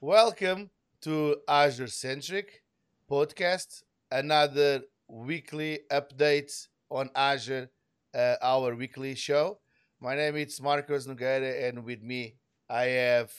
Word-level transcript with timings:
Welcome 0.00 0.70
to 1.00 1.38
Azure 1.48 1.88
Centric 1.88 2.62
podcast, 3.10 3.82
another 4.12 4.82
weekly 5.08 5.80
update 5.90 6.68
on 6.88 7.10
Azure, 7.16 7.68
uh, 8.14 8.36
our 8.40 8.76
weekly 8.76 9.16
show. 9.16 9.58
My 10.00 10.14
name 10.14 10.36
is 10.36 10.62
Marcos 10.62 11.08
Nogueira, 11.08 11.68
and 11.68 11.84
with 11.84 12.00
me 12.00 12.36
I 12.70 12.84
have 12.84 13.32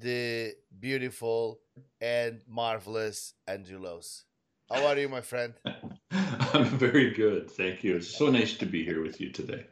the 0.00 0.54
beautiful 0.80 1.60
and 2.00 2.42
marvelous 2.48 3.34
Angelos. 3.46 4.24
How 4.68 4.84
are 4.86 4.98
you, 4.98 5.08
my 5.08 5.20
friend? 5.20 5.54
I'm 6.10 6.64
very 6.64 7.14
good, 7.14 7.48
thank 7.48 7.84
you. 7.84 7.94
It's 7.94 8.08
so 8.08 8.28
nice 8.28 8.54
to 8.54 8.66
be 8.66 8.84
here 8.84 9.02
with 9.02 9.20
you 9.20 9.30
today. 9.30 9.66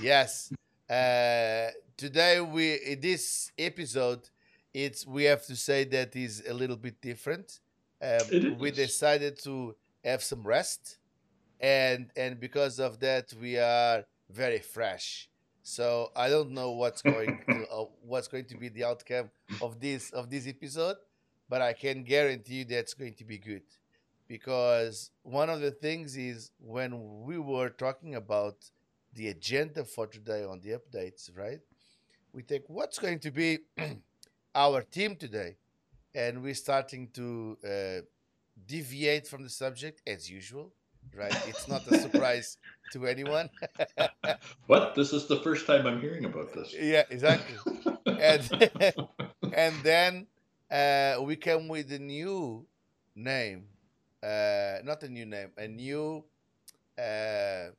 Yes. 0.00 0.52
Uh, 0.88 1.70
today 1.96 2.40
we 2.40 2.94
this 3.00 3.50
episode, 3.58 4.30
it's 4.76 5.06
we 5.06 5.24
have 5.24 5.42
to 5.46 5.56
say 5.56 5.84
that 5.84 6.14
is 6.14 6.42
a 6.46 6.52
little 6.52 6.76
bit 6.76 7.00
different. 7.00 7.60
Um, 8.02 8.58
we 8.58 8.70
decided 8.70 9.42
to 9.44 9.74
have 10.04 10.22
some 10.22 10.42
rest, 10.46 10.98
and 11.58 12.10
and 12.14 12.38
because 12.38 12.78
of 12.78 13.00
that, 13.00 13.32
we 13.40 13.56
are 13.56 14.04
very 14.28 14.58
fresh. 14.58 15.30
So 15.62 16.10
I 16.14 16.28
don't 16.28 16.50
know 16.50 16.72
what's 16.72 17.00
going 17.00 17.40
to 17.48 17.66
uh, 17.72 17.84
what's 18.02 18.28
going 18.28 18.44
to 18.52 18.56
be 18.58 18.68
the 18.68 18.84
outcome 18.84 19.30
of 19.62 19.80
this 19.80 20.10
of 20.10 20.28
this 20.28 20.46
episode, 20.46 20.96
but 21.48 21.62
I 21.62 21.72
can 21.72 22.04
guarantee 22.04 22.56
you 22.56 22.64
that's 22.66 22.92
going 22.92 23.14
to 23.14 23.24
be 23.24 23.38
good, 23.38 23.62
because 24.28 25.10
one 25.22 25.48
of 25.48 25.60
the 25.62 25.70
things 25.70 26.18
is 26.18 26.50
when 26.60 27.22
we 27.24 27.38
were 27.38 27.70
talking 27.70 28.14
about 28.14 28.56
the 29.14 29.28
agenda 29.28 29.86
for 29.86 30.06
today 30.06 30.44
on 30.44 30.60
the 30.60 30.72
updates, 30.78 31.30
right? 31.34 31.60
We 32.34 32.42
think 32.42 32.64
what's 32.66 32.98
going 32.98 33.20
to 33.20 33.30
be 33.30 33.60
our 34.56 34.80
team 34.82 35.14
today, 35.16 35.56
and 36.14 36.42
we're 36.42 36.54
starting 36.54 37.08
to 37.12 37.58
uh, 37.62 38.00
deviate 38.66 39.28
from 39.28 39.42
the 39.42 39.50
subject 39.50 40.00
as 40.06 40.30
usual, 40.30 40.72
right? 41.14 41.36
It's 41.46 41.68
not 41.68 41.86
a 41.86 41.98
surprise 42.00 42.56
to 42.92 43.06
anyone. 43.06 43.50
What? 44.66 44.94
This 44.94 45.12
is 45.12 45.26
the 45.28 45.36
first 45.36 45.66
time 45.66 45.86
I'm 45.86 46.00
hearing 46.00 46.24
about 46.24 46.52
this. 46.52 46.74
yeah, 46.74 47.04
exactly. 47.10 47.56
And 48.06 48.42
and 49.52 49.74
then 49.84 50.26
uh, 50.70 51.22
we 51.22 51.36
came 51.36 51.68
with 51.68 51.92
a 51.92 51.98
new 51.98 52.66
name, 53.14 53.68
uh, 54.22 54.78
not 54.82 55.02
a 55.02 55.08
new 55.08 55.26
name, 55.26 55.50
a 55.56 55.68
new. 55.68 56.24
Uh, 56.98 57.70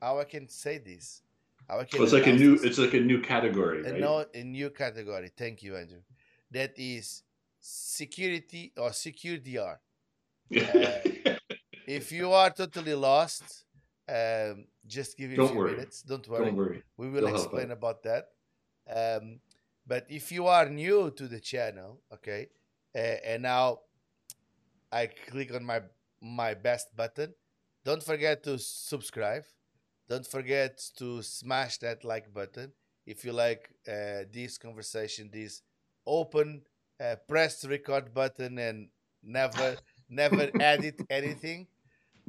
how 0.00 0.18
I 0.18 0.24
can 0.24 0.48
say 0.48 0.78
this? 0.78 1.22
Well, 1.68 1.86
it's 1.92 2.12
like 2.12 2.26
a 2.26 2.32
new. 2.32 2.54
It's 2.54 2.78
like 2.78 2.94
a 2.94 3.00
new 3.00 3.20
category, 3.20 3.82
right? 3.82 4.00
no, 4.00 4.24
a 4.34 4.42
new 4.42 4.70
category. 4.70 5.30
Thank 5.36 5.62
you, 5.62 5.76
Andrew. 5.76 6.00
That 6.50 6.72
is 6.78 7.22
security 7.60 8.72
or 8.76 8.92
secure 8.92 9.36
DR. 9.36 9.78
If 11.88 12.12
you 12.12 12.32
are 12.32 12.50
totally 12.50 12.94
lost, 12.94 13.64
um, 14.08 14.66
just 14.86 15.16
give 15.16 15.32
it 15.32 15.38
a 15.38 15.48
few 15.48 15.56
worry. 15.56 15.72
minutes. 15.72 16.02
Don't 16.02 16.28
worry. 16.28 16.44
Don't 16.44 16.56
worry. 16.56 16.82
We 16.98 17.08
will 17.08 17.24
They'll 17.24 17.34
explain 17.34 17.70
about 17.70 18.02
that. 18.02 18.28
Um, 18.88 19.40
but 19.86 20.04
if 20.10 20.30
you 20.30 20.46
are 20.46 20.68
new 20.68 21.10
to 21.16 21.26
the 21.26 21.40
channel, 21.40 22.02
okay, 22.12 22.48
uh, 22.94 23.16
and 23.24 23.42
now 23.42 23.80
I 24.92 25.06
click 25.06 25.54
on 25.54 25.64
my 25.64 25.80
my 26.20 26.52
best 26.52 26.94
button, 26.94 27.32
don't 27.84 28.02
forget 28.02 28.42
to 28.44 28.58
subscribe. 28.58 29.44
Don't 30.08 30.26
forget 30.26 30.82
to 30.98 31.22
smash 31.22 31.78
that 31.78 32.04
like 32.04 32.32
button 32.32 32.72
if 33.06 33.24
you 33.24 33.32
like 33.32 33.70
uh, 33.88 34.24
this 34.32 34.58
conversation, 34.58 35.30
this 35.32 35.62
open, 36.06 36.62
uh, 37.00 37.16
press 37.28 37.64
record 37.64 38.12
button 38.14 38.58
and 38.58 38.88
never 39.22 39.76
never 40.08 40.50
edit 40.60 41.00
anything 41.10 41.66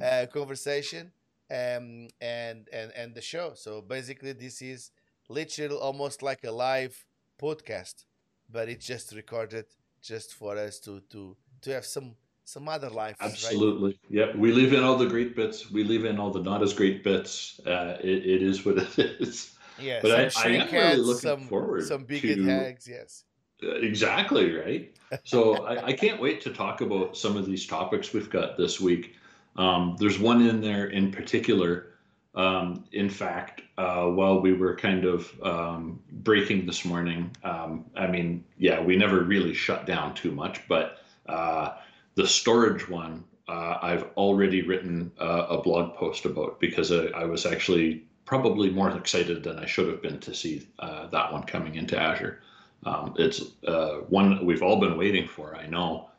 uh, 0.02 0.26
conversation 0.32 1.12
um, 1.50 2.08
and 2.20 2.68
and 2.72 2.92
and 2.96 3.14
the 3.14 3.20
show. 3.22 3.52
So 3.54 3.80
basically, 3.80 4.32
this 4.32 4.62
is 4.62 4.90
literally 5.28 5.76
almost 5.76 6.22
like 6.22 6.44
a 6.44 6.50
live 6.52 7.04
podcast, 7.40 8.04
but 8.50 8.68
it's 8.68 8.86
just 8.86 9.12
recorded 9.14 9.66
just 10.02 10.34
for 10.34 10.56
us 10.56 10.78
to 10.80 11.00
to 11.10 11.36
to 11.62 11.72
have 11.72 11.86
some 11.86 12.14
some 12.44 12.68
other 12.68 12.90
life. 12.90 13.16
Absolutely. 13.20 13.98
Yep. 14.10 14.36
We 14.36 14.52
leave 14.52 14.72
in 14.72 14.82
all 14.82 14.96
the 14.96 15.06
great 15.06 15.36
bits. 15.36 15.70
We 15.70 15.84
leave 15.84 16.04
in 16.04 16.18
all 16.18 16.30
the 16.30 16.42
not 16.42 16.62
as 16.62 16.72
great 16.72 17.04
bits. 17.04 17.60
Uh, 17.66 17.96
it, 18.02 18.26
it 18.26 18.42
is 18.42 18.64
what 18.64 18.78
it 18.78 18.98
is. 19.20 19.54
Yeah. 19.80 20.00
But 20.02 20.10
I- 20.36 20.42
I 20.44 20.48
am 20.56 20.72
really 20.72 20.96
looking 20.96 21.20
some 21.20 21.40
forward 21.46 21.84
some 21.86 22.04
big 22.04 22.22
to- 22.22 22.44
tags. 22.44 22.86
Yes. 22.88 23.24
Uh, 23.62 23.76
Exactly 23.76 24.54
right. 24.56 24.94
So 25.24 25.64
I, 25.64 25.86
I 25.86 25.92
can't 25.92 26.20
wait 26.20 26.40
to 26.42 26.50
talk 26.52 26.80
about 26.80 27.16
some 27.16 27.36
of 27.36 27.46
these 27.46 27.66
topics 27.66 28.12
we've 28.12 28.30
got 28.30 28.56
this 28.56 28.80
week. 28.80 29.14
Um, 29.56 29.96
there's 29.98 30.18
one 30.18 30.46
in 30.46 30.60
there 30.60 30.86
in 30.86 31.10
particular. 31.10 31.86
Um, 32.34 32.84
in 32.92 33.10
fact, 33.10 33.62
uh, 33.76 34.04
while 34.06 34.40
we 34.40 34.52
were 34.52 34.76
kind 34.76 35.04
of 35.04 35.32
um, 35.42 36.00
breaking 36.12 36.64
this 36.64 36.84
morning, 36.84 37.34
um, 37.42 37.86
I 37.96 38.06
mean, 38.06 38.44
yeah, 38.56 38.80
we 38.80 38.96
never 38.96 39.24
really 39.24 39.52
shut 39.52 39.84
down 39.84 40.14
too 40.14 40.30
much, 40.30 40.66
but 40.68 40.98
uh, 41.26 41.70
the 42.14 42.26
storage 42.26 42.88
one, 42.88 43.24
uh, 43.48 43.78
I've 43.82 44.04
already 44.16 44.62
written 44.62 45.10
uh, 45.20 45.46
a 45.48 45.62
blog 45.62 45.94
post 45.96 46.24
about 46.24 46.60
because 46.60 46.92
I, 46.92 47.06
I 47.06 47.24
was 47.24 47.46
actually 47.46 48.04
probably 48.24 48.70
more 48.70 48.90
excited 48.90 49.42
than 49.42 49.58
I 49.58 49.66
should 49.66 49.88
have 49.88 50.02
been 50.02 50.20
to 50.20 50.34
see 50.34 50.68
uh, 50.78 51.08
that 51.08 51.32
one 51.32 51.42
coming 51.42 51.74
into 51.74 51.98
Azure. 51.98 52.40
Um, 52.84 53.14
it's 53.18 53.42
uh, 53.66 53.96
one 54.08 54.44
we've 54.46 54.62
all 54.62 54.80
been 54.80 54.96
waiting 54.96 55.26
for, 55.26 55.56
I 55.56 55.66
know, 55.66 56.10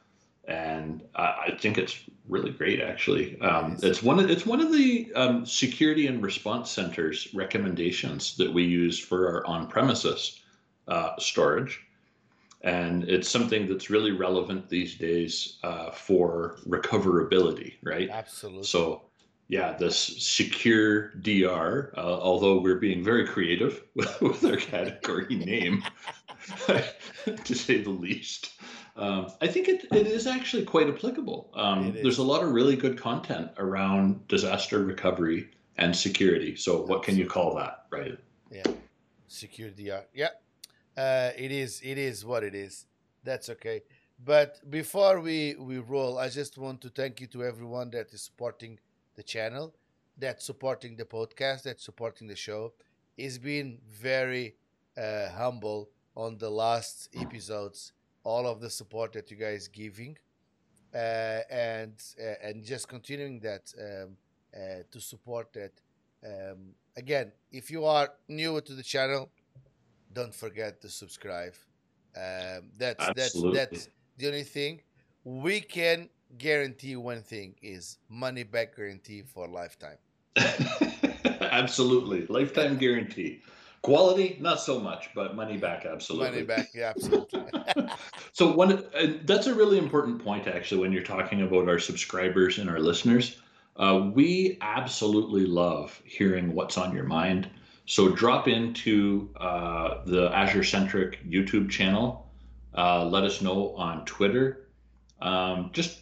and 0.45 1.01
I, 1.15 1.35
I 1.47 1.57
think 1.57 1.77
it's 1.77 2.03
really 2.27 2.51
great. 2.51 2.81
Actually, 2.81 3.39
um, 3.41 3.77
it's 3.81 4.03
one 4.03 4.19
of 4.19 4.29
it's 4.29 4.45
one 4.45 4.59
of 4.59 4.71
the 4.71 5.11
um, 5.15 5.45
security 5.45 6.07
and 6.07 6.21
response 6.21 6.69
centers 6.69 7.33
recommendations 7.33 8.35
that 8.37 8.53
we 8.53 8.63
use 8.63 8.99
for 8.99 9.27
our 9.27 9.47
on-premises 9.47 10.41
uh, 10.87 11.11
storage, 11.17 11.79
and 12.63 13.03
it's 13.05 13.29
something 13.29 13.67
that's 13.67 13.89
really 13.89 14.11
relevant 14.11 14.69
these 14.69 14.95
days 14.95 15.57
uh, 15.63 15.91
for 15.91 16.59
recoverability, 16.67 17.73
right? 17.83 18.09
Absolutely. 18.09 18.63
So, 18.63 19.03
yeah, 19.47 19.73
this 19.73 19.97
secure 19.97 21.09
DR, 21.15 21.93
uh, 21.97 21.99
although 21.99 22.59
we're 22.59 22.79
being 22.79 23.03
very 23.03 23.27
creative 23.27 23.83
with, 23.95 24.21
with 24.21 24.45
our 24.45 24.57
category 24.57 25.35
name, 25.35 25.83
to 26.67 27.55
say 27.55 27.81
the 27.81 27.89
least, 27.89 28.53
um, 28.95 29.31
I 29.41 29.47
think 29.47 29.67
it, 29.67 29.85
it 29.91 30.07
is 30.07 30.27
actually 30.27 30.63
quite 30.63 30.87
applicable. 30.87 31.49
Um, 31.53 31.93
there's 31.93 32.19
a 32.19 32.23
lot 32.23 32.43
of 32.43 32.51
really 32.51 32.75
good 32.75 32.97
content 32.97 33.49
around 33.57 34.27
disaster 34.27 34.83
recovery 34.83 35.49
and 35.77 35.95
security. 35.95 36.55
So, 36.55 36.83
what 36.83 37.01
can 37.01 37.17
you 37.17 37.25
call 37.25 37.55
that, 37.55 37.85
right? 37.89 38.17
Yeah. 38.51 38.63
Secure 39.27 39.69
DR. 39.69 40.03
Yeah. 40.13 40.29
Uh, 41.01 41.31
it 41.37 41.51
is. 41.51 41.81
It 41.83 41.97
is 41.97 42.17
what 42.25 42.43
it 42.43 42.55
is. 42.55 42.85
That's 43.23 43.49
okay. 43.49 43.81
But 44.23 44.49
before 44.69 45.15
we 45.27 45.55
we 45.69 45.77
roll, 45.79 46.13
I 46.25 46.29
just 46.29 46.57
want 46.57 46.81
to 46.81 46.89
thank 46.89 47.13
you 47.21 47.27
to 47.35 47.39
everyone 47.43 47.89
that 47.91 48.07
is 48.13 48.21
supporting 48.29 48.73
the 49.15 49.23
channel, 49.23 49.73
that's 50.17 50.45
supporting 50.45 50.93
the 50.97 51.05
podcast, 51.05 51.63
that's 51.63 51.83
supporting 51.83 52.27
the 52.27 52.35
show. 52.35 52.73
It's 53.17 53.37
been 53.37 53.79
very 54.09 54.55
uh, 54.97 55.29
humble 55.41 55.89
on 56.15 56.37
the 56.37 56.51
last 56.63 57.09
episodes. 57.15 57.93
All 58.23 58.45
of 58.45 58.61
the 58.61 58.69
support 58.69 59.13
that 59.13 59.31
you 59.31 59.37
guys 59.37 59.67
giving, 59.67 60.17
uh, 60.93 61.41
and 61.49 61.93
uh, 62.19 62.47
and 62.47 62.63
just 62.63 62.87
continuing 62.87 63.39
that 63.41 63.73
um, 63.79 64.17
uh, 64.55 64.83
to 64.91 64.99
support 64.99 65.53
that. 65.53 65.71
Um, 66.23 66.75
again, 66.97 67.31
if 67.51 67.71
you 67.71 67.85
are 67.85 68.09
new 68.27 68.61
to 68.61 68.73
the 68.73 68.83
channel, 68.83 69.31
don't 70.13 70.33
forget 70.33 70.81
to 70.81 70.89
subscribe. 70.89 71.53
Um, 72.15 72.71
that's 72.77 73.07
Absolutely. 73.07 73.57
that's 73.57 73.71
that's 73.71 73.89
the 74.17 74.27
only 74.27 74.43
thing 74.43 74.81
we 75.23 75.61
can 75.61 76.09
guarantee. 76.37 76.95
One 76.95 77.21
thing 77.21 77.55
is 77.61 77.97
money 78.09 78.43
back 78.43 78.75
guarantee 78.75 79.21
for 79.21 79.47
lifetime. 79.47 79.97
absolutely. 81.41 82.25
Lifetime 82.27 82.77
guarantee. 82.85 83.41
Quality, 83.81 84.37
not 84.39 84.59
so 84.61 84.79
much, 84.79 85.09
but 85.15 85.35
money 85.35 85.57
back, 85.57 85.85
absolutely. 85.85 86.29
Money 86.29 86.43
back, 86.43 86.69
yeah, 86.75 86.89
absolutely. 86.95 87.41
so 88.31 88.51
one 88.51 88.85
and 88.95 89.25
that's 89.27 89.47
a 89.47 89.53
really 89.53 89.77
important 89.77 90.23
point 90.23 90.47
actually 90.47 90.81
when 90.81 90.91
you're 90.91 91.03
talking 91.03 91.41
about 91.41 91.67
our 91.67 91.79
subscribers 91.79 92.57
and 92.59 92.69
our 92.69 92.79
listeners 92.79 93.41
uh, 93.77 94.09
we 94.13 94.57
absolutely 94.61 95.45
love 95.45 96.01
hearing 96.05 96.53
what's 96.53 96.77
on 96.77 96.93
your 96.93 97.03
mind 97.03 97.49
so 97.85 98.09
drop 98.09 98.47
into 98.47 99.29
uh, 99.37 100.03
the 100.05 100.29
azure 100.33 100.63
centric 100.63 101.23
youtube 101.27 101.69
channel 101.69 102.27
uh, 102.77 103.05
let 103.05 103.23
us 103.23 103.41
know 103.41 103.75
on 103.75 104.05
twitter 104.05 104.67
um, 105.21 105.69
just 105.73 105.99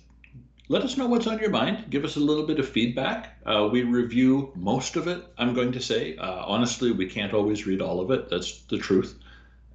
let 0.72 0.84
us 0.84 0.98
know 0.98 1.08
what's 1.08 1.28
on 1.28 1.40
your 1.40 1.50
mind 1.50 1.86
give 1.90 2.04
us 2.06 2.16
a 2.16 2.20
little 2.20 2.46
bit 2.46 2.60
of 2.60 2.68
feedback 2.68 3.38
uh, 3.46 3.68
we 3.72 3.84
review 3.84 4.52
most 4.56 4.96
of 4.96 5.08
it 5.08 5.26
i'm 5.38 5.54
going 5.54 5.72
to 5.72 5.80
say 5.82 6.16
uh, 6.18 6.44
honestly 6.46 6.92
we 6.92 7.08
can't 7.08 7.34
always 7.34 7.66
read 7.66 7.82
all 7.82 8.00
of 8.00 8.12
it 8.12 8.30
that's 8.30 8.62
the 8.64 8.78
truth 8.78 9.18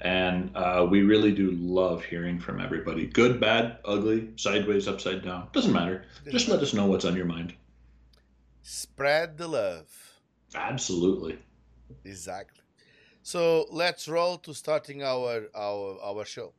And 0.01 0.51
uh, 0.57 0.87
we 0.91 1.03
really 1.03 1.33
do 1.33 1.53
love 1.53 2.05
hearing 2.05 2.39
from 2.39 2.61
everybody. 2.61 3.07
Good, 3.07 3.41
bad, 3.41 3.79
ugly, 3.85 4.29
sideways, 4.37 4.87
upside 4.89 5.23
down. 5.25 5.49
Doesn't 5.53 5.73
matter. 5.73 6.05
Just 6.31 6.49
let 6.49 6.61
us 6.61 6.75
know 6.75 6.87
what's 6.87 7.07
on 7.07 7.17
your 7.17 7.27
mind. 7.27 7.55
Spread 8.63 9.39
the 9.39 9.49
love. 9.49 9.89
Absolutely. 10.55 11.39
Exactly. 12.05 12.63
So 13.23 13.67
let's 13.71 14.09
roll 14.09 14.39
to 14.39 14.55
starting 14.55 15.03
our 15.03 15.49
our 15.55 15.99
our 16.03 16.25
show. 16.25 16.53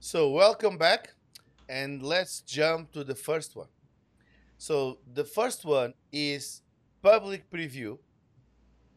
So 0.00 0.30
welcome 0.30 0.76
back, 0.76 1.14
and 1.68 2.02
let's 2.02 2.40
jump 2.40 2.92
to 2.92 3.04
the 3.04 3.14
first 3.14 3.56
one. 3.56 3.68
So 4.58 4.98
the 5.14 5.24
first 5.24 5.64
one 5.64 5.94
is 6.12 6.62
public 7.02 7.50
preview. 7.50 7.98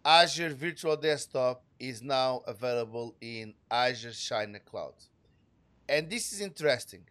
Azure 0.06 0.54
Virtual 0.54 0.96
Desktop 0.96 1.63
is 1.80 2.04
now 2.04 2.44
available 2.46 3.16
in 3.22 3.56
Azure 3.72 4.12
China 4.12 4.60
Cloud. 4.60 4.94
And 5.90 6.07
this 6.12 6.31
is 6.31 6.42
interesting, 6.42 7.02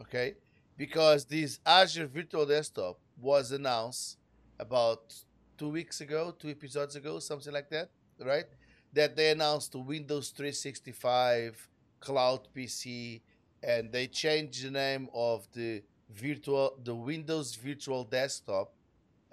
okay? 0.00 0.34
Because 0.76 1.24
this 1.24 1.58
Azure 1.66 2.06
Virtual 2.06 2.46
Desktop 2.46 3.00
was 3.20 3.50
announced 3.50 4.18
about 4.60 5.12
two 5.58 5.68
weeks 5.68 6.00
ago, 6.00 6.32
two 6.38 6.48
episodes 6.48 6.94
ago, 6.94 7.18
something 7.18 7.52
like 7.52 7.70
that, 7.70 7.90
right? 8.24 8.46
That 8.92 9.16
they 9.16 9.32
announced 9.32 9.74
Windows 9.74 10.30
365 10.30 11.68
Cloud 11.98 12.46
PC 12.56 13.20
and 13.64 13.90
they 13.90 14.06
changed 14.06 14.64
the 14.64 14.70
name 14.70 15.08
of 15.12 15.48
the 15.54 15.82
virtual 16.08 16.78
the 16.84 16.94
Windows 16.94 17.56
Virtual 17.56 18.04
Desktop 18.04 18.72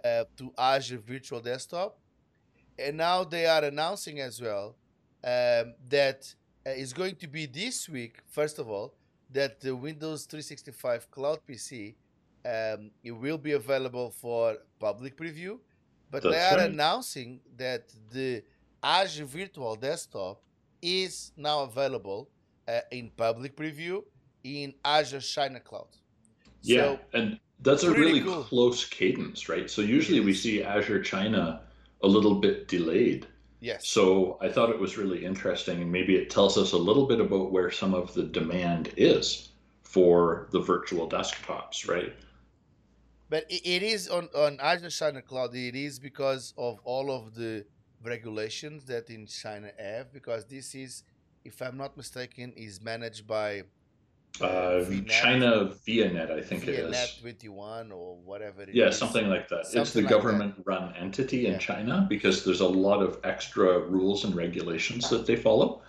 uh, 0.04 0.24
to 0.38 0.52
Azure 0.58 0.98
Virtual 0.98 1.40
Desktop, 1.40 2.00
and 2.82 2.98
now 2.98 3.24
they 3.24 3.46
are 3.46 3.64
announcing 3.64 4.20
as 4.20 4.42
well 4.42 4.76
um, 5.24 5.74
that 5.90 6.34
uh, 6.66 6.72
it's 6.72 6.94
going 6.94 7.16
to 7.16 7.28
be 7.28 7.46
this 7.46 7.88
week. 7.90 8.20
First 8.30 8.60
of 8.60 8.70
all, 8.70 8.94
that 9.32 9.60
the 9.62 9.76
Windows 9.76 10.26
365 10.26 11.10
Cloud 11.12 11.40
PC 11.48 11.96
um, 12.46 12.92
it 13.04 13.12
will 13.12 13.38
be 13.38 13.52
available 13.52 14.10
for 14.10 14.58
public 14.80 15.16
preview, 15.16 15.60
but 16.10 16.24
That's 16.24 16.36
they 16.36 16.42
are 16.42 16.58
right. 16.58 16.70
announcing 16.72 17.40
that 17.58 17.94
the 18.12 18.44
Azure 18.82 19.26
Virtual 19.26 19.76
Desktop 19.76 20.42
is 20.82 21.32
now 21.38 21.62
available 21.62 22.30
uh, 22.68 22.80
in 22.92 23.12
public 23.16 23.56
preview 23.56 24.02
in 24.44 24.74
Azure 24.84 25.20
China 25.20 25.60
Cloud. 25.60 25.88
Yeah, 26.64 26.82
So 26.82 27.00
and 27.14 27.40
that's 27.60 27.84
a 27.84 27.92
really 27.92 28.22
cool. 28.22 28.44
close 28.44 28.86
cadence, 28.86 29.48
right? 29.48 29.70
So 29.70 29.82
usually 29.82 30.20
we 30.20 30.34
see 30.34 30.64
Azure 30.64 31.02
China 31.02 31.62
a 32.04 32.08
little 32.08 32.36
bit 32.36 32.68
delayed. 32.68 33.28
yes, 33.60 33.88
So 33.88 34.38
I 34.42 34.50
thought 34.50 34.70
it 34.70 34.80
was 34.80 34.98
really 34.98 35.24
interesting, 35.26 35.82
and 35.82 35.92
maybe 35.92 36.16
it 36.16 36.30
tells 36.30 36.58
us 36.58 36.74
a 36.74 36.78
little 36.78 37.08
bit 37.08 37.20
about 37.20 37.52
where 37.52 37.72
some 37.72 37.94
of 37.94 38.14
the 38.14 38.24
demand 38.24 38.94
is 38.98 39.50
for 39.84 40.48
the 40.52 40.60
virtual 40.60 41.10
desktops, 41.10 41.88
right? 41.88 42.14
but 43.32 43.46
it, 43.50 43.82
is 43.82 44.10
on 44.10 44.28
on 44.36 44.60
Azure 44.60 44.90
China 44.90 45.22
Cloud. 45.22 45.56
It 45.56 45.74
is 45.74 46.00
because 46.00 46.54
of 46.58 46.80
all 46.84 47.10
of 47.10 47.34
the 47.34 47.66
regulations 48.04 48.84
that 48.86 49.10
in 49.10 49.26
China 49.26 49.72
have. 49.80 50.12
Because 50.12 50.44
this 50.46 50.76
is, 50.76 51.04
if 51.46 51.62
I'm 51.62 51.78
not 51.78 51.96
mistaken, 51.96 52.52
is 52.58 52.82
managed 52.82 53.26
by 53.26 53.64
Uh, 54.40 54.84
VNet. 54.86 55.10
China 55.10 55.72
ViaNet, 55.88 56.32
I 56.32 56.42
think 56.42 56.68
it 56.68 56.80
VNet 56.90 57.04
is. 57.04 57.18
21 57.22 57.92
or 57.92 58.16
whatever 58.24 58.62
it 58.64 58.70
is. 58.70 58.76
Yeah, 58.76 58.90
something 58.90 59.28
like 59.28 59.50
that. 59.50 59.66
it's 59.74 59.92
the 59.92 60.02
like 60.02 60.10
that. 60.10 60.10
government-run 60.10 60.96
entity 60.96 61.48
in 61.48 61.60
China 61.60 62.06
because 62.10 62.44
there's 62.46 62.62
a 62.62 62.68
lot 62.68 63.02
of 63.04 63.20
extra 63.24 63.80
rules 63.80 64.24
and 64.24 64.34
regulations 64.36 65.10
that 65.10 65.26
they 65.28 65.36
follow. 65.36 65.82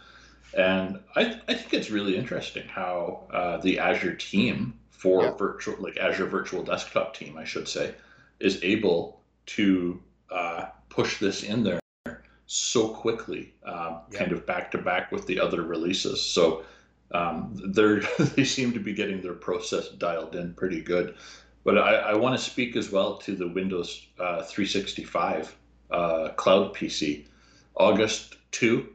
And 0.57 0.99
I, 1.17 1.41
I 1.49 1.55
think 1.55 1.73
it's 1.73 1.91
really 1.91 2.17
interesting 2.17 2.67
how 2.69 3.27
uh, 3.33 3.57
the 3.59 3.79
Azure 3.79 4.15
team 4.17 4.75
for 4.91 5.23
Yeah. 5.25 5.31
virtual, 5.33 5.77
like 5.79 5.97
Azure 5.97 6.27
Virtual 6.27 6.63
Desktop 6.63 7.15
team, 7.17 7.39
I 7.39 7.45
should 7.45 7.69
say, 7.69 7.95
is 8.41 8.63
able 8.63 9.21
to 9.47 10.01
uh, 10.31 10.67
push 10.91 11.19
this 11.19 11.43
in 11.45 11.63
there 11.65 11.81
so 12.47 12.89
quickly, 12.89 13.55
um, 13.65 14.01
Yeah. 14.11 14.19
kind 14.19 14.33
of 14.33 14.45
back 14.47 14.71
to 14.73 14.79
back 14.79 15.11
with 15.11 15.27
the 15.27 15.41
other 15.41 15.63
releases. 15.63 16.21
So 16.21 16.65
um, 17.13 17.53
they're 17.73 18.01
they 18.19 18.45
seem 18.45 18.73
to 18.73 18.81
be 18.81 18.93
getting 18.93 19.21
their 19.21 19.35
process 19.35 19.89
dialed 19.89 20.35
in 20.35 20.55
pretty 20.55 20.81
good. 20.81 21.15
But 21.65 21.79
I, 21.79 21.95
I 21.95 22.15
want 22.17 22.37
to 22.37 22.45
speak 22.45 22.75
as 22.77 22.91
well 22.91 23.19
to 23.19 23.37
the 23.37 23.47
Windows 23.47 24.07
uh, 24.19 24.43
365 24.43 25.57
uh, 25.91 26.29
cloud 26.31 26.75
PC, 26.75 27.27
August 27.77 28.37
2 28.51 28.89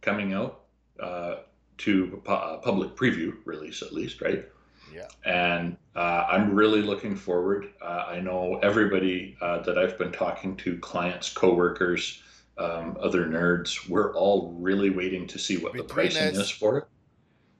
coming 0.00 0.32
out 0.32 0.62
uh, 0.98 1.36
to 1.78 2.20
pu- 2.24 2.32
uh, 2.32 2.56
public 2.58 2.96
preview 2.96 3.34
release 3.44 3.82
at 3.82 3.92
least, 3.92 4.20
right? 4.20 4.46
Yeah. 4.92 5.06
And 5.24 5.76
uh, 5.94 6.26
I'm 6.28 6.54
really 6.54 6.82
looking 6.82 7.14
forward. 7.14 7.68
Uh, 7.80 8.06
I 8.08 8.20
know 8.20 8.58
everybody 8.62 9.36
uh, 9.40 9.60
that 9.60 9.78
I've 9.78 9.96
been 9.98 10.12
talking 10.12 10.56
to, 10.56 10.76
clients, 10.78 11.32
coworkers, 11.32 12.22
um, 12.56 12.96
other 13.00 13.26
nerds, 13.26 13.88
we're 13.88 14.12
all 14.16 14.56
really 14.58 14.90
waiting 14.90 15.26
to 15.28 15.38
see 15.38 15.56
what 15.58 15.74
the 15.74 15.84
pricing 15.84 16.28
us- 16.28 16.36
is 16.36 16.50
for 16.50 16.78
it. 16.78 16.84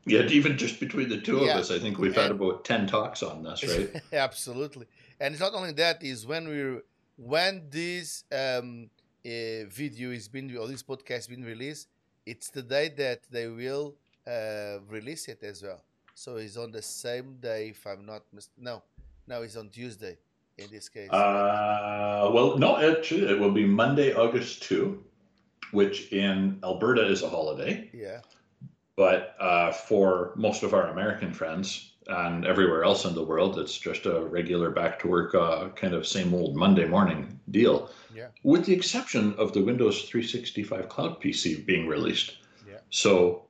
Yeah, 0.08 0.22
even 0.38 0.56
just 0.58 0.80
between 0.80 1.08
the 1.08 1.20
two 1.20 1.36
Yeah. 1.38 1.52
of 1.52 1.60
us, 1.60 1.70
I 1.70 1.78
think 1.78 1.98
we've 1.98 2.14
had 2.14 2.30
about 2.30 2.64
10 2.64 2.86
talks 2.86 3.22
on 3.22 3.42
this, 3.42 3.64
right? 3.66 4.02
Absolutely, 4.12 4.86
and 5.20 5.32
it's 5.34 5.40
not 5.40 5.54
only 5.54 5.72
that. 5.72 6.02
Is 6.02 6.26
when 6.26 6.48
we 6.48 6.80
when 7.16 7.68
this 7.70 8.24
um, 8.32 8.90
uh, 9.24 9.64
video 9.68 10.10
is 10.10 10.28
being 10.28 10.56
or 10.56 10.66
this 10.68 10.82
podcast 10.82 11.28
been 11.28 11.44
released, 11.44 11.88
it's 12.26 12.50
the 12.50 12.62
day 12.62 12.88
that 12.96 13.20
they 13.30 13.46
will 13.48 13.94
uh, 14.26 14.78
release 14.88 15.28
it 15.28 15.42
as 15.42 15.62
well. 15.62 15.82
So 16.14 16.36
it's 16.36 16.56
on 16.56 16.72
the 16.72 16.82
same 16.82 17.36
day, 17.40 17.68
if 17.70 17.86
I'm 17.86 18.04
not 18.04 18.22
mis- 18.32 18.50
no, 18.58 18.82
no, 19.26 19.42
it's 19.42 19.56
on 19.56 19.68
Tuesday 19.68 20.16
in 20.58 20.68
this 20.70 20.88
case. 20.88 21.10
Uh, 21.10 22.30
well, 22.32 22.58
no, 22.58 22.76
actually, 22.76 23.26
it 23.28 23.38
will 23.38 23.52
be 23.52 23.64
Monday, 23.64 24.12
August 24.14 24.62
2, 24.64 25.02
which 25.70 26.12
in 26.12 26.58
Alberta 26.64 27.06
is 27.06 27.22
a 27.22 27.28
holiday. 27.28 27.88
yeah, 27.92 28.20
But 28.98 29.36
uh, 29.38 29.70
for 29.70 30.32
most 30.34 30.64
of 30.64 30.74
our 30.74 30.88
American 30.88 31.32
friends 31.32 31.92
and 32.08 32.44
everywhere 32.44 32.82
else 32.82 33.04
in 33.04 33.14
the 33.14 33.22
world, 33.22 33.56
it's 33.56 33.78
just 33.78 34.06
a 34.06 34.22
regular 34.22 34.70
back 34.70 34.98
to 34.98 35.06
work, 35.06 35.36
uh, 35.36 35.68
kind 35.76 35.94
of 35.94 36.04
same 36.04 36.34
old 36.34 36.56
Monday 36.56 36.84
morning 36.84 37.38
deal. 37.52 37.90
Yeah. 38.12 38.26
With 38.42 38.64
the 38.66 38.72
exception 38.74 39.34
of 39.38 39.52
the 39.52 39.62
Windows 39.62 40.02
365 40.08 40.88
Cloud 40.88 41.20
PC 41.22 41.64
being 41.64 41.86
released. 41.86 42.38
Yeah. 42.68 42.78
So 42.90 43.44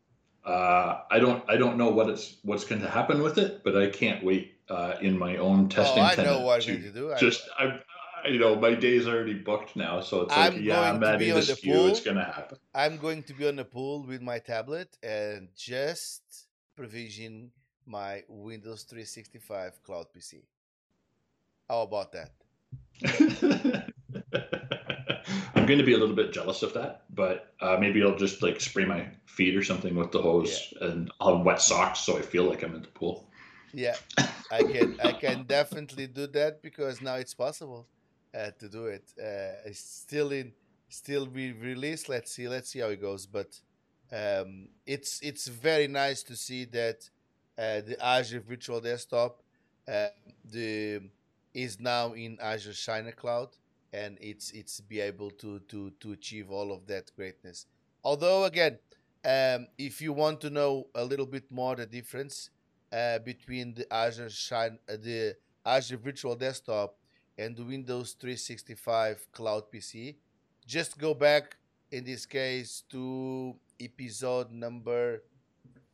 uh, 0.45 1.00
I 1.11 1.19
don't 1.19 1.43
I 1.49 1.57
don't 1.57 1.78
know 1.78 1.88
what 1.88 2.11
it's 2.11 2.37
what's 2.43 2.64
going 2.64 2.83
to 2.83 2.90
happen 2.90 3.23
with 3.23 3.38
it, 3.38 3.64
but 3.64 3.75
I 3.75 3.88
can't 3.88 4.23
wait 4.23 4.52
uh, 4.69 4.97
in 5.00 5.19
my 5.19 5.38
own 5.38 5.71
testing. 5.71 6.02
oh, 6.02 6.07
I 6.07 6.14
know 6.17 6.40
what 6.40 6.57
I'm 6.57 6.61
to 6.61 6.73
going 6.73 6.83
to 6.83 7.00
do. 7.00 7.12
I- 7.14 7.19
just 7.19 7.49
I 7.59 7.81
you 8.27 8.39
know 8.39 8.57
my 8.57 8.75
day's 8.75 9.07
already 9.07 9.35
booked 9.35 9.77
now, 9.77 10.01
so 10.01 10.23
it's 10.23 10.37
like 10.37 10.55
I'm 10.55 10.63
yeah, 10.63 10.81
I'm 10.81 11.03
adding 11.03 11.35
this 11.35 11.49
the 11.49 11.57
queue. 11.57 11.87
It's 11.87 12.01
gonna 12.01 12.25
happen. 12.25 12.59
I'm 12.75 12.97
going 12.97 13.23
to 13.25 13.35
be 13.35 13.49
on 13.49 13.57
the 13.57 13.65
pool 13.65 14.05
with 14.05 14.23
my 14.23 14.39
tablet 14.39 14.97
and 15.03 15.49
just 15.57 16.23
provision 16.77 17.51
my 17.87 18.23
Windows 18.29 18.83
365 18.85 19.83
Cloud 19.83 20.07
PC. 20.17 20.43
How 21.69 21.83
about 21.83 22.13
that? 22.13 22.31
I'm 25.55 25.67
going 25.67 25.79
to 25.79 25.85
be 25.85 25.95
a 25.95 25.99
little 25.99 26.15
bit 26.15 26.33
jealous 26.33 26.63
of 26.63 26.73
that, 26.75 27.03
but 27.15 27.53
uh, 27.61 27.77
maybe 27.79 28.03
I'll 28.03 28.17
just 28.17 28.43
like 28.43 28.61
spray 28.61 28.85
my 28.85 29.09
feet 29.27 29.57
or 29.57 29.63
something 29.63 29.95
with 29.95 30.13
the 30.13 30.23
hose, 30.23 30.73
and 30.81 31.11
I'll 31.21 31.37
have 31.37 31.47
wet 31.47 31.61
socks 31.61 32.01
so 32.01 32.17
I 32.17 32.23
feel 32.23 32.45
like 32.45 32.63
I'm 32.63 32.75
in 32.75 32.83
the 32.83 32.89
pool. 32.89 33.29
Yeah, 33.73 33.97
I 34.51 34.63
can 34.63 34.99
I 35.03 35.13
can 35.13 35.45
definitely 35.45 36.07
do 36.07 36.27
that 36.29 36.63
because 36.63 37.03
now 37.03 37.17
it's 37.17 37.35
possible 37.35 37.87
uh, 38.37 38.50
to 38.58 38.68
do 38.68 38.87
it. 38.87 39.04
Uh, 39.18 39.68
it's 39.68 39.80
still 39.80 40.32
in 40.32 40.52
still 40.88 41.26
be 41.26 41.52
released. 41.52 42.08
Let's 42.08 42.32
see 42.32 42.49
let's 42.49 42.70
see 42.70 42.80
how 42.80 42.88
it 42.88 43.00
goes. 43.00 43.26
But 43.26 43.61
um, 44.12 44.68
it's 44.87 45.20
it's 45.20 45.49
very 45.49 45.88
nice 45.88 46.23
to 46.25 46.37
see 46.37 46.64
that 46.66 47.08
uh, 47.58 47.80
the 47.80 47.97
Azure 48.00 48.40
Virtual 48.40 48.80
Desktop 48.80 49.42
uh, 49.87 50.06
the 50.50 51.00
is 51.54 51.80
now 51.80 52.12
in 52.12 52.38
Azure 52.40 52.73
China 52.73 53.12
Cloud 53.12 53.49
and 53.92 54.18
it's 54.20 54.50
it's 54.52 54.80
be 54.80 55.00
able 55.00 55.30
to 55.30 55.61
to 55.61 55.90
to 56.00 56.12
achieve 56.12 56.50
all 56.50 56.73
of 56.73 56.87
that 56.87 57.11
greatness. 57.16 57.66
Although 58.04 58.44
again, 58.44 58.78
um, 59.25 59.66
if 59.78 60.00
you 60.00 60.12
want 60.12 60.40
to 60.42 60.50
know 60.50 60.87
a 60.94 61.04
little 61.04 61.26
bit 61.26 61.50
more 61.50 61.75
the 61.76 61.87
difference 61.87 62.50
uh, 62.92 63.18
between 63.20 63.75
the 63.75 63.92
Azure 63.92 64.30
Shine, 64.30 64.78
uh, 64.88 64.92
the 64.97 65.37
Azure 65.64 65.97
Virtual 65.97 66.37
Desktop 66.37 66.97
and 67.38 67.57
the 67.57 67.64
Windows 67.64 68.12
365 68.21 69.30
Cloud 69.33 69.71
PC, 69.73 70.16
just 70.66 70.99
go 70.99 71.14
back 71.14 71.57
in 71.90 72.04
this 72.04 72.26
case 72.26 72.83
to 72.90 73.54
episode 73.80 74.50
number 74.52 75.23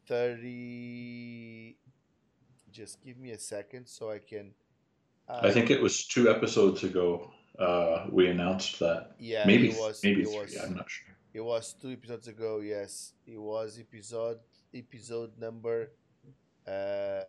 30 0.06 1.76
just 2.72 3.00
give 3.04 3.18
me 3.18 3.30
a 3.30 3.38
second 3.38 3.86
so 3.86 4.10
I 4.10 4.18
can 4.18 4.52
uh, 5.28 5.40
I 5.42 5.50
think 5.52 5.70
it 5.70 5.80
was 5.80 6.04
two 6.06 6.28
episodes 6.28 6.82
ago 6.84 7.30
uh, 7.58 8.06
we 8.10 8.26
announced 8.28 8.80
that. 8.80 9.14
yeah 9.18 9.44
Maybe 9.46 9.70
it 9.70 9.78
was 9.78 10.00
maybe 10.02 10.22
it 10.22 10.26
three. 10.28 10.38
was 10.38 10.56
I'm 10.56 10.74
not 10.74 10.90
sure. 10.90 11.14
it 11.32 11.40
was 11.40 11.74
two 11.80 11.92
episodes 11.92 12.26
ago 12.28 12.60
yes 12.60 13.12
it 13.26 13.38
was 13.38 13.78
episode 13.78 14.38
episode 14.74 15.32
number 15.38 15.92
uh 16.66 17.22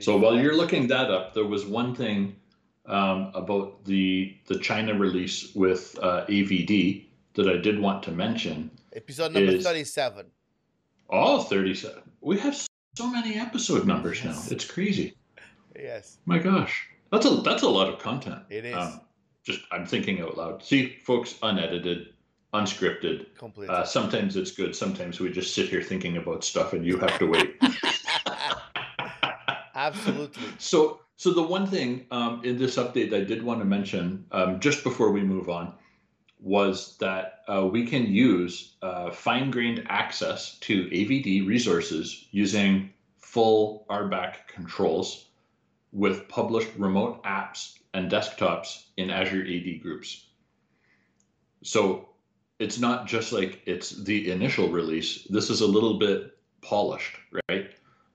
So 0.00 0.16
while 0.16 0.36
you're 0.38 0.56
looking 0.56 0.86
that 0.88 1.10
up, 1.10 1.34
there 1.34 1.44
was 1.46 1.64
one 1.66 1.94
thing 1.94 2.36
um, 2.86 3.30
about 3.34 3.84
the 3.84 4.36
the 4.46 4.58
China 4.58 4.94
release 4.98 5.54
with 5.54 5.98
uh, 6.02 6.24
AVD 6.28 7.06
that 7.34 7.48
I 7.48 7.56
did 7.56 7.80
want 7.80 8.02
to 8.04 8.10
mention. 8.12 8.70
episode 8.94 9.32
number 9.32 9.52
is- 9.52 9.64
37 9.64 10.26
Oh, 11.10 11.42
37. 11.42 12.02
We 12.22 12.38
have 12.38 12.56
so 12.96 13.06
many 13.06 13.34
episode 13.36 13.86
numbers 13.86 14.24
now. 14.24 14.40
It's 14.50 14.64
crazy. 14.64 15.14
yes 15.76 16.18
My 16.26 16.38
gosh, 16.38 16.88
that's 17.10 17.26
a 17.26 17.30
that's 17.42 17.62
a 17.62 17.68
lot 17.68 17.88
of 17.92 17.98
content. 17.98 18.42
it 18.50 18.64
is 18.64 18.74
Um, 18.76 19.00
just 19.44 19.60
I'm 19.72 19.84
thinking 19.86 20.20
out 20.20 20.36
loud. 20.36 20.62
See, 20.62 20.96
folks, 21.04 21.34
unedited, 21.42 22.14
unscripted. 22.54 23.26
completely 23.36 23.74
Uh, 23.74 23.84
sometimes 23.84 24.36
it's 24.36 24.52
good. 24.52 24.74
Sometimes 24.76 25.20
we 25.20 25.30
just 25.30 25.54
sit 25.54 25.68
here 25.68 25.82
thinking 25.82 26.16
about 26.16 26.44
stuff, 26.44 26.72
and 26.74 26.84
you 26.86 26.96
have 26.98 27.18
to 27.18 27.26
wait. 27.26 27.56
absolutely 29.86 30.42
So, 30.58 31.00
so 31.16 31.32
the 31.32 31.42
one 31.42 31.66
thing 31.66 32.06
um, 32.10 32.42
in 32.44 32.58
this 32.58 32.76
update 32.76 33.10
that 33.10 33.20
I 33.20 33.24
did 33.24 33.42
want 33.42 33.60
to 33.60 33.64
mention 33.64 34.26
um, 34.32 34.60
just 34.60 34.82
before 34.82 35.12
we 35.12 35.22
move 35.22 35.48
on 35.48 35.74
was 36.40 36.96
that 36.98 37.40
uh, 37.48 37.64
we 37.70 37.86
can 37.86 38.06
use 38.06 38.76
uh, 38.82 39.10
fine-grained 39.10 39.86
access 39.88 40.58
to 40.58 40.86
AVD 40.86 41.46
resources 41.46 42.26
using 42.32 42.92
full 43.18 43.86
RBAC 43.88 44.48
controls 44.48 45.28
with 45.92 46.28
published 46.28 46.70
remote 46.76 47.22
apps 47.22 47.78
and 47.94 48.10
desktops 48.10 48.86
in 48.96 49.10
Azure 49.10 49.42
AD 49.42 49.82
groups. 49.82 50.26
So 51.62 52.08
it's 52.58 52.78
not 52.78 53.06
just 53.06 53.32
like 53.32 53.62
it's 53.66 53.90
the 53.90 54.30
initial 54.30 54.68
release. 54.68 55.24
This 55.30 55.50
is 55.50 55.60
a 55.60 55.66
little 55.66 55.98
bit 55.98 56.36
polished, 56.60 57.16
right? 57.48 57.70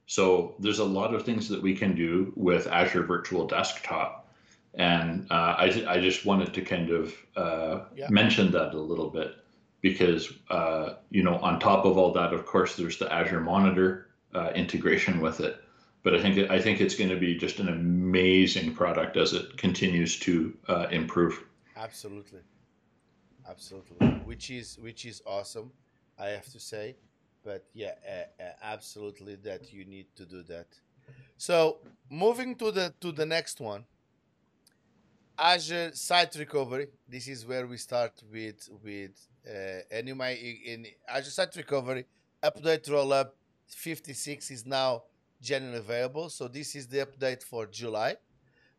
So 0.08 0.54
there's 0.58 0.78
a 0.78 0.84
lot 0.84 1.14
of 1.14 1.22
things 1.22 1.50
that 1.50 1.60
we 1.60 1.74
can 1.74 1.94
do 1.94 2.32
with 2.34 2.66
Azure 2.66 3.02
Virtual 3.02 3.46
Desktop. 3.46 4.26
And 4.72 5.26
uh, 5.30 5.54
I, 5.58 5.84
I 5.86 6.00
just 6.00 6.24
wanted 6.24 6.54
to 6.54 6.62
kind 6.62 6.90
of 6.90 7.14
uh, 7.36 7.84
Yeah. 7.94 8.08
mention 8.08 8.50
that 8.52 8.72
a 8.72 8.80
little 8.80 9.10
bit 9.10 9.36
because, 9.82 10.32
uh, 10.48 10.94
you 11.10 11.22
know, 11.22 11.36
on 11.36 11.60
top 11.60 11.84
of 11.84 11.98
all 11.98 12.10
that, 12.14 12.32
of 12.32 12.46
course, 12.46 12.74
there's 12.74 12.96
the 12.96 13.12
Azure 13.12 13.42
Monitor 13.42 14.08
uh, 14.34 14.50
integration 14.54 15.20
with 15.20 15.40
it. 15.40 15.62
But 16.02 16.14
I 16.14 16.22
think 16.22 16.50
I 16.50 16.58
think 16.58 16.80
it's 16.80 16.94
going 16.94 17.10
to 17.10 17.18
be 17.18 17.36
just 17.36 17.58
an 17.60 17.68
amazing 17.68 18.74
product 18.74 19.16
as 19.18 19.34
it 19.34 19.58
continues 19.58 20.18
to 20.20 20.56
uh, 20.68 20.86
improve. 20.90 21.44
Absolutely, 21.76 22.40
absolutely. 23.46 24.06
Which 24.24 24.48
is 24.50 24.78
which 24.78 25.04
is 25.04 25.20
awesome, 25.26 25.70
I 26.18 26.28
have 26.28 26.50
to 26.52 26.60
say. 26.60 26.96
But 27.48 27.64
yeah, 27.72 27.94
uh, 28.06 28.42
uh, 28.42 28.52
absolutely 28.62 29.36
that 29.36 29.72
you 29.72 29.86
need 29.86 30.08
to 30.16 30.26
do 30.26 30.42
that. 30.52 30.66
So 31.38 31.78
moving 32.10 32.54
to 32.56 32.70
the 32.70 32.92
to 33.00 33.10
the 33.10 33.24
next 33.24 33.58
one, 33.58 33.82
Azure 35.38 35.92
Site 35.94 36.34
Recovery. 36.44 36.88
This 37.08 37.26
is 37.26 37.46
where 37.46 37.66
we 37.66 37.78
start 37.78 38.14
with 38.30 38.68
with 38.84 39.14
uh, 39.48 40.14
might 40.14 40.38
in 40.72 40.86
Azure 41.08 41.30
Site 41.38 41.56
Recovery 41.56 42.04
update 42.42 42.84
rollup 42.88 43.30
56 43.66 44.50
is 44.50 44.66
now 44.66 45.04
generally 45.40 45.78
available. 45.78 46.28
So 46.28 46.48
this 46.48 46.76
is 46.76 46.86
the 46.86 47.06
update 47.06 47.42
for 47.42 47.64
July, 47.66 48.16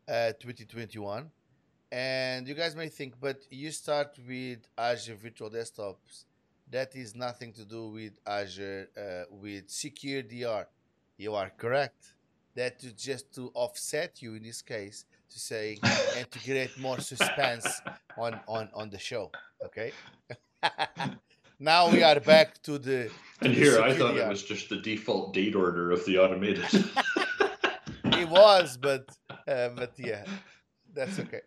uh, 0.08 0.32
2021. 0.38 1.28
And 1.90 2.46
you 2.46 2.54
guys 2.54 2.76
may 2.76 2.88
think, 2.88 3.14
but 3.20 3.38
you 3.50 3.72
start 3.72 4.16
with 4.28 4.60
Azure 4.78 5.16
Virtual 5.16 5.50
Desktops. 5.50 6.24
That 6.70 6.94
is 6.94 7.16
nothing 7.16 7.52
to 7.54 7.64
do 7.64 7.88
with 7.88 8.12
Azure 8.26 8.88
uh, 8.96 9.24
with 9.30 9.68
Secure 9.68 10.22
DR. 10.22 10.66
You 11.16 11.34
are 11.34 11.50
correct. 11.56 12.14
That 12.54 12.84
is 12.84 12.92
just 12.92 13.34
to 13.34 13.50
offset 13.54 14.22
you 14.22 14.34
in 14.34 14.44
this 14.44 14.62
case 14.62 15.04
to 15.30 15.38
say 15.38 15.78
and 16.16 16.30
to 16.30 16.38
create 16.38 16.78
more 16.78 17.00
suspense 17.00 17.82
on 18.16 18.38
on 18.46 18.68
on 18.72 18.88
the 18.90 18.98
show. 18.98 19.32
Okay. 19.64 19.90
now 21.58 21.90
we 21.90 22.04
are 22.04 22.20
back 22.20 22.62
to 22.62 22.78
the. 22.78 23.10
And 23.40 23.52
the 23.52 23.60
here, 23.60 23.80
I 23.80 23.92
thought 23.92 24.16
it 24.16 24.28
was 24.28 24.44
just 24.44 24.68
the 24.68 24.76
default 24.76 25.34
date 25.34 25.56
order 25.56 25.90
of 25.90 26.04
the 26.04 26.18
automated. 26.18 26.66
it 28.04 28.28
was, 28.28 28.76
but 28.76 29.08
uh, 29.48 29.70
but 29.70 29.92
yeah, 29.98 30.24
that's 30.94 31.18
okay. 31.18 31.42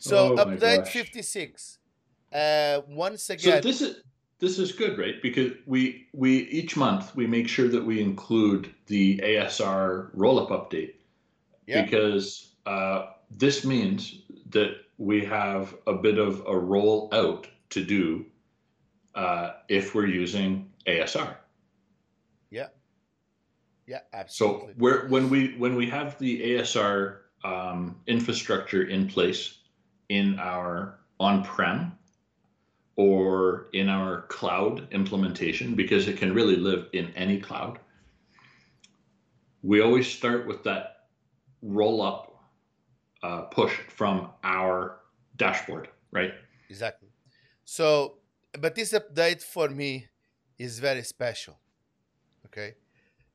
So 0.00 0.32
Oh 0.32 0.44
update 0.44 0.88
fifty 0.88 1.22
six. 1.22 1.78
Uh, 2.32 2.80
once 2.88 3.24
So 3.24 3.34
again, 3.34 3.62
this 3.62 3.80
is 3.80 4.02
this 4.44 4.58
is 4.58 4.72
good, 4.72 4.98
right? 4.98 5.22
Because 5.22 5.52
we 5.64 6.06
we 6.12 6.40
each 6.50 6.76
month 6.76 7.16
we 7.16 7.26
make 7.26 7.48
sure 7.48 7.68
that 7.68 7.82
we 7.82 8.02
include 8.02 8.72
the 8.86 9.18
ASR 9.18 10.10
roll-up 10.12 10.50
update. 10.50 10.94
Yeah. 11.66 11.82
Because 11.82 12.52
uh, 12.66 13.06
this 13.30 13.64
means 13.64 14.20
that 14.50 14.76
we 14.98 15.24
have 15.24 15.74
a 15.86 15.94
bit 15.94 16.18
of 16.18 16.42
a 16.46 16.56
roll 16.56 17.08
out 17.12 17.46
to 17.70 17.82
do 17.82 18.26
uh, 19.14 19.52
if 19.68 19.94
we're 19.94 20.06
using 20.06 20.70
ASR. 20.86 21.36
yeah, 22.50 22.68
Yeah, 23.86 24.00
absolutely. 24.12 24.74
we're, 24.76 25.08
when 25.08 25.30
we 25.30 25.54
when 25.56 25.74
we 25.74 25.88
have 25.88 26.18
the 26.18 26.32
ASR 26.50 27.20
um, 27.44 27.96
infrastructure 28.06 28.82
in 28.82 29.08
place 29.08 29.60
in 30.10 30.38
our 30.38 30.98
on-prem 31.18 31.92
or 32.96 33.68
in 33.72 33.88
our 33.88 34.22
cloud 34.22 34.86
implementation, 34.92 35.74
because 35.74 36.06
it 36.08 36.16
can 36.16 36.32
really 36.32 36.56
live 36.56 36.88
in 36.92 37.12
any 37.16 37.40
cloud, 37.40 37.78
we 39.62 39.80
always 39.80 40.06
start 40.06 40.46
with 40.46 40.62
that 40.64 41.08
roll-up 41.62 42.38
uh, 43.22 43.42
push 43.42 43.72
from 43.88 44.30
our 44.44 45.00
dashboard, 45.36 45.88
right? 46.12 46.34
Exactly. 46.68 47.08
So, 47.64 48.18
but 48.60 48.74
this 48.74 48.92
update 48.92 49.42
for 49.42 49.68
me 49.68 50.06
is 50.58 50.78
very 50.78 51.02
special. 51.02 51.58
Okay. 52.46 52.74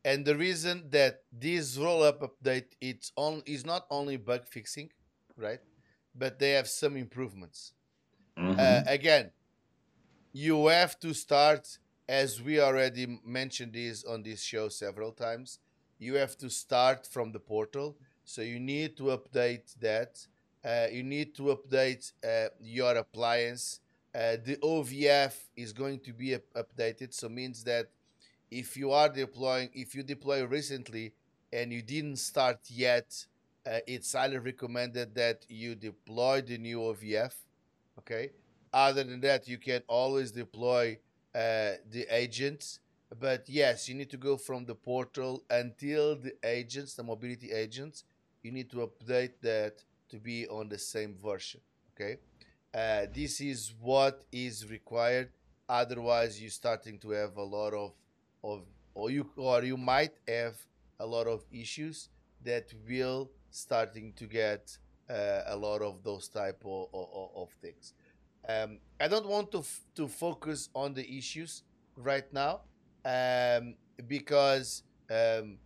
And 0.05 0.23
the 0.23 0.35
reason 0.35 0.89
that 0.91 1.23
this 1.31 1.77
roll 1.77 2.03
up 2.03 2.21
update 2.21 2.67
it's 2.79 3.11
on 3.17 3.41
is 3.45 3.65
not 3.65 3.85
only 3.89 4.15
bug 4.15 4.47
fixing, 4.47 4.91
right? 5.35 5.59
But 6.15 6.39
they 6.39 6.51
have 6.51 6.67
some 6.67 6.95
improvements. 6.95 7.73
Mhm. 8.37 8.57
Uh, 8.57 8.83
again, 8.87 9.31
you 10.31 10.67
have 10.67 10.99
to 10.99 11.13
start, 11.13 11.77
as 12.07 12.41
we 12.41 12.59
already 12.59 13.19
mentioned 13.25 13.73
this 13.73 14.03
on 14.03 14.23
this 14.23 14.41
show 14.41 14.69
several 14.69 15.11
times. 15.11 15.59
You 15.97 16.15
have 16.15 16.37
to 16.37 16.49
start 16.49 17.07
from 17.07 17.31
the 17.31 17.39
portal, 17.39 17.97
so 18.23 18.41
you 18.41 18.59
need 18.59 18.95
to 18.97 19.03
update 19.17 19.75
that. 19.81 20.25
Uh, 20.63 20.87
you 20.91 21.03
need 21.03 21.35
to 21.35 21.55
update 21.57 22.11
uh, 22.23 22.49
your 22.59 22.95
appliance. 22.95 23.79
Uh, 24.13 24.37
the 24.43 24.57
OVF 24.63 25.33
is 25.55 25.73
going 25.73 25.99
to 26.01 26.13
be 26.13 26.35
up- 26.35 26.53
updated, 26.55 27.13
so 27.13 27.29
means 27.29 27.63
that 27.63 27.87
if 28.51 28.77
you 28.77 28.91
are 28.91 29.09
deploying, 29.09 29.69
if 29.73 29.95
you 29.95 30.03
deploy 30.03 30.43
recently 30.45 31.13
and 31.53 31.71
you 31.71 31.81
didn't 31.81 32.17
start 32.17 32.59
yet, 32.69 33.25
uh, 33.65 33.79
it's 33.87 34.13
highly 34.13 34.37
recommended 34.37 35.13
that 35.15 35.45
you 35.49 35.75
deploy 35.75 36.41
the 36.41 36.57
new 36.57 36.79
OVF. 36.79 37.33
Okay. 37.99 38.31
Other 38.73 39.03
than 39.03 39.21
that, 39.21 39.47
you 39.47 39.57
can 39.57 39.81
always 39.87 40.31
deploy 40.31 40.97
uh, 41.33 41.73
the 41.89 42.05
agents. 42.09 42.79
But 43.19 43.49
yes, 43.49 43.89
you 43.89 43.95
need 43.95 44.09
to 44.11 44.17
go 44.17 44.37
from 44.37 44.65
the 44.65 44.75
portal 44.75 45.43
until 45.49 46.15
the 46.15 46.33
agents, 46.43 46.93
the 46.93 47.03
mobility 47.03 47.51
agents, 47.51 48.03
you 48.43 48.51
need 48.51 48.69
to 48.69 48.87
update 48.87 49.33
that 49.41 49.83
to 50.09 50.17
be 50.17 50.47
on 50.47 50.69
the 50.69 50.77
same 50.77 51.15
version. 51.15 51.61
Okay. 51.95 52.17
Uh, 52.73 53.07
this 53.13 53.41
is 53.41 53.73
what 53.81 54.23
is 54.31 54.69
required. 54.69 55.29
Otherwise, 55.67 56.39
you're 56.41 56.51
starting 56.51 56.99
to 56.99 57.09
have 57.11 57.35
a 57.37 57.43
lot 57.43 57.73
of, 57.73 57.93
of 58.43 58.61
or 58.93 59.09
you 59.09 59.29
or 59.35 59.63
you 59.63 59.77
might 59.77 60.13
have 60.27 60.55
a 60.99 61.05
lot 61.05 61.27
of 61.27 61.43
issues 61.51 62.09
that 62.43 62.71
will 62.87 63.29
starting 63.51 64.13
to 64.13 64.25
get 64.25 64.77
uh, 65.09 65.41
a 65.47 65.55
lot 65.55 65.81
of 65.81 66.03
those 66.03 66.27
type 66.27 66.61
of, 66.65 66.87
of, 66.93 67.29
of 67.35 67.49
things. 67.61 67.93
Um, 68.49 68.79
I 68.99 69.07
don't 69.07 69.27
want 69.27 69.51
to 69.51 69.63
to 69.95 70.07
focus 70.07 70.69
on 70.73 70.93
the 70.93 71.05
issues 71.17 71.63
right 71.95 72.25
now 72.33 72.61
um, 73.05 73.75
because 74.07 74.83
um, 75.11 75.59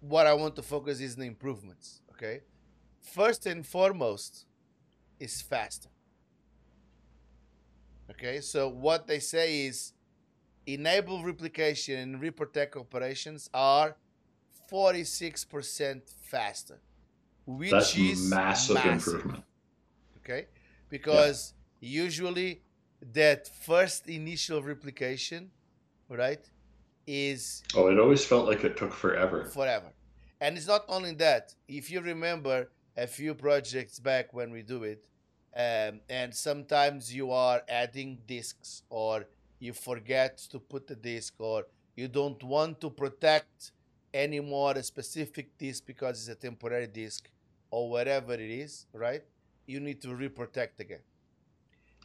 what 0.00 0.26
I 0.26 0.34
want 0.34 0.56
to 0.56 0.62
focus 0.62 1.00
is 1.00 1.14
the 1.14 1.24
improvements. 1.24 2.02
Okay, 2.12 2.40
first 3.00 3.46
and 3.46 3.64
foremost 3.64 4.46
is 5.20 5.40
faster. 5.40 5.90
Okay, 8.10 8.40
so 8.40 8.68
what 8.68 9.06
they 9.06 9.20
say 9.20 9.66
is 9.66 9.92
enable 10.66 11.22
replication 11.22 11.98
and 11.98 12.20
reprotect 12.20 12.76
operations 12.76 13.48
are 13.54 13.96
46% 14.70 16.02
faster, 16.22 16.80
which 17.46 17.70
That's 17.70 17.96
is 17.96 18.28
massive, 18.28 18.84
improvement. 18.84 19.44
Okay, 20.18 20.46
because 20.88 21.54
usually 21.80 22.62
that 23.12 23.48
first 23.48 24.08
initial 24.08 24.62
replication, 24.62 25.50
right, 26.08 26.44
is 27.06 27.62
Oh, 27.74 27.88
it 27.88 27.98
always 27.98 28.24
felt 28.24 28.46
like 28.46 28.64
it 28.64 28.76
took 28.76 28.92
forever. 28.92 29.44
forever. 29.46 29.92
And 30.40 30.56
it's 30.56 30.66
not 30.66 30.84
only 30.88 31.14
that. 31.14 31.54
If 31.68 31.90
you 31.90 32.00
remember 32.00 32.70
a 32.96 33.06
few 33.06 33.34
projects 33.34 33.98
back 33.98 34.32
when 34.32 34.50
we 34.52 34.62
do 34.62 34.84
it, 34.84 35.08
um, 35.56 36.00
and 36.08 36.34
sometimes 36.34 37.12
you 37.14 37.32
are 37.32 37.62
adding 37.68 38.18
disks 38.26 38.82
or 38.88 39.26
you 39.58 39.72
forget 39.72 40.38
to 40.38 40.58
put 40.58 40.86
the 40.86 40.94
disk 40.94 41.34
or 41.38 41.66
you 41.96 42.08
don't 42.08 42.42
want 42.42 42.80
to 42.80 42.88
protect 42.90 43.72
anymore 44.14 44.72
a 44.76 44.82
specific 44.82 45.56
disk 45.58 45.84
because 45.86 46.20
it's 46.20 46.28
a 46.38 46.40
temporary 46.40 46.86
disk 46.86 47.28
or 47.70 47.90
whatever 47.90 48.34
it 48.34 48.40
is, 48.40 48.86
right? 48.92 49.22
You 49.66 49.80
need 49.80 50.00
to 50.02 50.08
reprotect 50.08 50.78
again. 50.80 51.00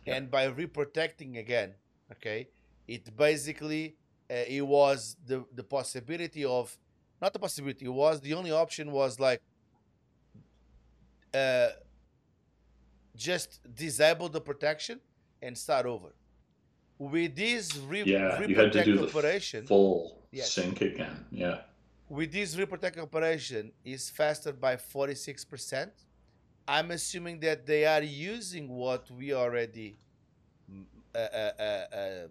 Yeah. 0.06 0.16
And 0.18 0.30
by 0.30 0.48
reprotecting 0.50 1.38
again, 1.40 1.74
okay, 2.12 2.50
it 2.88 3.16
basically 3.18 3.96
uh, 4.30 4.36
it 4.48 4.62
was 4.62 5.16
the 5.26 5.46
the 5.54 5.64
possibility 5.64 6.44
of 6.46 6.78
not 7.22 7.34
the 7.34 7.40
possibility 7.40 7.86
it 7.86 7.94
was 8.06 8.22
the 8.22 8.34
only 8.34 8.52
option 8.52 8.92
was 8.92 9.20
like 9.20 9.42
uh 11.34 11.70
just 13.16 13.60
disable 13.74 14.30
the 14.30 14.42
protection 14.42 15.00
and 15.42 15.58
start 15.58 15.86
over 15.86 16.14
with 16.98 17.36
this 17.36 17.76
re- 17.78 18.04
Yeah, 18.04 18.42
you 18.46 18.56
had 18.56 18.72
to 18.74 18.80
reprotect 18.84 19.08
operation 19.10 19.66
full 19.66 20.22
Yes. 20.32 20.52
sync 20.52 20.82
again. 20.82 21.26
Yeah. 21.32 21.62
with 22.10 22.32
this 22.32 22.56
reprotect 22.56 22.98
operation 23.00 23.72
is 23.84 24.10
faster 24.10 24.52
by 24.54 24.76
46% 24.76 25.90
i'm 26.68 26.92
assuming 26.92 27.40
that 27.40 27.66
they 27.66 27.86
are 27.86 28.02
using 28.04 28.68
what 28.68 29.10
we 29.12 29.34
already 29.34 29.98
mm, 30.72 30.86
uh, 31.16 31.18
uh, 31.18 31.52
uh, 31.60 31.96
uh, 31.96 32.28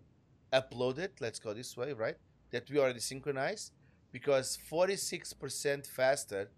uploaded 0.60 1.10
let's 1.20 1.38
go 1.38 1.52
this 1.52 1.76
way 1.76 1.92
right? 1.92 2.16
That 2.50 2.70
we 2.70 2.78
already 2.78 3.00
synchronized 3.00 3.72
because 4.12 4.58
46% 4.70 5.86
faster 5.86 6.50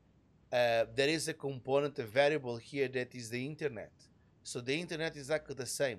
uh, 0.53 0.85
there 0.95 1.09
is 1.09 1.29
a 1.29 1.35
component 1.35 1.99
a 1.99 2.05
variable 2.05 2.57
here 2.57 2.89
that 2.89 3.15
is 3.15 3.31
the 3.31 3.45
internet. 3.45 3.93
So 4.43 4.61
the 4.61 4.79
internet 4.81 5.13
is 5.13 5.23
exactly 5.23 5.55
the 5.55 5.67
same. 5.67 5.99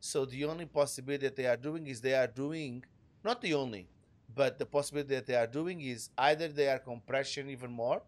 So 0.00 0.24
the 0.24 0.44
only 0.46 0.66
possibility 0.66 1.26
that 1.26 1.36
they 1.36 1.46
are 1.46 1.56
doing 1.56 1.86
is 1.86 2.00
they 2.00 2.14
are 2.14 2.26
doing 2.26 2.84
not 3.24 3.40
the 3.40 3.54
only 3.54 3.88
but 4.34 4.58
the 4.58 4.66
possibility 4.66 5.14
that 5.14 5.26
they 5.26 5.34
are 5.34 5.46
doing 5.46 5.80
is 5.80 6.10
either 6.18 6.48
they 6.48 6.68
are 6.68 6.78
compression 6.78 7.50
even 7.50 7.70
more 7.70 8.02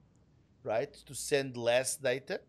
right 0.63 0.93
to 1.07 1.15
send 1.15 1.57
less 1.57 1.97
data 1.97 2.41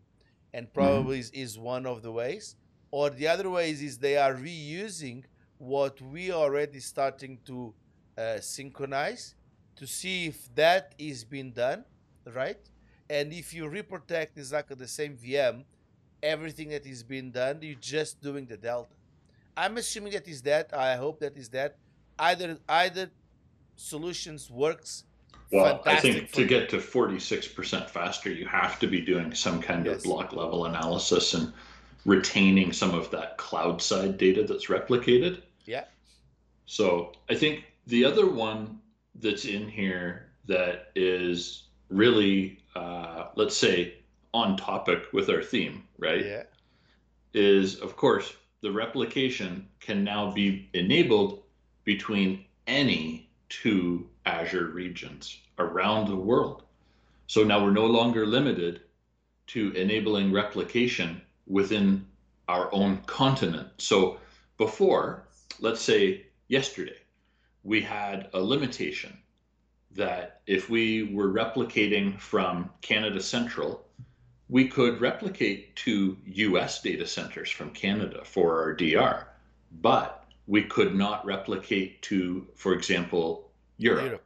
and 0.56 0.72
probably 0.72 1.18
is, 1.18 1.30
is 1.32 1.58
one 1.58 1.84
of 1.84 2.00
the 2.00 2.10
ways. 2.10 2.56
Or 2.90 3.10
the 3.10 3.28
other 3.28 3.50
ways 3.50 3.82
is 3.82 3.98
they 3.98 4.16
are 4.16 4.34
reusing 4.34 5.24
what 5.58 6.00
we 6.00 6.32
already 6.32 6.80
starting 6.80 7.38
to 7.44 7.74
uh, 8.16 8.40
synchronize 8.40 9.34
to 9.76 9.86
see 9.86 10.26
if 10.28 10.54
that 10.54 10.94
is 10.98 11.24
being 11.24 11.52
done 11.52 11.84
right? 12.34 12.58
And 13.08 13.32
if 13.32 13.54
you 13.54 13.66
reprotect 13.66 14.30
exactly 14.36 14.76
the 14.76 14.88
same 14.88 15.16
vm 15.16 15.64
everything 16.22 16.70
that 16.70 16.86
is 16.86 17.02
being 17.02 17.30
done 17.30 17.58
you're 17.60 17.76
just 17.78 18.22
doing 18.22 18.46
the 18.46 18.56
delta. 18.56 18.94
I'm 19.56 19.76
assuming 19.76 20.12
that 20.14 20.26
is 20.26 20.40
that 20.42 20.72
i 20.74 20.96
hope 20.96 21.20
that 21.20 21.36
is 21.36 21.50
that. 21.50 21.76
Either 22.18 22.58
either 22.66 23.10
solutions 23.76 24.50
works 24.50 25.04
Well, 25.52 25.82
I 25.86 25.96
think 26.00 26.32
to 26.32 26.44
get 26.44 26.68
to 26.70 26.78
46% 26.78 27.88
faster, 27.88 28.30
you 28.30 28.46
have 28.46 28.78
to 28.80 28.86
be 28.86 29.00
doing 29.00 29.32
some 29.34 29.60
kind 29.62 29.86
Yes. 29.86 29.98
of 29.98 30.02
block 30.04 30.32
level 30.32 30.66
analysis 30.66 31.34
and 31.34 31.52
retaining 32.04 32.72
some 32.72 32.94
of 32.94 33.10
that 33.12 33.36
cloud 33.38 33.80
side 33.82 34.18
data 34.18 34.44
that's 34.44 34.66
replicated. 34.66 35.42
yeah 35.64 35.84
So 36.66 37.12
I 37.28 37.34
think 37.34 37.64
the 37.86 38.04
other 38.04 38.26
one 38.28 38.80
that's 39.16 39.44
in 39.44 39.68
here 39.68 40.28
that 40.46 40.90
is 40.94 41.64
really, 41.88 42.58
uh, 42.74 43.26
let's 43.36 43.56
say, 43.56 43.94
on 44.34 44.56
topic 44.56 45.04
with 45.12 45.30
our 45.30 45.42
theme, 45.42 45.84
right? 45.98 46.24
yeah 46.24 46.42
is 47.34 47.76
of 47.80 47.96
course 47.96 48.32
the 48.62 48.72
replication 48.72 49.68
can 49.80 50.02
now 50.02 50.30
be 50.30 50.70
enabled 50.72 51.42
between 51.84 52.44
any 52.66 53.28
two 53.50 54.08
Azure 54.26 54.66
regions 54.66 55.38
around 55.58 56.08
the 56.08 56.16
world. 56.16 56.64
So 57.26 57.42
now 57.42 57.64
we're 57.64 57.70
no 57.70 57.86
longer 57.86 58.26
limited 58.26 58.82
to 59.48 59.72
enabling 59.72 60.32
replication 60.32 61.22
within 61.46 62.06
our 62.48 62.72
own 62.74 62.98
continent. 63.06 63.68
So 63.78 64.18
before, 64.58 65.28
let's 65.60 65.80
say 65.80 66.26
yesterday, 66.48 66.98
we 67.62 67.80
had 67.80 68.28
a 68.34 68.40
limitation 68.40 69.16
that 69.92 70.42
if 70.46 70.68
we 70.68 71.14
were 71.14 71.32
replicating 71.32 72.20
from 72.20 72.70
Canada 72.82 73.20
Central 73.20 73.86
we 74.48 74.68
could 74.68 75.00
replicate 75.00 75.74
to 75.76 76.16
US 76.24 76.80
data 76.80 77.06
centers 77.06 77.50
from 77.50 77.70
Canada 77.70 78.22
for 78.24 78.62
our 78.62 78.74
DR, 78.74 79.26
but 79.80 80.24
we 80.46 80.62
could 80.62 80.94
not 80.94 81.24
replicate 81.26 82.00
to, 82.02 82.46
for 82.54 82.72
example, 82.72 83.45
Europe. 83.78 84.04
Europe. 84.04 84.24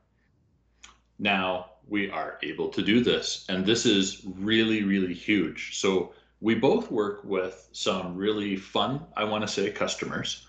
Now 1.18 1.70
we 1.88 2.10
are 2.10 2.38
able 2.42 2.68
to 2.68 2.82
do 2.82 3.02
this, 3.02 3.44
and 3.48 3.66
this 3.66 3.84
is 3.84 4.22
really, 4.24 4.82
really 4.84 5.14
huge. 5.14 5.78
So 5.78 6.12
we 6.40 6.54
both 6.54 6.90
work 6.90 7.22
with 7.24 7.68
some 7.72 8.16
really 8.16 8.56
fun, 8.56 9.04
I 9.16 9.24
want 9.24 9.42
to 9.42 9.48
say, 9.48 9.70
customers 9.70 10.46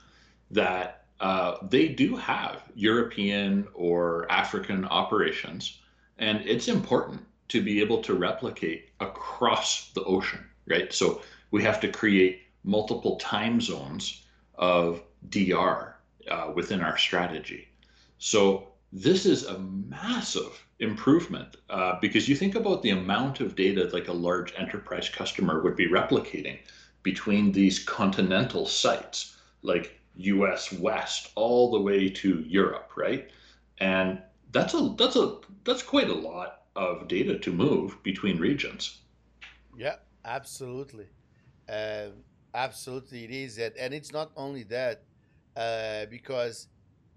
that 0.51 1.05
uh, 1.19 1.57
they 1.69 1.87
do 1.87 2.15
have 2.15 2.63
European 2.75 3.67
or 3.73 4.31
African 4.31 4.85
operations, 4.85 5.79
and 6.17 6.41
it's 6.45 6.67
important 6.67 7.21
to 7.49 7.61
be 7.61 7.81
able 7.81 8.01
to 8.03 8.13
replicate 8.13 8.89
across 8.99 9.91
the 9.91 10.03
ocean, 10.03 10.45
right? 10.67 10.93
So 10.93 11.21
we 11.51 11.61
have 11.63 11.81
to 11.81 11.89
create 11.89 12.43
multiple 12.63 13.17
time 13.17 13.59
zones 13.59 14.23
of 14.55 15.01
DR 15.29 15.95
uh, 16.29 16.51
within 16.55 16.81
our 16.81 16.97
strategy. 16.97 17.67
So 18.19 18.70
this 18.91 19.25
is 19.25 19.45
a 19.45 19.57
massive 19.59 20.65
improvement 20.79 21.57
uh, 21.69 21.97
because 22.01 22.27
you 22.27 22.35
think 22.35 22.55
about 22.55 22.81
the 22.81 22.89
amount 22.89 23.39
of 23.39 23.55
data 23.55 23.89
like 23.93 24.07
a 24.07 24.13
large 24.13 24.53
enterprise 24.57 25.09
customer 25.09 25.61
would 25.61 25.75
be 25.75 25.87
replicating 25.87 26.59
between 27.03 27.51
these 27.51 27.79
continental 27.83 28.65
sites, 28.65 29.37
like 29.61 29.99
US 30.15 30.71
West 30.73 31.31
all 31.35 31.71
the 31.71 31.79
way 31.79 32.09
to 32.09 32.41
Europe, 32.41 32.91
right? 32.97 33.29
And 33.79 34.21
that's 34.51 34.73
a 34.73 34.93
that's 34.97 35.15
a 35.15 35.37
that's 35.63 35.83
quite 35.83 36.09
a 36.09 36.13
lot 36.13 36.63
of 36.75 37.07
data 37.07 37.37
to 37.39 37.51
move 37.53 38.01
between 38.03 38.37
regions. 38.37 38.99
Yeah, 39.77 39.95
absolutely. 40.25 41.07
Um 41.69 42.23
absolutely, 42.53 43.23
it 43.23 43.31
is. 43.31 43.57
And 43.57 43.93
it's 43.93 44.11
not 44.11 44.31
only 44.35 44.63
that, 44.63 45.03
uh, 45.55 46.05
because 46.07 46.67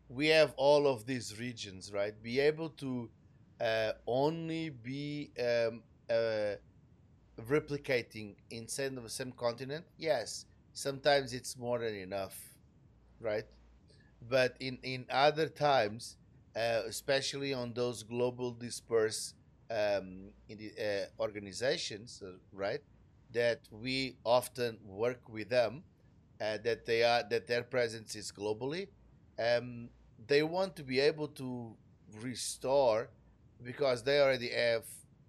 we 0.08 0.28
have 0.28 0.52
all 0.56 0.86
of 0.86 1.06
these 1.06 1.38
regions, 1.38 1.92
right? 1.92 2.14
Be 2.22 2.40
able 2.40 2.70
to 2.70 3.10
uh, 3.60 3.92
only 4.06 4.70
be 4.70 5.30
um, 5.38 5.82
uh, 6.10 6.56
replicating 7.42 8.36
inside 8.50 8.96
of 8.96 9.02
the 9.02 9.10
same 9.10 9.32
continent. 9.32 9.84
Yes, 9.98 10.46
sometimes 10.72 11.32
it's 11.32 11.56
more 11.56 11.78
than 11.80 11.94
enough, 11.94 12.36
right? 13.20 13.44
But 14.22 14.56
in, 14.60 14.78
in 14.82 15.06
other 15.10 15.48
times, 15.48 16.16
uh, 16.56 16.82
especially 16.86 17.52
on 17.54 17.74
those 17.74 18.02
global 18.02 18.52
dispersed 18.52 19.34
um, 19.70 20.30
the, 20.48 20.72
uh, 20.78 21.22
organizations, 21.22 22.22
uh, 22.24 22.32
right? 22.52 22.80
That 23.32 23.60
we 23.70 24.16
often 24.24 24.78
work 24.84 25.28
with 25.28 25.48
them, 25.50 25.84
uh, 26.40 26.58
that 26.64 26.86
they 26.86 27.02
are 27.04 27.22
that 27.30 27.46
their 27.48 27.62
presence 27.64 28.14
is 28.16 28.32
globally. 28.32 28.88
Um, 29.38 29.88
they 30.26 30.42
want 30.42 30.76
to 30.76 30.82
be 30.82 31.00
able 31.00 31.28
to 31.28 31.74
restore 32.20 33.08
because 33.62 34.02
they 34.02 34.20
already 34.20 34.50
have 34.50 34.84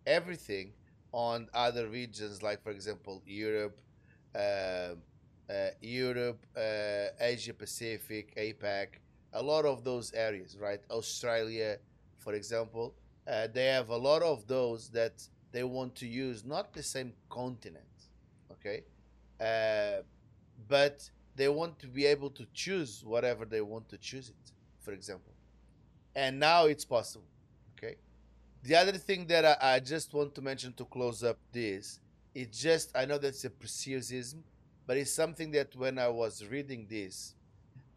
everything 0.05 0.73
on 1.11 1.47
other 1.53 1.87
regions, 1.87 2.43
like 2.43 2.61
for 2.61 2.71
example 2.71 3.21
Europe, 3.25 3.77
uh, 4.35 4.39
uh, 5.49 5.69
Europe, 5.81 6.45
uh, 6.57 7.07
Asia 7.19 7.53
Pacific, 7.53 8.33
APAC, 8.35 8.87
a 9.33 9.41
lot 9.41 9.65
of 9.65 9.83
those 9.83 10.11
areas, 10.13 10.57
right? 10.59 10.81
Australia, 10.89 11.77
for 12.17 12.33
example, 12.33 12.93
uh, 13.27 13.47
they 13.53 13.65
have 13.65 13.89
a 13.89 13.97
lot 13.97 14.21
of 14.21 14.47
those 14.47 14.89
that 14.89 15.27
they 15.51 15.63
want 15.63 15.95
to 15.95 16.07
use, 16.07 16.43
not 16.45 16.73
the 16.73 16.83
same 16.83 17.13
continent, 17.29 17.85
okay, 18.51 18.83
uh, 19.39 20.01
but 20.67 21.09
they 21.35 21.49
want 21.49 21.79
to 21.79 21.87
be 21.87 22.05
able 22.05 22.29
to 22.31 22.45
choose 22.53 23.03
whatever 23.05 23.45
they 23.45 23.61
want 23.61 23.89
to 23.89 23.97
choose 23.97 24.29
it, 24.29 24.51
for 24.81 24.91
example. 24.93 25.33
And 26.15 26.39
now 26.39 26.65
it's 26.65 26.85
possible. 26.85 27.27
Okay. 27.77 27.95
The 28.63 28.75
other 28.75 28.93
thing 28.93 29.27
that 29.27 29.45
I, 29.45 29.75
I 29.75 29.79
just 29.79 30.13
want 30.13 30.33
to 30.35 30.41
mention 30.41 30.73
to 30.73 30.85
close 30.85 31.23
up 31.23 31.37
this, 31.51 31.99
it's 32.33 32.61
just 32.61 32.95
I 32.95 33.05
know 33.05 33.17
that's 33.17 33.43
a 33.45 33.49
preciosism, 33.49 34.41
but 34.87 34.97
it's 34.97 35.11
something 35.13 35.51
that 35.51 35.75
when 35.75 35.99
I 35.99 36.07
was 36.07 36.45
reading 36.45 36.87
this, 36.89 37.35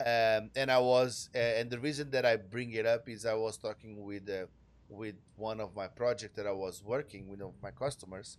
um, 0.00 0.50
and 0.54 0.70
I 0.70 0.78
was, 0.78 1.28
uh, 1.34 1.38
and 1.38 1.70
the 1.70 1.78
reason 1.78 2.10
that 2.10 2.24
I 2.24 2.36
bring 2.36 2.72
it 2.72 2.86
up 2.86 3.08
is 3.08 3.26
I 3.26 3.34
was 3.34 3.56
talking 3.56 4.04
with 4.04 4.28
uh, 4.28 4.46
with 4.88 5.16
one 5.36 5.60
of 5.60 5.74
my 5.74 5.86
projects 5.86 6.36
that 6.36 6.46
I 6.46 6.52
was 6.52 6.82
working 6.82 7.28
with 7.28 7.40
one 7.40 7.50
of 7.50 7.62
my 7.62 7.70
customers, 7.70 8.38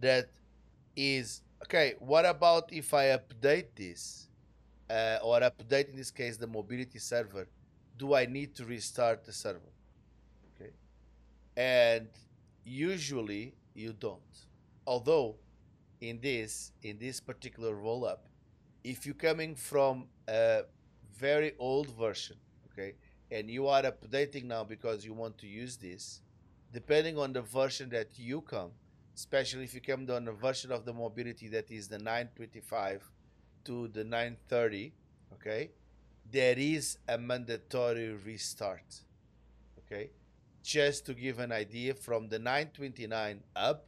that 0.00 0.30
is 0.96 1.42
okay. 1.64 1.94
What 1.98 2.24
about 2.24 2.72
if 2.72 2.94
I 2.94 3.06
update 3.18 3.74
this? 3.74 4.27
Uh, 4.90 5.18
or 5.22 5.40
update 5.40 5.90
in 5.90 5.96
this 5.96 6.10
case 6.10 6.36
the 6.36 6.46
mobility 6.46 6.98
server, 6.98 7.46
do 7.96 8.14
I 8.14 8.26
need 8.26 8.54
to 8.56 8.64
restart 8.64 9.24
the 9.24 9.32
server? 9.32 9.72
Okay, 10.54 10.72
and 11.56 12.08
usually 12.64 13.54
you 13.74 13.92
don't. 13.92 14.46
Although 14.86 15.36
in 16.00 16.20
this 16.20 16.72
in 16.82 16.98
this 16.98 17.20
particular 17.20 17.74
roll 17.74 18.04
up, 18.04 18.26
if 18.84 19.04
you're 19.04 19.14
coming 19.14 19.54
from 19.54 20.06
a 20.28 20.62
very 21.16 21.52
old 21.58 21.88
version, 21.98 22.36
okay, 22.72 22.94
and 23.30 23.50
you 23.50 23.66
are 23.66 23.82
updating 23.82 24.44
now 24.44 24.64
because 24.64 25.04
you 25.04 25.12
want 25.12 25.36
to 25.38 25.46
use 25.46 25.76
this, 25.76 26.20
depending 26.72 27.18
on 27.18 27.32
the 27.32 27.42
version 27.42 27.88
that 27.90 28.18
you 28.18 28.40
come, 28.40 28.70
especially 29.14 29.64
if 29.64 29.74
you 29.74 29.80
come 29.80 30.08
on 30.10 30.28
a 30.28 30.32
version 30.32 30.70
of 30.72 30.84
the 30.84 30.92
mobility 30.92 31.48
that 31.48 31.70
is 31.70 31.88
the 31.88 31.98
925 31.98 33.02
to 33.64 33.88
the 33.88 34.04
930 34.04 34.92
okay 35.32 35.70
there 36.30 36.58
is 36.58 36.98
a 37.08 37.18
mandatory 37.18 38.12
restart 38.14 39.02
okay 39.78 40.10
just 40.62 41.06
to 41.06 41.14
give 41.14 41.38
an 41.38 41.52
idea 41.52 41.94
from 41.94 42.28
the 42.28 42.38
929 42.38 43.42
up 43.56 43.86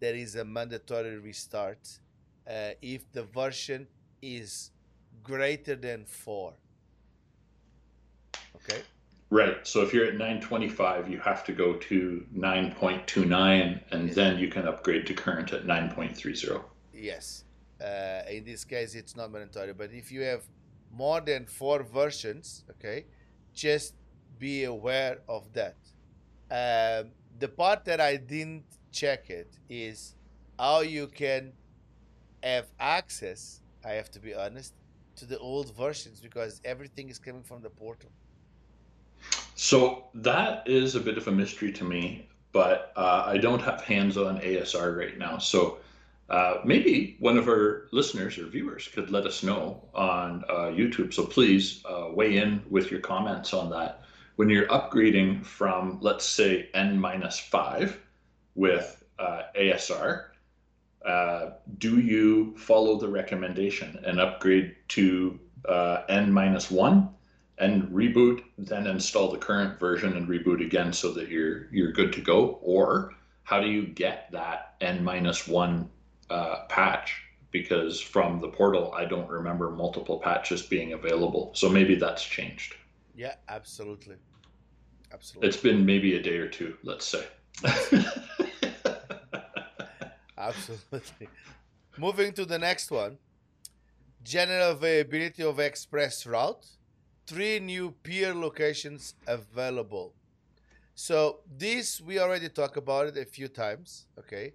there 0.00 0.14
is 0.14 0.36
a 0.36 0.44
mandatory 0.44 1.18
restart 1.18 2.00
uh, 2.48 2.70
if 2.82 3.10
the 3.12 3.22
version 3.22 3.86
is 4.22 4.70
greater 5.22 5.76
than 5.76 6.04
4 6.04 6.52
okay 8.56 8.82
Right. 9.30 9.64
So 9.64 9.82
if 9.82 9.94
you're 9.94 10.06
at 10.06 10.14
925, 10.14 11.08
you 11.08 11.20
have 11.20 11.44
to 11.44 11.52
go 11.52 11.74
to 11.74 12.26
9.29 12.36 13.80
and 13.92 14.06
Yes. 14.08 14.14
then 14.16 14.38
you 14.38 14.48
can 14.48 14.66
upgrade 14.66 15.06
to 15.06 15.14
current 15.14 15.52
at 15.52 15.66
9.30. 15.66 16.64
Yes. 16.92 17.44
Uh, 17.80 18.22
in 18.30 18.44
this 18.44 18.64
case, 18.64 18.94
it's 18.94 19.16
not 19.16 19.32
mandatory. 19.32 19.72
But 19.72 19.92
if 19.92 20.12
you 20.12 20.22
have 20.22 20.42
more 20.92 21.20
than 21.20 21.46
four 21.46 21.82
versions, 21.82 22.64
okay, 22.70 23.06
just 23.54 23.94
be 24.38 24.64
aware 24.64 25.18
of 25.28 25.52
that. 25.52 25.76
Um, 26.50 27.12
the 27.38 27.48
part 27.48 27.84
that 27.84 28.00
I 28.00 28.16
didn't 28.16 28.64
check 28.92 29.30
it 29.30 29.56
is 29.68 30.14
how 30.58 30.80
you 30.80 31.06
can 31.06 31.52
have 32.42 32.66
access. 32.78 33.60
I 33.84 33.92
have 33.92 34.10
to 34.12 34.20
be 34.20 34.34
honest 34.34 34.74
to 35.16 35.26
the 35.26 35.38
old 35.38 35.74
versions 35.76 36.20
because 36.20 36.60
everything 36.64 37.08
is 37.08 37.18
coming 37.18 37.42
from 37.42 37.62
the 37.62 37.70
portal. 37.70 38.10
So 39.54 40.04
that 40.14 40.66
is 40.66 40.94
a 40.94 41.00
bit 41.00 41.18
of 41.18 41.28
a 41.28 41.32
mystery 41.32 41.72
to 41.72 41.84
me, 41.84 42.28
but 42.52 42.92
uh, 42.96 43.24
I 43.26 43.36
don't 43.36 43.60
have 43.60 43.82
hands 43.82 44.16
on 44.16 44.40
ASR 44.40 44.96
right 44.96 45.18
now. 45.18 45.36
So 45.38 45.78
uh, 46.30 46.60
maybe 46.64 47.16
one 47.18 47.36
of 47.36 47.48
our 47.48 47.88
listeners 47.90 48.38
or 48.38 48.46
viewers 48.46 48.86
could 48.86 49.10
let 49.10 49.26
us 49.26 49.42
know 49.42 49.82
on 49.94 50.44
uh, 50.48 50.70
YouTube. 50.70 51.12
So 51.12 51.26
please 51.26 51.82
uh, 51.84 52.08
weigh 52.12 52.36
in 52.36 52.62
with 52.70 52.90
your 52.90 53.00
comments 53.00 53.52
on 53.52 53.68
that. 53.70 54.04
When 54.36 54.48
you're 54.48 54.68
upgrading 54.68 55.44
from, 55.44 55.98
let's 56.00 56.24
say, 56.24 56.68
N 56.72 57.00
minus 57.00 57.38
five 57.40 57.98
with 58.54 59.04
uh, 59.18 59.42
ASR, 59.58 60.26
uh, 61.04 61.50
do 61.78 61.98
you 61.98 62.56
follow 62.56 62.96
the 62.96 63.08
recommendation 63.08 63.98
and 64.06 64.20
upgrade 64.20 64.76
to 64.88 65.38
N 66.08 66.32
minus 66.32 66.70
one 66.70 67.08
and 67.58 67.88
reboot, 67.88 68.42
then 68.56 68.86
install 68.86 69.32
the 69.32 69.36
current 69.38 69.80
version 69.80 70.16
and 70.16 70.28
reboot 70.28 70.64
again 70.64 70.92
so 70.92 71.12
that 71.12 71.28
you're 71.28 71.66
you're 71.72 71.92
good 71.92 72.12
to 72.12 72.20
go? 72.20 72.60
Or 72.62 73.14
how 73.42 73.60
do 73.60 73.66
you 73.66 73.82
get 73.82 74.30
that 74.30 74.76
N 74.80 75.02
minus 75.02 75.48
one 75.48 75.90
uh, 76.30 76.66
patch? 76.68 77.22
Because 77.50 78.00
from 78.00 78.38
the 78.38 78.48
portal, 78.48 78.92
I 78.94 79.04
don't 79.04 79.28
remember 79.28 79.70
multiple 79.70 80.18
patches 80.18 80.62
being 80.62 80.92
available. 80.92 81.50
So 81.54 81.68
maybe 81.68 81.96
that's 81.96 82.24
changed. 82.24 82.76
Yeah, 83.16 83.34
absolutely, 83.48 84.16
absolutely. 85.12 85.48
It's 85.48 85.56
been 85.56 85.84
maybe 85.84 86.14
a 86.14 86.22
day 86.22 86.36
or 86.36 86.48
two, 86.48 86.76
let's 86.84 87.06
say. 87.06 87.26
Absolutely. 90.40 91.28
Moving 91.98 92.32
to 92.32 92.46
the 92.46 92.58
next 92.58 92.90
one. 92.90 93.18
General 94.22 94.70
availability 94.70 95.42
of 95.42 95.60
express 95.60 96.26
route. 96.26 96.66
Three 97.26 97.60
new 97.60 97.90
peer 98.02 98.34
locations 98.34 99.14
available. 99.26 100.14
So 100.94 101.40
this 101.46 102.00
we 102.00 102.18
already 102.18 102.48
talked 102.48 102.76
about 102.76 103.08
it 103.08 103.16
a 103.18 103.24
few 103.24 103.48
times. 103.48 104.06
Okay. 104.18 104.54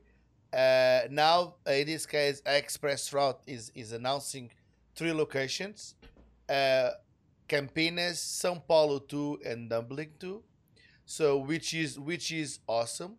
Uh, 0.56 1.02
now 1.10 1.56
in 1.68 1.86
this 1.86 2.06
case, 2.06 2.42
Express 2.46 3.12
Route 3.12 3.42
is 3.46 3.72
is 3.76 3.92
announcing 3.92 4.50
three 4.96 5.12
locations: 5.12 5.96
uh, 6.50 6.92
Campinas, 7.50 8.18
São 8.18 8.66
Paulo 8.66 9.00
two, 9.00 9.38
and 9.46 9.70
Dublin 9.70 10.12
two. 10.18 10.42
So 11.06 11.38
which 11.38 11.74
is 11.74 12.00
which 12.00 12.32
is 12.32 12.60
awesome. 12.68 13.18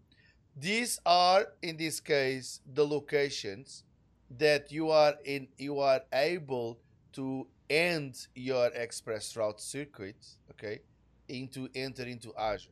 These 0.57 0.99
are 1.05 1.49
in 1.61 1.77
this 1.77 2.01
case 2.01 2.61
the 2.72 2.87
locations 2.87 3.85
that 4.31 4.72
you 4.72 4.90
are 4.90 5.14
in 5.25 5.49
you 5.59 5.79
are 5.81 6.01
able 6.12 6.79
to 7.12 7.46
end 7.68 8.27
your 8.35 8.68
express 8.68 9.37
route 9.37 9.61
circuit 9.61 10.16
okay 10.51 10.81
into 11.29 11.68
enter 11.75 12.05
into 12.05 12.33
azure 12.37 12.70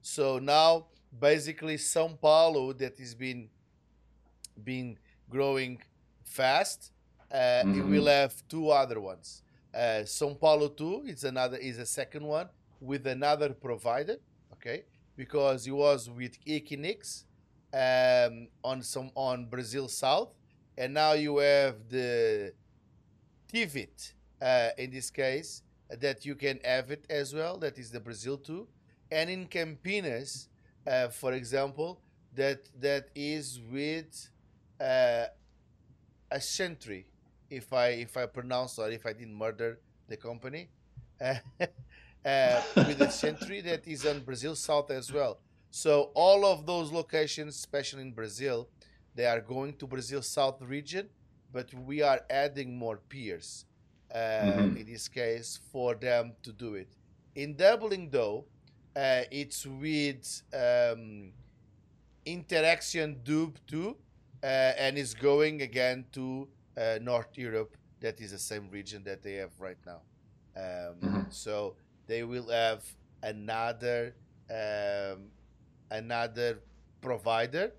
so 0.00 0.38
now 0.38 0.86
basically 1.18 1.76
sao 1.76 2.08
paulo 2.08 2.72
that 2.72 2.98
has 2.98 3.14
been 3.14 3.48
been 4.64 4.98
growing 5.28 5.80
fast 6.24 6.92
uh, 7.32 7.64
it 7.72 7.84
Mhm. 7.84 7.88
will 7.88 8.06
have 8.06 8.34
two 8.48 8.70
other 8.70 9.00
ones 9.00 9.42
uh, 9.74 10.04
sao 10.04 10.34
paulo 10.34 10.68
2 10.68 11.04
is 11.06 11.24
another 11.24 11.56
is 11.58 11.78
a 11.78 11.86
second 11.86 12.24
one 12.24 12.48
with 12.80 13.06
another 13.06 13.50
provider 13.54 14.16
okay 14.52 14.84
because 15.16 15.66
it 15.66 15.72
was 15.72 16.08
with 16.10 16.38
Equinix 16.46 17.24
um, 17.72 18.48
on 18.64 18.82
some 18.82 19.10
on 19.14 19.46
Brazil 19.46 19.86
South, 19.88 20.34
and 20.76 20.92
now 20.94 21.12
you 21.12 21.38
have 21.38 21.88
the 21.88 22.52
Tivit 23.52 24.12
uh, 24.40 24.70
in 24.78 24.90
this 24.90 25.10
case 25.10 25.62
that 25.88 26.24
you 26.24 26.34
can 26.34 26.58
have 26.64 26.90
it 26.90 27.04
as 27.10 27.34
well. 27.34 27.58
That 27.58 27.78
is 27.78 27.90
the 27.90 28.00
Brazil 28.00 28.38
two, 28.38 28.68
and 29.10 29.28
in 29.30 29.46
Campinas, 29.46 30.48
uh, 30.86 31.08
for 31.08 31.32
example, 31.32 32.00
that 32.34 32.68
that 32.80 33.08
is 33.14 33.60
with 33.70 34.28
uh, 34.80 35.26
Ascenty. 36.32 37.04
If 37.50 37.72
I 37.72 37.88
if 37.88 38.16
I 38.16 38.26
pronounce 38.26 38.78
or 38.78 38.90
if 38.90 39.06
I 39.06 39.12
didn't 39.12 39.34
murder 39.34 39.80
the 40.08 40.16
company. 40.16 40.68
uh, 41.20 41.36
with 42.76 42.98
Ascenty 43.00 43.62
that 43.64 43.86
is 43.86 44.06
on 44.06 44.20
Brazil 44.20 44.54
South 44.54 44.90
as 44.90 45.12
well. 45.12 45.40
So 45.70 46.10
all 46.14 46.44
of 46.46 46.66
those 46.66 46.92
locations, 46.92 47.56
especially 47.56 48.02
in 48.02 48.12
Brazil, 48.12 48.68
they 49.14 49.26
are 49.26 49.40
going 49.40 49.74
to 49.74 49.86
Brazil 49.86 50.22
South 50.22 50.62
region, 50.62 51.08
but 51.52 51.72
we 51.74 52.02
are 52.02 52.20
adding 52.30 52.76
more 52.76 52.98
peers 53.08 53.66
uh, 54.14 54.18
Mhm. 54.18 54.76
in 54.76 54.86
this 54.86 55.08
case 55.08 55.60
for 55.72 55.94
them 55.94 56.34
to 56.42 56.52
do 56.52 56.74
it. 56.74 56.88
In 57.34 57.56
Dublin, 57.56 58.10
though, 58.10 58.46
uh, 58.96 59.22
it's 59.30 59.66
with 59.66 60.42
um, 60.52 61.32
Interxion 62.26 63.22
Dub 63.24 63.56
2 63.66 63.90
uh, 63.90 63.94
and 64.46 64.98
is 64.98 65.14
going 65.14 65.62
again 65.62 66.04
to 66.12 66.48
uh, 66.76 66.98
North 67.00 67.36
Europe. 67.36 67.76
That 68.00 68.20
is 68.20 68.30
the 68.32 68.38
same 68.38 68.68
region 68.70 69.02
that 69.04 69.22
they 69.22 69.34
have 69.34 69.52
right 69.58 69.78
now. 69.86 70.00
Um, 70.56 71.00
Mhm. 71.00 71.32
So 71.32 71.76
they 72.06 72.22
will 72.24 72.48
have 72.50 72.82
another 73.22 74.14
um, 74.50 75.30
another 75.90 76.60
provider 77.00 77.72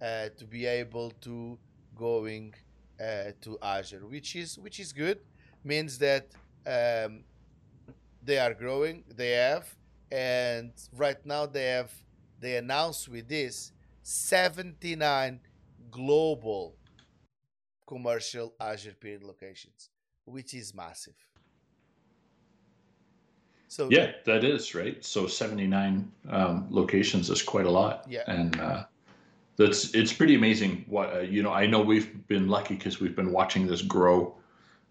uh, 0.00 0.28
to 0.36 0.44
be 0.46 0.66
able 0.66 1.10
to 1.22 1.58
going 1.94 2.54
uh, 3.00 3.32
to 3.40 3.58
Azure, 3.62 4.06
which 4.06 4.36
is 4.36 4.58
which 4.58 4.78
is 4.80 4.92
good. 4.92 5.18
Means 5.64 5.98
that 5.98 6.26
um, 6.66 7.24
they 8.22 8.38
are 8.38 8.54
growing. 8.54 9.04
They 9.14 9.32
have, 9.32 9.74
and 10.10 10.72
right 10.96 11.24
now 11.24 11.46
they 11.46 11.66
have 11.66 11.92
they 12.40 12.56
announced 12.56 13.08
with 13.08 13.28
this 13.28 13.72
79 14.02 15.40
global 15.90 16.76
commercial 17.86 18.54
Azure 18.60 18.94
peering 19.00 19.26
locations, 19.26 19.90
which 20.24 20.54
is 20.54 20.74
massive. 20.74 21.14
So 23.68 23.88
Yeah, 23.90 24.12
that 24.24 24.44
is 24.44 24.74
right. 24.74 25.02
So 25.04 25.26
79 25.26 26.10
um, 26.30 26.66
locations 26.70 27.30
is 27.30 27.42
quite 27.42 27.66
a 27.66 27.70
lot. 27.70 28.06
Yeah. 28.08 28.22
And 28.26 28.58
uh, 28.58 28.84
that's 29.56 29.94
it's 29.94 30.12
pretty 30.12 30.34
amazing. 30.34 30.84
What 30.88 31.14
uh, 31.14 31.20
you 31.20 31.42
know, 31.42 31.52
I 31.52 31.66
know 31.66 31.80
we've 31.80 32.26
been 32.28 32.48
lucky 32.48 32.74
because 32.74 33.00
we've 33.00 33.16
been 33.16 33.32
watching 33.32 33.66
this 33.66 33.82
grow 33.82 34.34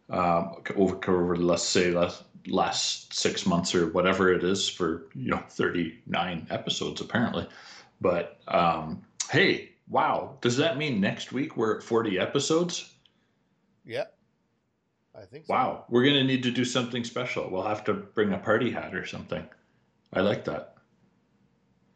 um, 0.09 0.61
over 0.75 0.99
over 1.07 1.35
let's 1.35 1.63
say 1.63 1.91
last 1.91 2.23
last 2.47 3.13
six 3.13 3.45
months 3.45 3.75
or 3.75 3.87
whatever 3.91 4.31
it 4.31 4.43
is 4.43 4.69
for 4.69 5.07
you 5.15 5.31
know 5.31 5.43
39 5.49 6.47
episodes 6.49 7.01
apparently. 7.01 7.47
But 7.99 8.39
um, 8.47 9.01
hey, 9.31 9.71
wow, 9.89 10.37
does 10.41 10.57
that 10.57 10.77
mean 10.77 10.99
next 11.01 11.31
week 11.31 11.57
we're 11.57 11.77
at 11.77 11.83
40 11.83 12.19
episodes? 12.19 12.93
yeah, 13.85 14.05
I 15.15 15.25
think 15.25 15.45
so. 15.45 15.53
Wow, 15.53 15.85
we're 15.89 16.03
gonna 16.05 16.23
need 16.23 16.43
to 16.43 16.51
do 16.51 16.65
something 16.65 17.03
special. 17.03 17.49
We'll 17.49 17.63
have 17.67 17.83
to 17.85 17.93
bring 17.93 18.33
a 18.33 18.37
party 18.37 18.69
hat 18.71 18.93
or 18.95 19.05
something. 19.05 19.47
I 20.13 20.21
like 20.21 20.45
that. 20.45 20.75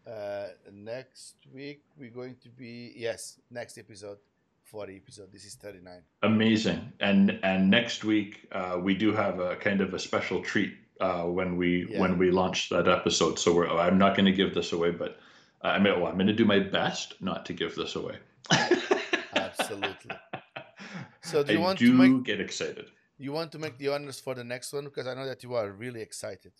Uh, 0.07 0.47
next 0.71 1.35
week 1.53 1.83
we're 1.97 2.09
going 2.09 2.35
to 2.41 2.49
be 2.49 2.93
yes, 2.95 3.39
next 3.51 3.77
episode, 3.77 4.17
forty 4.63 4.95
episode. 4.97 5.31
This 5.31 5.45
is 5.45 5.55
thirty 5.55 5.79
nine. 5.81 6.01
Amazing. 6.23 6.91
And 6.99 7.39
and 7.43 7.69
next 7.69 8.03
week 8.03 8.47
uh, 8.51 8.77
we 8.81 8.95
do 8.95 9.13
have 9.13 9.39
a 9.39 9.55
kind 9.57 9.81
of 9.81 9.93
a 9.93 9.99
special 9.99 10.41
treat 10.41 10.73
uh, 10.99 11.23
when 11.23 11.55
we 11.57 11.87
Yeah. 11.89 11.99
when 11.99 12.17
we 12.17 12.31
launch 12.31 12.69
that 12.69 12.87
episode. 12.87 13.37
So 13.37 13.53
we're, 13.53 13.67
I'm 13.69 13.97
not 13.97 14.15
going 14.15 14.25
to 14.25 14.31
give 14.33 14.53
this 14.55 14.71
away, 14.73 14.91
but 14.91 15.19
I 15.63 15.79
mean, 15.79 15.99
well, 15.99 16.07
I'm 16.07 16.15
going 16.15 16.27
to 16.27 16.33
do 16.33 16.45
my 16.45 16.59
best 16.59 17.21
not 17.21 17.45
to 17.47 17.53
give 17.53 17.75
this 17.75 17.95
away. 17.95 18.17
Absolutely. 19.35 20.15
So 21.21 21.43
do 21.43 21.53
you 21.53 21.59
I 21.59 21.61
want 21.61 21.79
to 21.79 21.85
do 21.85 21.93
make- 21.93 22.23
get 22.23 22.41
excited. 22.41 22.87
You 23.17 23.31
want 23.31 23.51
to 23.51 23.59
make 23.59 23.77
the 23.77 23.89
honors 23.89 24.19
for 24.19 24.33
the 24.33 24.43
next 24.43 24.73
one 24.73 24.85
because 24.85 25.05
I 25.05 25.13
know 25.13 25.27
that 25.27 25.43
you 25.43 25.53
are 25.53 25.71
really 25.71 26.01
excited. 26.01 26.53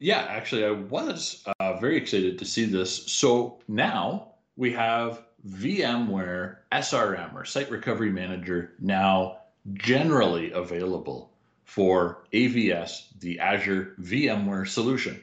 Yeah, 0.00 0.26
actually, 0.28 0.64
I 0.64 0.72
was 0.72 1.44
uh, 1.60 1.78
very 1.78 1.96
excited 1.96 2.38
to 2.38 2.44
see 2.44 2.64
this. 2.64 3.06
So 3.06 3.60
now 3.68 4.32
we 4.56 4.72
have 4.72 5.22
VMware 5.48 6.56
SRM 6.72 7.34
or 7.34 7.44
Site 7.44 7.70
Recovery 7.70 8.10
Manager 8.10 8.72
now 8.80 9.38
generally 9.74 10.50
available 10.50 11.30
for 11.64 12.24
AVS, 12.32 13.06
the 13.20 13.38
Azure 13.38 13.94
VMware 14.00 14.66
solution. 14.66 15.22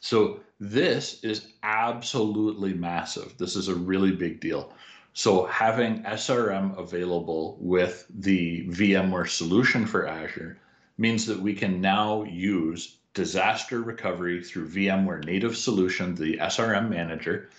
So 0.00 0.40
this 0.70 1.22
is 1.22 1.48
absolutely 1.62 2.72
massive. 2.72 3.36
This 3.36 3.54
is 3.54 3.68
a 3.68 3.74
really 3.74 4.12
big 4.12 4.40
deal. 4.40 4.72
So 5.12 5.44
having 5.46 6.02
SRM 6.04 6.78
available 6.78 7.58
with 7.60 8.06
the 8.08 8.66
VMware 8.68 9.28
solution 9.28 9.86
for 9.86 10.06
Azure 10.06 10.58
means 10.96 11.26
that 11.26 11.38
we 11.38 11.54
can 11.54 11.80
now 11.80 12.24
use 12.24 12.96
disaster 13.12 13.82
recovery 13.82 14.42
through 14.42 14.70
VMware 14.70 15.24
native 15.24 15.56
solution, 15.56 16.14
the 16.14 16.38
SRM 16.38 16.88
manager, 16.88 17.50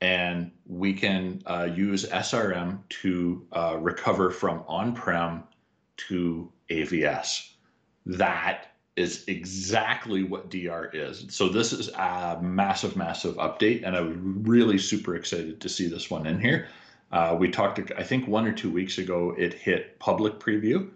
and 0.00 0.50
we 0.66 0.94
can 0.94 1.42
uh, 1.46 1.68
use 1.74 2.06
SRM 2.06 2.78
to 2.88 3.46
uh, 3.52 3.76
recover 3.80 4.30
from 4.30 4.62
on-prem 4.68 5.42
to 5.96 6.50
AVS. 6.70 7.50
That 8.06 8.73
is 8.96 9.24
exactly 9.26 10.22
what 10.22 10.50
DR 10.50 10.90
is. 10.92 11.26
So 11.28 11.48
this 11.48 11.72
is 11.72 11.88
a 11.88 12.38
massive, 12.40 12.96
massive 12.96 13.34
update, 13.36 13.82
and 13.84 13.96
I 13.96 14.00
was 14.00 14.16
really 14.16 14.78
super 14.78 15.16
excited 15.16 15.60
to 15.60 15.68
see 15.68 15.88
this 15.88 16.10
one 16.10 16.26
in 16.26 16.40
here. 16.40 16.68
Uh, 17.10 17.36
we 17.38 17.50
talked, 17.50 17.80
I 17.96 18.02
think, 18.02 18.28
one 18.28 18.46
or 18.46 18.52
two 18.52 18.70
weeks 18.70 18.98
ago. 18.98 19.34
It 19.36 19.54
hit 19.54 19.98
public 19.98 20.38
preview, 20.38 20.90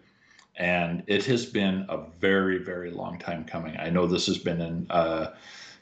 and 0.56 1.02
it 1.06 1.24
has 1.26 1.44
been 1.44 1.86
a 1.88 1.98
very, 2.20 2.58
very 2.58 2.90
long 2.90 3.18
time 3.18 3.44
coming. 3.44 3.76
I 3.76 3.90
know 3.90 4.06
this 4.06 4.26
has 4.26 4.38
been 4.38 4.60
in 4.60 4.86
uh, 4.90 5.34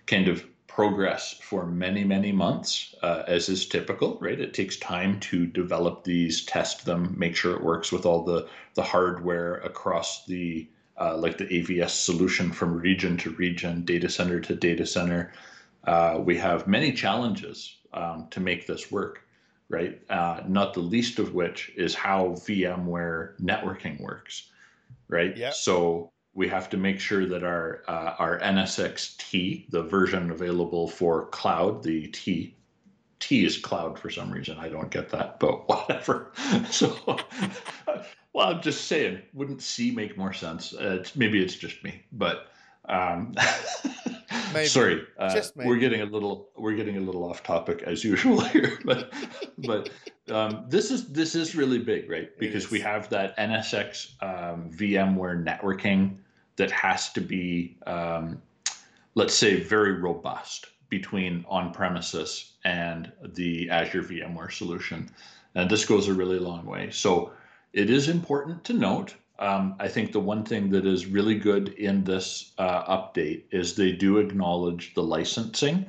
kind 0.07 0.29
of 0.29 0.45
progress 0.67 1.39
for 1.43 1.67
many, 1.67 2.05
many 2.05 2.33
months, 2.33 2.95
uh, 3.03 3.23
as 3.27 3.49
is 3.49 3.67
typical, 3.67 4.19
right? 4.21 4.39
It 4.39 4.53
takes 4.53 4.77
time 4.77 5.21
to 5.21 5.47
develop 5.47 6.05
these, 6.05 6.45
test 6.45 6.85
them, 6.85 7.15
make 7.17 7.35
sure 7.35 7.55
it 7.55 7.63
works 7.63 7.93
with 7.93 8.07
all 8.07 8.23
the 8.25 8.47
the 8.75 8.83
hardware 8.83 9.55
across 9.57 10.27
the 10.27 10.69
uh, 10.99 11.17
like 11.17 11.39
the 11.39 11.47
AVS 11.47 11.91
solution 11.91 12.51
from 12.51 12.79
region 12.79 13.17
to 13.19 13.31
region, 13.33 13.85
data 13.85 14.09
center 14.09 14.41
to 14.41 14.55
data 14.55 14.87
center. 14.87 15.33
Uh, 15.85 16.21
we 16.25 16.37
have 16.37 16.67
many 16.67 16.93
challenges 16.93 17.77
um, 17.93 18.27
to 18.31 18.41
make 18.41 18.67
this 18.67 18.91
work, 18.91 19.23
right? 19.69 20.01
Uh, 20.11 20.41
not 20.47 20.75
the 20.75 20.81
least 20.81 21.19
of 21.19 21.35
which 21.35 21.73
is 21.77 21.95
how 21.95 22.29
VMware 22.47 23.39
networking 23.41 24.01
works, 24.01 24.51
right? 25.09 25.37
Yeah. 25.37 25.51
So 25.51 26.11
we 26.35 26.49
have 26.49 26.69
to 26.71 26.77
make 26.77 27.01
sure 27.01 27.27
that 27.27 27.43
our 27.43 27.83
uh, 27.89 28.15
our 28.19 28.39
NSX-T, 28.41 29.67
the 29.71 29.83
version 29.83 30.31
available 30.31 30.89
for 30.89 31.27
cloud, 31.27 31.83
the 31.83 32.09
T, 32.09 32.55
T 33.21 33.45
is 33.45 33.57
cloud 33.57 33.99
for 33.99 34.11
some 34.11 34.31
reason. 34.31 34.59
I 34.59 34.69
don't 34.69 34.91
get 34.91 35.11
that, 35.11 35.41
but 35.41 35.69
whatever. 35.69 36.33
So, 36.71 37.19
well, 38.37 38.51
I'm 38.51 38.61
just 38.61 38.85
saying, 38.85 39.23
wouldn't 39.33 39.63
C 39.63 39.91
make 39.91 40.19
more 40.19 40.35
sense? 40.35 40.75
Uh, 40.75 40.99
it's, 41.01 41.17
maybe 41.17 41.43
it's 41.43 41.55
just 41.55 41.83
me, 41.83 42.03
but 42.13 42.49
um, 42.87 43.35
Maybe. 44.53 44.67
sorry, 44.67 45.07
uh, 45.19 45.41
we're 45.55 45.79
getting 45.79 46.03
a 46.03 46.05
little 46.05 46.51
we're 46.55 46.75
getting 46.75 46.99
a 46.99 47.01
little 47.01 47.25
off 47.25 47.43
topic 47.43 47.83
as 47.85 48.05
usual 48.05 48.41
here, 48.53 48.79
but 48.85 49.11
but 49.57 49.89
um, 50.31 50.67
this 50.69 50.91
is 50.91 51.11
this 51.15 51.35
is 51.35 51.57
really 51.57 51.79
big, 51.79 52.11
right? 52.11 52.29
Because 52.39 52.71
we 52.71 52.79
have 52.81 53.09
that 53.09 53.35
NSX 53.39 54.23
um, 54.23 54.71
VMware 54.71 55.43
networking 55.43 56.19
that 56.57 56.71
has 56.71 57.11
to 57.15 57.23
be, 57.23 57.79
um, 57.87 58.43
let's 59.15 59.33
say, 59.33 59.63
very 59.63 59.93
robust 59.93 60.67
between 60.91 61.43
on 61.49 61.73
premises 61.73 62.53
and 62.67 63.11
the 63.25 63.71
Azure 63.71 64.03
VMware 64.03 64.53
solution, 64.53 65.09
and 65.55 65.71
this 65.71 65.87
goes 65.87 66.09
a 66.09 66.13
really 66.13 66.39
long 66.39 66.67
way. 66.67 66.91
So 66.91 67.33
it 67.77 67.91
is 67.91 68.09
important 68.09 68.65
to 68.65 68.73
note. 68.73 69.15
Um, 69.39 69.77
I 69.79 69.89
think 69.89 70.11
the 70.11 70.19
one 70.19 70.45
thing 70.45 70.71
that 70.71 70.87
is 70.87 71.05
really 71.05 71.39
good 71.39 71.69
in 71.75 72.05
this 72.05 72.53
uh, 72.57 72.85
update 72.97 73.43
is 73.51 73.77
they 73.77 73.93
do 73.93 74.17
acknowledge 74.17 74.95
the 74.95 75.03
licensing. 75.03 75.85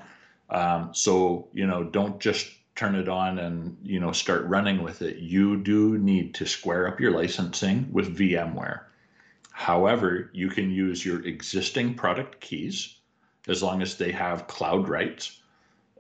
Um, 0.50 0.90
so 0.94 1.48
you 1.54 1.66
know, 1.66 1.86
don't 1.86 2.20
just 2.20 2.52
turn 2.76 2.94
it 2.94 3.08
on 3.08 3.40
and 3.40 3.78
you 3.84 4.02
know 4.02 4.12
start 4.12 4.46
running 4.48 4.84
with 4.84 5.02
it. 5.02 5.18
You 5.18 5.56
do 5.56 5.98
need 5.98 6.34
to 6.36 6.46
square 6.46 6.90
up 6.90 7.00
your 7.00 7.12
licensing 7.12 7.88
with 7.94 8.18
VMware. 8.18 8.82
However, 9.52 10.30
you 10.34 10.50
can 10.50 10.70
use 10.70 11.06
your 11.06 11.26
existing 11.26 11.96
product 11.96 12.42
keys 12.42 12.98
as 13.48 13.64
long 13.64 13.82
as 13.82 13.98
they 13.98 14.12
have 14.12 14.48
cloud 14.48 14.90
rights, 14.90 15.40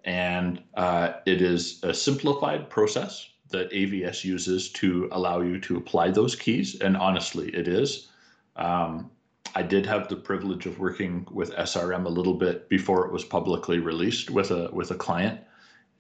and 0.04 0.62
uh, 0.76 1.14
it 1.26 1.42
is 1.42 1.82
a 1.82 1.94
simplified 1.94 2.70
process 2.70 3.30
that 3.50 3.72
AVS 3.72 4.24
uses 4.24 4.70
to 4.74 5.10
allow 5.12 5.42
you 5.42 5.60
to 5.62 5.78
apply 5.78 6.12
those 6.12 6.36
keys. 6.36 6.80
And 6.80 6.98
honestly, 6.98 7.50
it 7.50 7.68
is. 7.68 8.10
Um, 8.56 9.12
I 9.56 9.64
did 9.64 9.86
have 9.86 10.08
the 10.08 10.16
privilege 10.16 10.66
of 10.66 10.80
working 10.80 11.26
with 11.32 11.52
SRM 11.54 12.06
a 12.06 12.10
little 12.10 12.34
bit 12.34 12.70
before 12.70 13.06
it 13.06 13.12
was 13.12 13.24
publicly 13.24 13.80
released 13.80 14.30
with 14.30 14.52
a 14.52 14.70
with 14.72 14.92
a 14.92 14.96
client, 14.96 15.40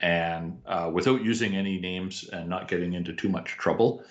and 0.01 0.61
uh, 0.65 0.91
without 0.93 1.23
using 1.23 1.55
any 1.55 1.79
names 1.79 2.29
and 2.31 2.49
not 2.49 2.67
getting 2.67 2.93
into 2.93 3.13
too 3.13 3.29
much 3.29 3.57
trouble, 3.57 4.03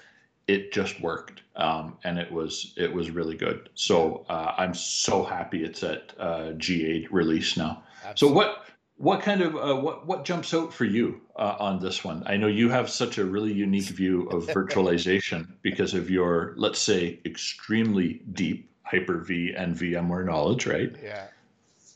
it 0.49 0.73
just 0.73 1.01
worked, 1.01 1.43
um, 1.57 1.97
and 2.05 2.19
it 2.19 2.31
was 2.31 2.73
it 2.77 2.93
was 2.93 3.11
really 3.11 3.37
good. 3.37 3.69
So 3.75 4.25
uh, 4.29 4.55
I'm 4.57 4.75
so 4.75 5.23
happy 5.23 5.65
it's 5.65 5.83
at 5.83 6.13
uh, 6.19 6.53
GA 6.53 7.07
release 7.11 7.57
now. 7.57 7.83
So 8.15 8.31
what 8.33 8.66
what 8.97 9.21
kind 9.21 9.43
of 9.43 9.55
uh, 9.57 9.77
what 9.77 10.07
what 10.07 10.25
jumps 10.25 10.55
out 10.55 10.73
for 10.73 10.85
you 10.85 11.21
uh, 11.37 11.57
on 11.59 11.79
this 11.79 12.03
one? 12.03 12.23
I 12.27 12.37
know 12.37 12.47
you 12.47 12.69
have 12.71 12.89
such 12.89 13.19
a 13.19 13.25
really 13.25 13.53
unique 13.53 13.91
view 13.91 14.29
of 14.31 14.47
virtualization 14.59 15.47
because 15.63 15.95
of 15.95 16.11
your 16.11 16.55
let's 16.57 16.79
say 16.79 17.21
extremely 17.25 18.23
deep 18.33 18.71
Hyper-V 18.83 19.53
and 19.57 19.75
VMware 19.75 20.25
knowledge, 20.25 20.67
right? 20.67 20.95
Yeah. 21.03 21.27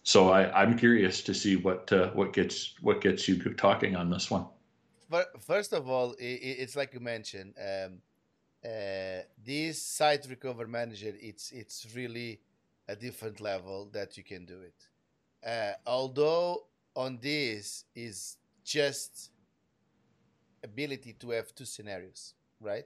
So 0.02 0.30
I, 0.30 0.50
I'm 0.60 0.76
curious 0.76 1.22
to 1.22 1.34
see 1.34 1.56
what 1.56 1.92
uh, 1.92 2.10
what 2.10 2.32
gets 2.32 2.74
what 2.80 3.00
gets 3.00 3.26
you 3.28 3.36
talking 3.54 3.96
on 3.96 4.10
this 4.10 4.30
one. 4.30 4.46
Fir- 5.10 5.32
First 5.40 5.72
of 5.72 5.88
all, 5.88 6.14
it's 6.18 6.76
like 6.76 6.92
you 6.94 7.00
mentioned. 7.00 7.54
Um, 7.58 7.98
uh, 8.62 9.22
this 9.42 9.80
site 9.80 10.26
recover 10.28 10.66
manager, 10.66 11.14
it's 11.18 11.50
it's 11.50 11.86
really 11.94 12.40
a 12.88 12.96
different 12.96 13.40
level 13.40 13.88
that 13.92 14.18
you 14.18 14.24
can 14.24 14.44
do 14.44 14.60
it. 14.60 14.86
Uh, 15.46 15.72
although 15.86 16.64
on 16.94 17.18
this 17.20 17.84
is 17.94 18.36
just 18.64 19.30
ability 20.62 21.14
to 21.20 21.30
have 21.30 21.54
two 21.54 21.64
scenarios, 21.64 22.34
right? 22.60 22.84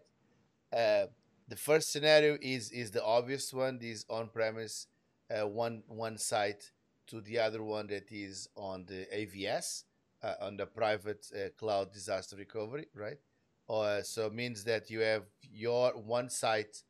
Uh, 0.72 1.06
the 1.48 1.56
first 1.56 1.92
scenario 1.92 2.38
is 2.40 2.70
is 2.70 2.90
the 2.90 3.04
obvious 3.04 3.52
one. 3.52 3.78
This 3.78 4.04
on 4.08 4.28
premise, 4.28 4.86
uh, 5.30 5.46
one 5.46 5.82
one 5.88 6.18
site 6.18 6.70
to 7.08 7.20
the 7.20 7.38
other 7.38 7.62
one 7.62 7.86
that 7.88 8.10
is 8.10 8.48
on 8.56 8.86
the 8.86 9.06
AVS 9.12 9.84
uh, 10.22 10.34
on 10.40 10.56
the 10.56 10.66
private 10.66 11.26
uh, 11.34 11.50
cloud 11.58 11.92
disaster 11.92 12.36
recovery, 12.36 12.86
right? 12.94 13.18
Uh, 13.68 14.02
so 14.02 14.26
it 14.26 14.34
means 14.34 14.64
that 14.64 14.90
you 14.90 15.00
have 15.00 15.24
your 15.42 15.92
one 15.92 16.30
site 16.30 16.82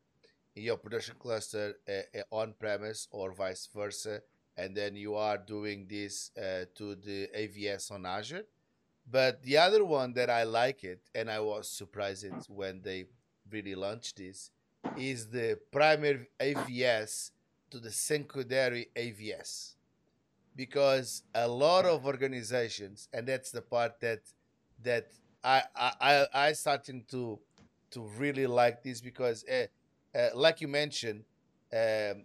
in 0.57 0.63
your 0.63 0.77
production 0.77 1.15
cluster 1.19 1.75
uh, 1.89 2.19
uh, 2.19 2.23
on 2.31 2.55
premise 2.59 3.09
or 3.11 3.33
vice 3.33 3.69
versa, 3.75 4.21
and 4.57 4.77
then 4.77 4.97
you 4.97 5.15
are 5.15 5.39
doing 5.39 5.87
this 5.89 6.31
uh, 6.37 6.65
to 6.75 6.95
the 6.95 7.29
AVS 7.37 7.91
on 7.91 8.07
Azure. 8.07 8.45
But 9.11 9.43
the 9.43 9.59
other 9.59 9.85
one 9.85 10.15
that 10.15 10.31
I 10.31 10.45
like 10.45 10.83
it, 10.85 11.01
and 11.15 11.31
I 11.31 11.41
was 11.41 11.69
surprised 11.69 12.27
when 12.49 12.81
they 12.83 13.07
really 13.51 13.75
launched 13.75 14.17
this, 14.17 14.51
is 14.97 15.29
the 15.29 15.59
primary 15.71 16.29
AVS 16.41 17.31
to 17.71 17.79
the 17.79 17.91
secondary 17.91 18.89
AVS. 18.97 19.75
Because 20.57 21.25
a 21.35 21.49
lot 21.49 21.85
of 21.85 22.07
organizations, 22.07 23.09
and 23.13 23.27
that's 23.27 23.51
the 23.51 23.61
part 23.61 24.01
that 24.01 24.21
that 24.83 25.09
I 25.43 25.63
I 25.75 26.27
I 26.33 26.53
starting 26.53 27.05
to 27.11 27.41
to 27.91 28.01
really 28.19 28.47
like 28.47 28.83
this 28.83 29.01
because, 29.01 29.45
uh, 29.49 29.67
uh, 30.17 30.29
like 30.35 30.61
you 30.61 30.69
mentioned, 30.69 31.25
um, 31.73 32.25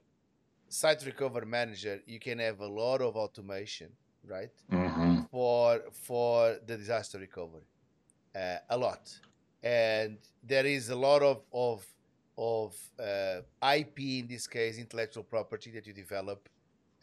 site 0.69 1.05
recovery 1.05 1.45
manager, 1.45 1.99
you 2.05 2.19
can 2.19 2.39
have 2.39 2.59
a 2.61 2.67
lot 2.67 3.01
of 3.01 3.15
automation, 3.15 3.89
right? 4.25 4.51
Mm-hmm. 4.71 5.21
For 5.31 5.81
for 5.91 6.57
the 6.65 6.77
disaster 6.77 7.17
recovery, 7.17 7.67
uh, 8.35 8.57
a 8.69 8.77
lot, 8.77 9.19
and 9.63 10.17
there 10.43 10.65
is 10.65 10.89
a 10.89 10.95
lot 10.95 11.21
of 11.21 11.43
of 11.51 11.85
of 12.37 12.75
uh, 12.99 13.41
IP 13.75 13.99
in 13.99 14.27
this 14.27 14.47
case, 14.47 14.77
intellectual 14.77 15.23
property 15.23 15.71
that 15.71 15.85
you 15.85 15.93
develop. 15.93 16.47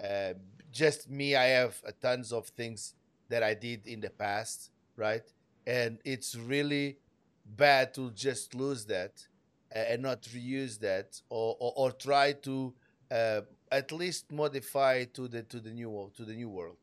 Uh, 0.03 0.33
just 0.73 1.11
me, 1.11 1.35
I 1.37 1.47
have 1.47 1.81
a 1.85 1.93
tons 1.93 2.33
of 2.33 2.47
things 2.49 2.95
that 3.29 3.43
I 3.43 3.55
did 3.55 3.87
in 3.87 4.01
the 4.01 4.11
past, 4.11 4.71
right? 4.97 5.25
And 5.67 5.99
it's 6.05 6.37
really 6.37 6.99
bad 7.45 7.95
to 7.95 8.11
just 8.13 8.55
lose 8.55 8.85
that 8.87 9.27
and 9.73 10.03
not 10.03 10.23
reuse 10.23 10.79
that, 10.81 11.21
or 11.29 11.57
or, 11.59 11.73
or 11.77 11.93
try 11.93 12.33
to 12.33 12.73
uh, 13.11 13.41
at 13.77 13.93
least 13.93 14.33
modify 14.33 15.05
to 15.17 15.29
the 15.29 15.43
to 15.53 15.61
the 15.61 15.71
new 15.71 16.11
to 16.17 16.25
the 16.25 16.35
new 16.35 16.49
world. 16.49 16.83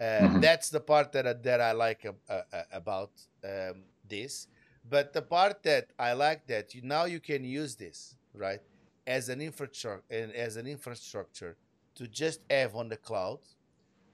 Uh, 0.00 0.04
mm-hmm. 0.04 0.40
That's 0.40 0.68
the 0.70 0.80
part 0.80 1.12
that 1.12 1.26
I, 1.26 1.32
that 1.32 1.60
I 1.60 1.72
like 1.72 2.06
uh, 2.06 2.42
about 2.72 3.10
um, 3.44 3.82
this. 4.08 4.46
But 4.88 5.12
the 5.12 5.22
part 5.22 5.62
that 5.64 5.86
I 5.98 6.12
like 6.12 6.46
that 6.46 6.74
you 6.74 6.82
now 6.82 7.04
you 7.14 7.20
can 7.20 7.44
use 7.44 7.76
this 7.76 8.16
right 8.34 8.60
as 9.06 9.28
an 9.28 9.40
infrastructure 9.40 10.02
and 10.10 10.32
as 10.32 10.56
an 10.56 10.66
infrastructure 10.66 11.56
to 11.96 12.06
just 12.06 12.40
have 12.50 12.74
on 12.74 12.88
the 12.88 12.96
cloud. 12.96 13.40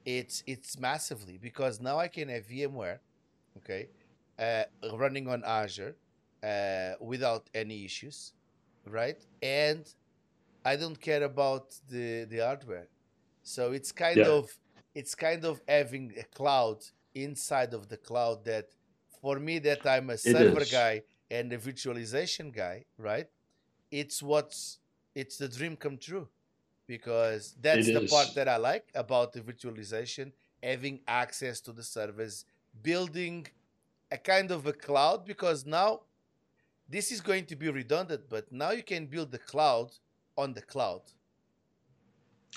It's 0.04 0.42
it's 0.46 0.78
massively 0.78 1.38
because 1.38 1.80
now 1.80 1.96
I 1.98 2.08
can 2.08 2.28
have 2.28 2.44
VMware, 2.46 2.98
okay, 3.58 3.88
uh, 4.38 4.64
running 5.02 5.26
on 5.28 5.42
Azure 5.44 5.94
uh, 6.42 6.92
without 7.00 7.48
any 7.54 7.84
issues, 7.84 8.34
right? 8.86 9.20
And 9.42 9.84
I 10.64 10.76
don't 10.76 11.00
care 11.00 11.22
about 11.22 11.74
the 11.88 12.24
the 12.24 12.38
hardware. 12.38 12.88
So 13.42 13.72
it's 13.72 13.92
kind 13.92 14.16
yeah. 14.18 14.28
of 14.28 14.50
it's 14.94 15.14
kind 15.14 15.44
of 15.44 15.60
having 15.68 16.14
a 16.18 16.24
cloud 16.24 16.78
inside 17.14 17.74
of 17.74 17.88
the 17.88 17.96
cloud 17.96 18.44
that 18.44 18.68
for 19.20 19.38
me 19.38 19.58
that 19.60 19.86
I'm 19.86 20.10
a 20.10 20.18
server 20.18 20.64
guy 20.64 21.02
and 21.30 21.52
a 21.52 21.58
virtualization 21.58 22.54
guy, 22.54 22.84
right? 22.98 23.28
It's 23.90 24.22
what's 24.22 24.78
it's 25.14 25.36
the 25.36 25.48
dream 25.48 25.76
come 25.76 25.98
true 25.98 26.28
because 26.86 27.54
that's 27.60 27.88
it 27.88 27.94
the 27.94 28.02
is. 28.02 28.10
part 28.10 28.34
that 28.34 28.48
I 28.48 28.56
like 28.56 28.88
about 28.94 29.32
the 29.32 29.40
virtualization, 29.40 30.32
having 30.62 31.00
access 31.06 31.60
to 31.62 31.72
the 31.72 31.82
servers, 31.82 32.44
building 32.82 33.46
a 34.10 34.18
kind 34.18 34.50
of 34.50 34.66
a 34.66 34.72
cloud 34.72 35.24
because 35.24 35.64
now 35.64 36.00
this 36.88 37.10
is 37.10 37.20
going 37.20 37.46
to 37.46 37.56
be 37.56 37.70
redundant, 37.70 38.22
but 38.28 38.50
now 38.52 38.70
you 38.70 38.82
can 38.82 39.06
build 39.06 39.30
the 39.30 39.38
cloud 39.38 39.90
on 40.36 40.54
the 40.54 40.62
cloud. 40.62 41.02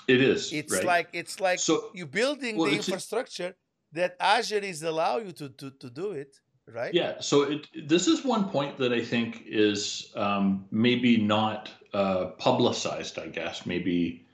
It 0.08 0.22
is. 0.22 0.54
It's 0.54 0.74
right? 0.74 0.86
like 0.86 1.10
it's 1.14 1.40
like 1.40 1.60
so, 1.60 1.90
you're 1.94 2.06
building 2.06 2.58
well, 2.58 2.70
the 2.70 2.76
infrastructure 2.76 3.56
that 3.94 4.16
Azure 4.20 4.58
is 4.60 4.84
allow 4.84 5.18
you 5.18 5.32
to, 5.34 5.50
to, 5.50 5.72
to 5.72 5.90
do 5.90 6.12
it, 6.12 6.40
right? 6.68 6.94
Yeah. 6.94 7.20
So 7.20 7.44
it, 7.44 7.68
this 7.88 8.08
is 8.08 8.24
one 8.24 8.50
point 8.50 8.78
that 8.78 8.94
I 8.94 9.04
think 9.04 9.44
is 9.46 10.12
um, 10.16 10.66
maybe 10.72 11.18
not 11.18 11.70
uh, 11.94 12.28
publicized. 12.38 13.18
I 13.20 13.28
guess 13.28 13.66
maybe 13.66 14.26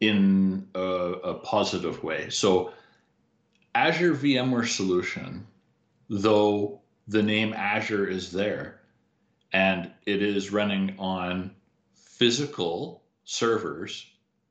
in 0.00 0.66
a, 0.74 0.80
a 0.80 1.34
positive 1.34 2.02
way. 2.02 2.30
So 2.30 2.72
Azure 3.74 4.14
VMware 4.14 4.66
Solution, 4.66 5.46
though 6.08 6.80
the 7.08 7.22
name 7.22 7.52
Azure 7.52 8.06
is 8.08 8.32
there, 8.32 8.80
and 9.52 9.90
it 10.06 10.22
is 10.22 10.50
running 10.50 10.94
on 10.98 11.50
physical 12.20 13.02
servers 13.24 14.06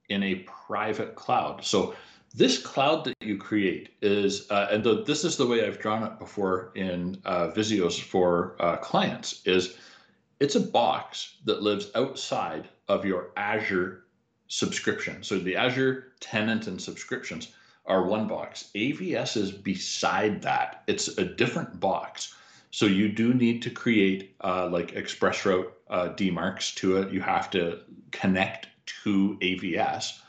in 0.09 0.23
a 0.23 0.43
private 0.67 1.13
cloud. 1.13 1.63
So 1.63 1.93
this 2.33 2.57
cloud 2.57 3.05
that 3.05 3.13
you 3.21 3.37
create 3.37 3.89
is, 4.01 4.49
uh, 4.49 4.69
and 4.71 4.83
the, 4.83 5.03
this 5.03 5.23
is 5.23 5.37
the 5.37 5.45
way 5.45 5.63
I've 5.63 5.79
drawn 5.79 6.01
it 6.01 6.17
before 6.17 6.71
in 6.73 7.21
uh, 7.25 7.51
Visios 7.55 8.01
for 8.01 8.55
uh, 8.59 8.77
clients, 8.77 9.43
is 9.45 9.77
it's 10.39 10.55
a 10.55 10.59
box 10.59 11.35
that 11.45 11.61
lives 11.61 11.91
outside 11.93 12.67
of 12.87 13.05
your 13.05 13.29
Azure 13.37 14.05
subscription. 14.47 15.21
So 15.21 15.37
the 15.37 15.55
Azure 15.55 16.13
tenant 16.19 16.65
and 16.65 16.81
subscriptions 16.81 17.49
are 17.85 18.03
one 18.03 18.27
box. 18.27 18.71
AVS 18.73 19.37
is 19.37 19.51
beside 19.51 20.41
that. 20.41 20.81
It's 20.87 21.19
a 21.19 21.23
different 21.23 21.79
box. 21.79 22.33
So 22.71 22.85
you 22.85 23.09
do 23.09 23.33
need 23.33 23.61
to 23.63 23.69
create 23.69 24.35
uh, 24.43 24.67
like 24.67 24.91
ExpressRoute 24.93 25.71
uh, 25.89 26.09
DMARCs 26.09 26.75
to 26.75 26.97
it. 26.97 27.11
You 27.11 27.21
have 27.21 27.49
to 27.51 27.79
connect 28.11 28.67
to 29.03 29.37
AVS, 29.41 30.19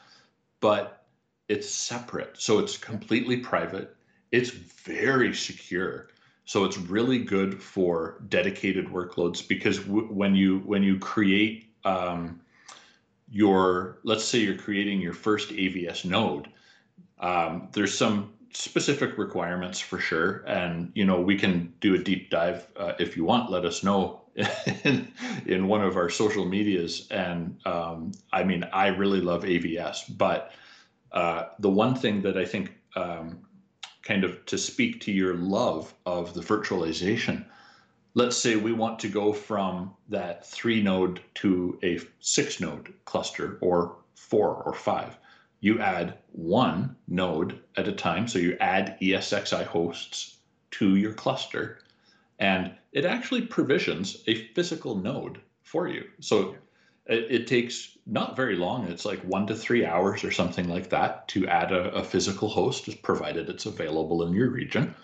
but 0.60 1.04
it's 1.48 1.68
separate. 1.68 2.40
So 2.40 2.58
it's 2.58 2.76
completely 2.76 3.38
private. 3.38 3.94
It's 4.32 4.50
very 4.50 5.34
secure. 5.34 6.08
So 6.44 6.64
it's 6.64 6.78
really 6.78 7.18
good 7.18 7.62
for 7.62 8.22
dedicated 8.28 8.86
workloads 8.86 9.46
because 9.46 9.78
w- 9.80 10.06
when 10.06 10.34
you 10.34 10.60
when 10.60 10.82
you 10.82 10.98
create 10.98 11.72
um, 11.84 12.40
your 13.30 13.98
let's 14.02 14.24
say 14.24 14.38
you're 14.38 14.56
creating 14.56 15.00
your 15.00 15.12
first 15.12 15.50
AVS 15.50 16.04
node, 16.04 16.48
um, 17.18 17.68
there's 17.72 17.96
some 17.96 18.32
specific 18.52 19.16
requirements 19.18 19.78
for 19.80 19.98
sure, 19.98 20.44
and 20.46 20.90
you 20.94 21.04
know 21.04 21.20
we 21.20 21.36
can 21.36 21.72
do 21.80 21.94
a 21.94 21.98
deep 21.98 22.30
dive 22.30 22.66
uh, 22.76 22.92
if 22.98 23.16
you 23.16 23.24
want. 23.24 23.50
Let 23.50 23.64
us 23.64 23.82
know 23.82 24.22
in, 24.84 25.12
in 25.46 25.68
one 25.68 25.82
of 25.82 25.96
our 25.96 26.08
social 26.08 26.44
medias. 26.44 27.06
And 27.10 27.58
um, 27.66 28.12
I 28.32 28.44
mean, 28.44 28.64
I 28.72 28.88
really 28.88 29.20
love 29.20 29.44
AVS, 29.44 30.16
but 30.16 30.52
uh, 31.12 31.44
the 31.58 31.70
one 31.70 31.94
thing 31.94 32.22
that 32.22 32.36
I 32.36 32.44
think 32.44 32.74
um, 32.96 33.38
kind 34.02 34.24
of 34.24 34.44
to 34.46 34.58
speak 34.58 35.00
to 35.02 35.12
your 35.12 35.34
love 35.34 35.94
of 36.06 36.34
the 36.34 36.40
virtualization. 36.40 37.44
Let's 38.14 38.36
say 38.36 38.56
we 38.56 38.72
want 38.72 38.98
to 39.00 39.08
go 39.08 39.32
from 39.32 39.94
that 40.08 40.44
three 40.44 40.82
node 40.82 41.20
to 41.34 41.78
a 41.84 42.00
six 42.18 42.58
node 42.60 42.92
cluster 43.04 43.58
or 43.60 43.96
four 44.14 44.54
or 44.64 44.72
five 44.72 45.16
you 45.60 45.78
add 45.80 46.18
one 46.32 46.96
node 47.06 47.58
at 47.76 47.88
a 47.88 47.92
time. 47.92 48.26
So 48.26 48.38
you 48.38 48.56
add 48.60 48.96
ESXi 49.00 49.64
hosts 49.64 50.36
to 50.72 50.96
your 50.96 51.12
cluster, 51.12 51.78
and 52.38 52.72
it 52.92 53.04
actually 53.04 53.42
provisions 53.42 54.22
a 54.26 54.46
physical 54.54 54.96
node 54.96 55.40
for 55.62 55.88
you. 55.88 56.04
So 56.20 56.56
it, 57.06 57.26
it 57.30 57.46
takes 57.46 57.98
not 58.06 58.36
very 58.36 58.56
long. 58.56 58.88
It's 58.88 59.04
like 59.04 59.20
one 59.20 59.46
to 59.48 59.54
three 59.54 59.84
hours 59.84 60.24
or 60.24 60.30
something 60.30 60.68
like 60.68 60.88
that 60.90 61.28
to 61.28 61.46
add 61.46 61.72
a, 61.72 61.92
a 61.92 62.04
physical 62.04 62.48
host, 62.48 63.02
provided 63.02 63.48
it's 63.48 63.66
available 63.66 64.22
in 64.26 64.32
your 64.32 64.50
region. 64.50 64.94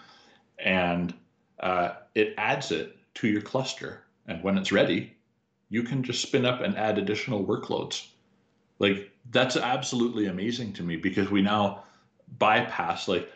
And 0.59 1.15
uh, 1.61 1.91
it 2.15 2.35
adds 2.39 2.73
it 2.73 2.97
to 3.15 3.29
your 3.29 3.43
cluster. 3.43 4.03
And 4.27 4.43
when 4.43 4.57
it's 4.59 4.73
ready, 4.73 5.15
you 5.69 5.83
can 5.83 6.03
just 6.03 6.23
spin 6.23 6.45
up 6.45 6.61
and 6.61 6.77
add 6.77 6.99
additional 6.99 7.45
workloads. 7.45 8.09
Like 8.79 9.11
that's 9.31 9.57
absolutely 9.57 10.27
amazing 10.27 10.73
to 10.75 10.83
me 10.83 10.97
because 10.97 11.31
we 11.31 11.43
now 11.43 11.85
bypass 12.39 13.09
like 13.09 13.31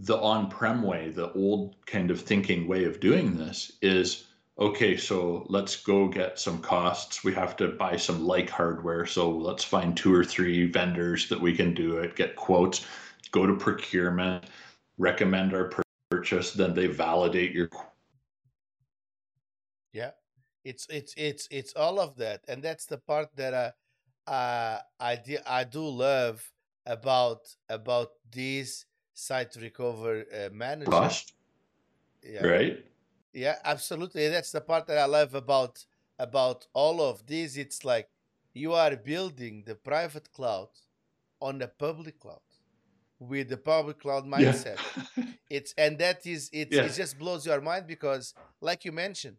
the 0.00 0.18
on-prem 0.18 0.82
way, 0.82 1.10
the 1.10 1.32
old 1.32 1.76
kind 1.86 2.10
of 2.10 2.20
thinking 2.20 2.68
way 2.68 2.84
of 2.84 3.00
doing 3.00 3.36
this 3.36 3.72
is 3.82 4.24
okay, 4.58 4.96
so 4.96 5.46
let's 5.48 5.76
go 5.76 6.08
get 6.08 6.38
some 6.38 6.60
costs. 6.60 7.24
We 7.24 7.32
have 7.34 7.56
to 7.56 7.68
buy 7.68 7.96
some 7.96 8.24
like 8.26 8.50
hardware. 8.50 9.06
So 9.06 9.30
let's 9.30 9.64
find 9.64 9.96
two 9.96 10.14
or 10.14 10.24
three 10.24 10.66
vendors 10.70 11.28
that 11.28 11.40
we 11.40 11.54
can 11.54 11.74
do 11.74 11.98
it, 11.98 12.16
get 12.16 12.36
quotes, 12.36 12.86
go 13.30 13.46
to 13.46 13.54
procurement, 13.56 14.44
recommend 14.98 15.54
our 15.54 15.70
purchase, 16.10 16.52
then 16.52 16.74
they 16.74 16.86
validate 16.86 17.52
your 17.52 17.68
Yeah. 19.92 20.10
It's 20.64 20.86
it's 20.90 21.14
it's 21.16 21.48
it's 21.50 21.74
all 21.74 22.00
of 22.00 22.16
that. 22.16 22.42
And 22.48 22.62
that's 22.62 22.86
the 22.86 22.98
part 22.98 23.28
that 23.36 23.54
uh 23.54 23.72
uh, 24.26 24.78
I 24.98 25.16
do, 25.16 25.38
I 25.46 25.64
do 25.64 25.86
love 25.86 26.52
about 26.84 27.40
about 27.68 28.10
this 28.30 28.84
site 29.14 29.56
recovery 29.56 30.24
uh, 30.32 30.50
manager. 30.52 30.90
Lost. 30.90 31.32
Yeah. 32.22 32.46
Right. 32.46 32.84
Yeah, 33.32 33.56
absolutely. 33.64 34.28
That's 34.28 34.52
the 34.52 34.60
part 34.60 34.86
that 34.86 34.98
I 34.98 35.06
love 35.06 35.34
about 35.34 35.84
about 36.18 36.66
all 36.72 37.00
of 37.00 37.26
this. 37.26 37.56
It's 37.56 37.84
like 37.84 38.08
you 38.54 38.72
are 38.72 38.96
building 38.96 39.64
the 39.66 39.74
private 39.74 40.32
cloud 40.32 40.68
on 41.40 41.58
the 41.58 41.68
public 41.68 42.18
cloud 42.18 42.40
with 43.18 43.48
the 43.48 43.56
public 43.56 44.00
cloud 44.00 44.24
mindset. 44.34 44.78
Yeah. 45.16 45.24
it's 45.50 45.74
and 45.76 45.98
that 45.98 46.26
is 46.26 46.50
it, 46.52 46.72
yeah. 46.72 46.82
it 46.82 46.94
just 46.94 47.18
blows 47.18 47.46
your 47.46 47.60
mind 47.60 47.86
because 47.86 48.34
like 48.60 48.84
you 48.84 48.92
mentioned, 48.92 49.36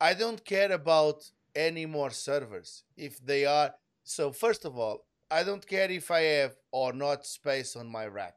I 0.00 0.14
don't 0.14 0.44
care 0.44 0.72
about 0.72 1.30
any 1.54 1.86
more 1.86 2.10
servers 2.10 2.82
if 2.96 3.24
they 3.24 3.44
are 3.44 3.74
so 4.04 4.32
first 4.32 4.64
of 4.64 4.78
all, 4.78 5.06
I 5.30 5.44
don't 5.44 5.66
care 5.66 5.90
if 5.90 6.10
I 6.10 6.20
have 6.20 6.56
or 6.70 6.92
not 6.92 7.26
space 7.26 7.76
on 7.76 7.88
my 7.88 8.06
rack. 8.06 8.34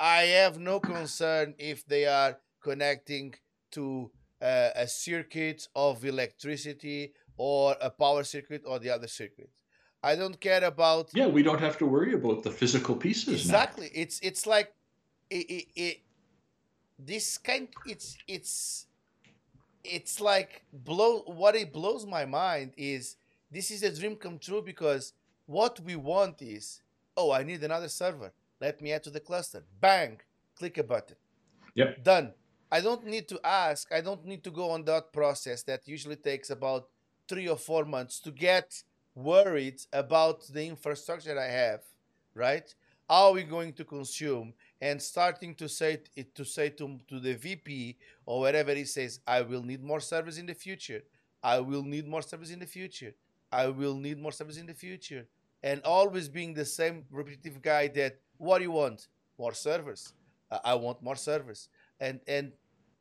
I 0.00 0.22
have 0.22 0.58
no 0.58 0.80
concern 0.80 1.54
if 1.58 1.86
they 1.86 2.06
are 2.06 2.38
connecting 2.62 3.34
to 3.72 4.10
uh, 4.40 4.70
a 4.74 4.88
circuit 4.88 5.68
of 5.76 6.04
electricity 6.04 7.12
or 7.36 7.76
a 7.80 7.90
power 7.90 8.24
circuit 8.24 8.62
or 8.66 8.78
the 8.78 8.90
other 8.90 9.06
circuit. 9.06 9.50
I 10.02 10.16
don't 10.16 10.40
care 10.40 10.64
about. 10.64 11.10
Yeah, 11.14 11.28
we 11.28 11.42
don't 11.42 11.60
have 11.60 11.78
to 11.78 11.86
worry 11.86 12.14
about 12.14 12.42
the 12.42 12.50
physical 12.50 12.96
pieces. 12.96 13.42
Exactly. 13.42 13.86
Now. 13.94 14.02
It's 14.02 14.18
it's 14.20 14.46
like 14.46 14.74
it, 15.30 15.46
it, 15.48 15.66
it 15.76 15.96
this 16.98 17.38
kind 17.38 17.68
it's 17.86 18.16
it's 18.26 18.86
it's 19.84 20.20
like 20.20 20.64
blow 20.72 21.22
what 21.26 21.54
it 21.54 21.72
blows 21.72 22.06
my 22.06 22.24
mind 22.24 22.72
is 22.76 23.16
this 23.52 23.70
is 23.70 23.82
a 23.82 23.94
dream 23.94 24.16
come 24.16 24.38
true 24.38 24.62
because 24.62 25.12
what 25.46 25.78
we 25.80 25.94
want 25.94 26.40
is 26.40 26.82
oh 27.16 27.30
I 27.30 27.42
need 27.42 27.62
another 27.62 27.88
server. 27.88 28.32
Let 28.60 28.80
me 28.80 28.92
add 28.92 29.02
to 29.04 29.10
the 29.10 29.20
cluster. 29.20 29.62
Bang, 29.80 30.20
click 30.56 30.78
a 30.78 30.84
button. 30.84 31.16
Yep. 31.74 32.04
Done. 32.04 32.32
I 32.70 32.80
don't 32.80 33.04
need 33.04 33.28
to 33.28 33.40
ask. 33.44 33.92
I 33.92 34.00
don't 34.00 34.24
need 34.24 34.42
to 34.44 34.50
go 34.50 34.70
on 34.70 34.84
that 34.84 35.12
process 35.12 35.62
that 35.64 35.86
usually 35.86 36.16
takes 36.16 36.48
about 36.50 36.88
three 37.28 37.48
or 37.48 37.56
four 37.56 37.84
months 37.84 38.18
to 38.20 38.30
get 38.30 38.82
worried 39.14 39.80
about 39.92 40.46
the 40.46 40.66
infrastructure 40.66 41.38
I 41.38 41.48
have, 41.48 41.80
right? 42.34 42.74
How 43.08 43.28
are 43.28 43.32
we 43.32 43.42
going 43.42 43.74
to 43.74 43.84
consume? 43.84 44.54
And 44.80 45.02
starting 45.02 45.54
to 45.56 45.68
say 45.68 45.98
it 46.16 46.34
to 46.34 46.44
say 46.44 46.70
to, 46.70 46.98
to 47.08 47.20
the 47.20 47.34
VP 47.34 47.98
or 48.24 48.40
wherever 48.40 48.74
he 48.74 48.84
says, 48.84 49.20
I 49.26 49.42
will 49.42 49.62
need 49.62 49.82
more 49.82 50.00
servers 50.00 50.38
in 50.38 50.46
the 50.46 50.54
future. 50.54 51.02
I 51.42 51.60
will 51.60 51.82
need 51.82 52.08
more 52.08 52.22
servers 52.22 52.50
in 52.50 52.60
the 52.60 52.66
future. 52.66 53.14
I 53.52 53.68
will 53.68 53.94
need 53.94 54.18
more 54.18 54.32
servers 54.32 54.56
in 54.56 54.66
the 54.66 54.74
future. 54.74 55.26
And 55.62 55.80
always 55.84 56.28
being 56.28 56.54
the 56.54 56.64
same 56.64 57.04
repetitive 57.10 57.62
guy 57.62 57.88
that 57.88 58.18
what 58.38 58.58
do 58.58 58.64
you 58.64 58.72
want? 58.72 59.06
More 59.38 59.54
servers. 59.54 60.14
Uh, 60.50 60.58
I 60.64 60.74
want 60.74 61.02
more 61.02 61.16
servers. 61.16 61.68
And 62.00 62.20
and 62.26 62.52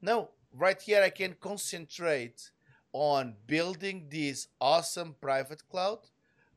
no, 0.02 0.30
right 0.54 0.80
here 0.80 1.02
I 1.02 1.10
can 1.10 1.36
concentrate 1.40 2.52
on 2.94 3.36
building 3.48 4.08
this 4.10 4.48
awesome 4.60 5.16
private 5.22 5.68
cloud, 5.70 6.00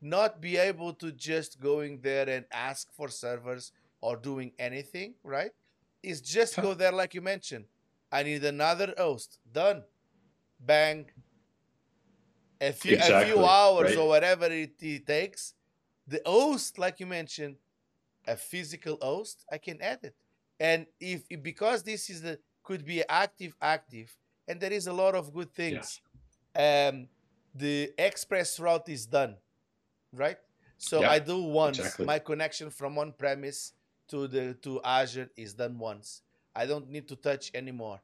not 0.02 0.40
be 0.40 0.56
able 0.56 0.92
to 0.94 1.12
just 1.12 1.60
going 1.60 2.00
there 2.00 2.28
and 2.28 2.44
ask 2.52 2.92
for 2.92 3.08
servers 3.08 3.72
or 4.00 4.16
doing 4.16 4.52
anything, 4.58 5.14
right? 5.22 5.52
Is 6.02 6.20
just 6.20 6.60
go 6.60 6.74
there 6.74 6.92
like 6.92 7.14
you 7.14 7.22
mentioned. 7.22 7.64
I 8.12 8.22
need 8.24 8.44
another 8.44 8.92
host. 8.98 9.38
Done. 9.50 9.84
Bang. 10.60 11.06
A 12.60 12.72
few, 12.72 12.94
exactly, 12.94 13.30
a 13.30 13.34
few 13.34 13.44
hours 13.44 13.90
right? 13.90 13.98
or 13.98 14.08
whatever 14.08 14.46
it, 14.46 14.74
it 14.80 15.06
takes. 15.06 15.54
The 16.06 16.20
host, 16.24 16.78
like 16.78 17.00
you 17.00 17.06
mentioned, 17.06 17.56
a 18.26 18.36
physical 18.36 18.98
host, 19.00 19.44
I 19.50 19.58
can 19.58 19.80
add 19.82 20.00
it. 20.02 20.14
And 20.60 20.86
if 21.00 21.22
because 21.42 21.82
this 21.82 22.08
is 22.10 22.22
the 22.22 22.38
could 22.62 22.84
be 22.84 23.06
active 23.08 23.54
active, 23.60 24.16
and 24.46 24.60
there 24.60 24.72
is 24.72 24.86
a 24.86 24.92
lot 24.92 25.14
of 25.14 25.32
good 25.34 25.52
things 25.52 26.00
um, 26.56 27.08
the 27.54 27.92
express 27.98 28.58
route 28.58 28.88
is 28.88 29.06
done, 29.06 29.36
right? 30.12 30.38
So 30.78 31.00
yeah, 31.00 31.10
I 31.10 31.18
do 31.18 31.42
once. 31.42 31.78
Exactly. 31.78 32.06
My 32.06 32.18
connection 32.18 32.70
from 32.70 32.98
on 32.98 33.12
premise 33.12 33.72
to 34.08 34.26
the 34.26 34.54
to 34.62 34.80
Azure 34.84 35.30
is 35.36 35.54
done 35.54 35.78
once. 35.78 36.22
I 36.54 36.66
don't 36.66 36.88
need 36.90 37.08
to 37.08 37.16
touch 37.16 37.50
anymore. 37.54 38.00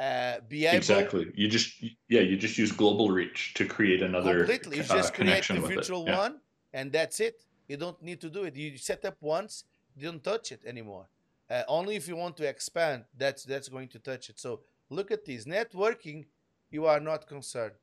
Uh, 0.00 0.40
be 0.48 0.66
able, 0.66 0.76
exactly. 0.76 1.30
You 1.34 1.48
just 1.48 1.82
yeah, 2.08 2.20
you 2.20 2.36
just 2.36 2.58
use 2.58 2.72
global 2.72 3.10
reach 3.10 3.54
to 3.54 3.64
create 3.64 4.02
another 4.02 4.38
completely. 4.38 4.78
You 4.78 4.82
uh, 4.82 4.96
just 4.96 5.14
create 5.14 5.46
the 5.46 5.60
virtual 5.60 6.04
yeah. 6.06 6.18
one, 6.18 6.40
and 6.72 6.92
that's 6.92 7.20
it. 7.20 7.44
You 7.68 7.76
don't 7.76 8.00
need 8.02 8.20
to 8.22 8.28
do 8.28 8.44
it. 8.44 8.56
You 8.56 8.76
set 8.76 9.04
up 9.04 9.16
once, 9.20 9.64
you 9.96 10.10
don't 10.10 10.22
touch 10.22 10.52
it 10.52 10.64
anymore. 10.66 11.06
Uh, 11.48 11.62
only 11.68 11.94
if 11.96 12.08
you 12.08 12.16
want 12.16 12.36
to 12.38 12.48
expand, 12.48 13.04
that's 13.16 13.44
that's 13.44 13.68
going 13.68 13.88
to 13.88 13.98
touch 13.98 14.30
it. 14.30 14.38
So 14.38 14.60
look 14.90 15.10
at 15.10 15.24
this 15.24 15.44
networking. 15.44 16.26
You 16.70 16.86
are 16.86 16.98
not 16.98 17.28
concerned 17.28 17.74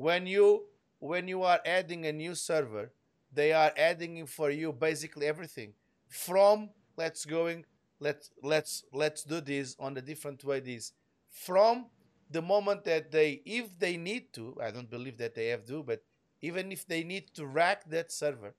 when 0.00 0.26
you 0.26 0.64
when 0.98 1.28
you 1.28 1.42
are 1.42 1.60
adding 1.66 2.06
a 2.06 2.12
new 2.12 2.34
server 2.34 2.90
they 3.30 3.52
are 3.52 3.70
adding 3.76 4.24
for 4.24 4.50
you 4.50 4.72
basically 4.72 5.26
everything 5.26 5.74
from 6.08 6.70
let's 6.96 7.26
going 7.26 7.66
let's 8.00 8.30
let's 8.42 8.82
let's 8.94 9.22
do 9.24 9.42
this 9.42 9.76
on 9.78 9.94
a 9.98 10.00
different 10.00 10.42
way 10.42 10.58
this 10.58 10.92
from 11.30 11.86
the 12.30 12.42
moment 12.42 12.84
that 12.84 13.10
they 13.10 13.42
if 13.44 13.78
they 13.78 13.96
need 13.96 14.32
to 14.32 14.56
i 14.62 14.70
don't 14.70 14.90
believe 14.90 15.16
that 15.18 15.34
they 15.34 15.48
have 15.48 15.64
to 15.64 15.82
but 15.82 16.02
even 16.42 16.72
if 16.72 16.86
they 16.86 17.02
need 17.02 17.32
to 17.34 17.46
rack 17.46 17.88
that 17.88 18.12
server 18.12 18.54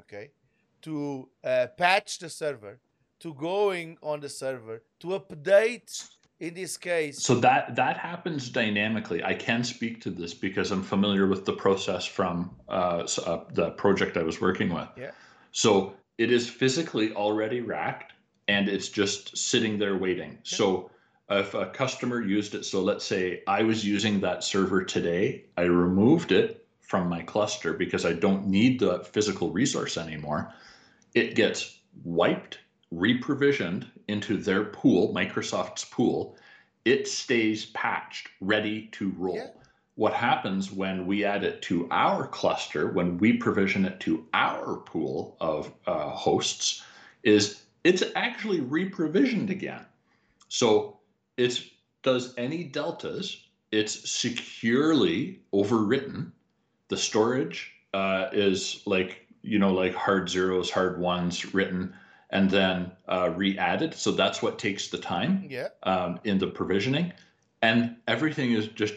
okay 0.00 0.30
to 0.82 1.28
uh, 1.44 1.66
patch 1.76 2.18
the 2.18 2.28
server 2.28 2.78
to 3.18 3.34
going 3.34 3.96
on 4.02 4.20
the 4.20 4.28
server 4.28 4.82
to 5.00 5.08
update 5.08 6.08
in 6.40 6.54
this 6.54 6.76
case 6.76 7.22
so 7.22 7.34
that 7.34 7.74
that 7.74 7.96
happens 7.96 8.50
dynamically. 8.50 9.24
I 9.24 9.34
can 9.34 9.64
speak 9.64 10.00
to 10.02 10.10
this 10.10 10.34
because 10.34 10.70
i'm 10.70 10.82
familiar 10.82 11.26
with 11.26 11.44
the 11.44 11.52
process 11.52 12.04
from 12.04 12.54
uh, 12.68 13.06
uh, 13.26 13.40
the 13.52 13.70
project 13.70 14.16
i 14.16 14.22
was 14.22 14.40
working 14.40 14.72
with. 14.72 14.88
Yeah. 14.96 15.12
So 15.52 15.94
it 16.18 16.30
is 16.30 16.48
physically 16.48 17.12
already 17.14 17.60
racked 17.60 18.12
and 18.48 18.68
it's 18.68 18.88
just 18.88 19.36
sitting 19.36 19.78
there 19.78 19.96
waiting. 19.96 20.32
Yeah. 20.32 20.56
so 20.58 20.90
if 21.30 21.54
a 21.54 21.66
customer 21.66 22.20
used 22.20 22.54
it 22.54 22.64
so 22.64 22.82
let's 22.82 23.04
say 23.04 23.42
i 23.46 23.62
was 23.62 23.84
using 23.84 24.20
that 24.20 24.44
server 24.44 24.84
today 24.84 25.44
i 25.56 25.62
removed 25.62 26.32
it 26.32 26.66
from 26.80 27.08
my 27.08 27.22
cluster 27.22 27.72
because 27.72 28.04
i 28.04 28.12
don't 28.12 28.46
need 28.46 28.78
the 28.78 29.00
physical 29.12 29.50
resource 29.50 29.96
anymore 29.96 30.52
it 31.14 31.34
gets 31.34 31.80
wiped 32.04 32.58
reprovisioned 32.92 33.86
into 34.08 34.36
their 34.36 34.64
pool, 34.64 35.12
Microsoft's 35.14 35.84
pool, 35.84 36.36
it 36.84 37.08
stays 37.08 37.66
patched, 37.66 38.28
ready 38.40 38.88
to 38.92 39.12
roll. 39.18 39.36
Yeah. 39.36 39.48
What 39.96 40.12
happens 40.12 40.70
when 40.70 41.06
we 41.06 41.24
add 41.24 41.42
it 41.42 41.62
to 41.62 41.88
our 41.90 42.26
cluster, 42.26 42.88
when 42.88 43.18
we 43.18 43.38
provision 43.38 43.84
it 43.86 43.98
to 44.00 44.26
our 44.34 44.76
pool 44.76 45.36
of 45.40 45.72
uh, 45.86 46.10
hosts, 46.10 46.84
is 47.22 47.62
it's 47.82 48.04
actually 48.14 48.60
reprovisioned 48.60 49.50
again. 49.50 49.84
So 50.48 50.95
it 51.36 51.60
does 52.02 52.34
any 52.36 52.64
deltas, 52.64 53.46
it's 53.72 54.10
securely 54.10 55.40
overwritten. 55.52 56.32
The 56.88 56.96
storage 56.96 57.72
uh, 57.94 58.28
is 58.32 58.82
like, 58.86 59.26
you 59.42 59.58
know, 59.58 59.72
like 59.72 59.94
hard 59.94 60.28
zeros, 60.28 60.70
hard 60.70 61.00
ones 61.00 61.54
written 61.54 61.94
and 62.30 62.50
then 62.50 62.92
uh, 63.08 63.30
re-added. 63.34 63.94
So 63.94 64.10
that's 64.12 64.42
what 64.42 64.58
takes 64.58 64.88
the 64.88 64.98
time 64.98 65.46
yeah. 65.48 65.68
um, 65.84 66.20
in 66.24 66.38
the 66.38 66.46
provisioning, 66.46 67.12
and 67.62 67.96
everything 68.08 68.52
is 68.52 68.68
just. 68.68 68.94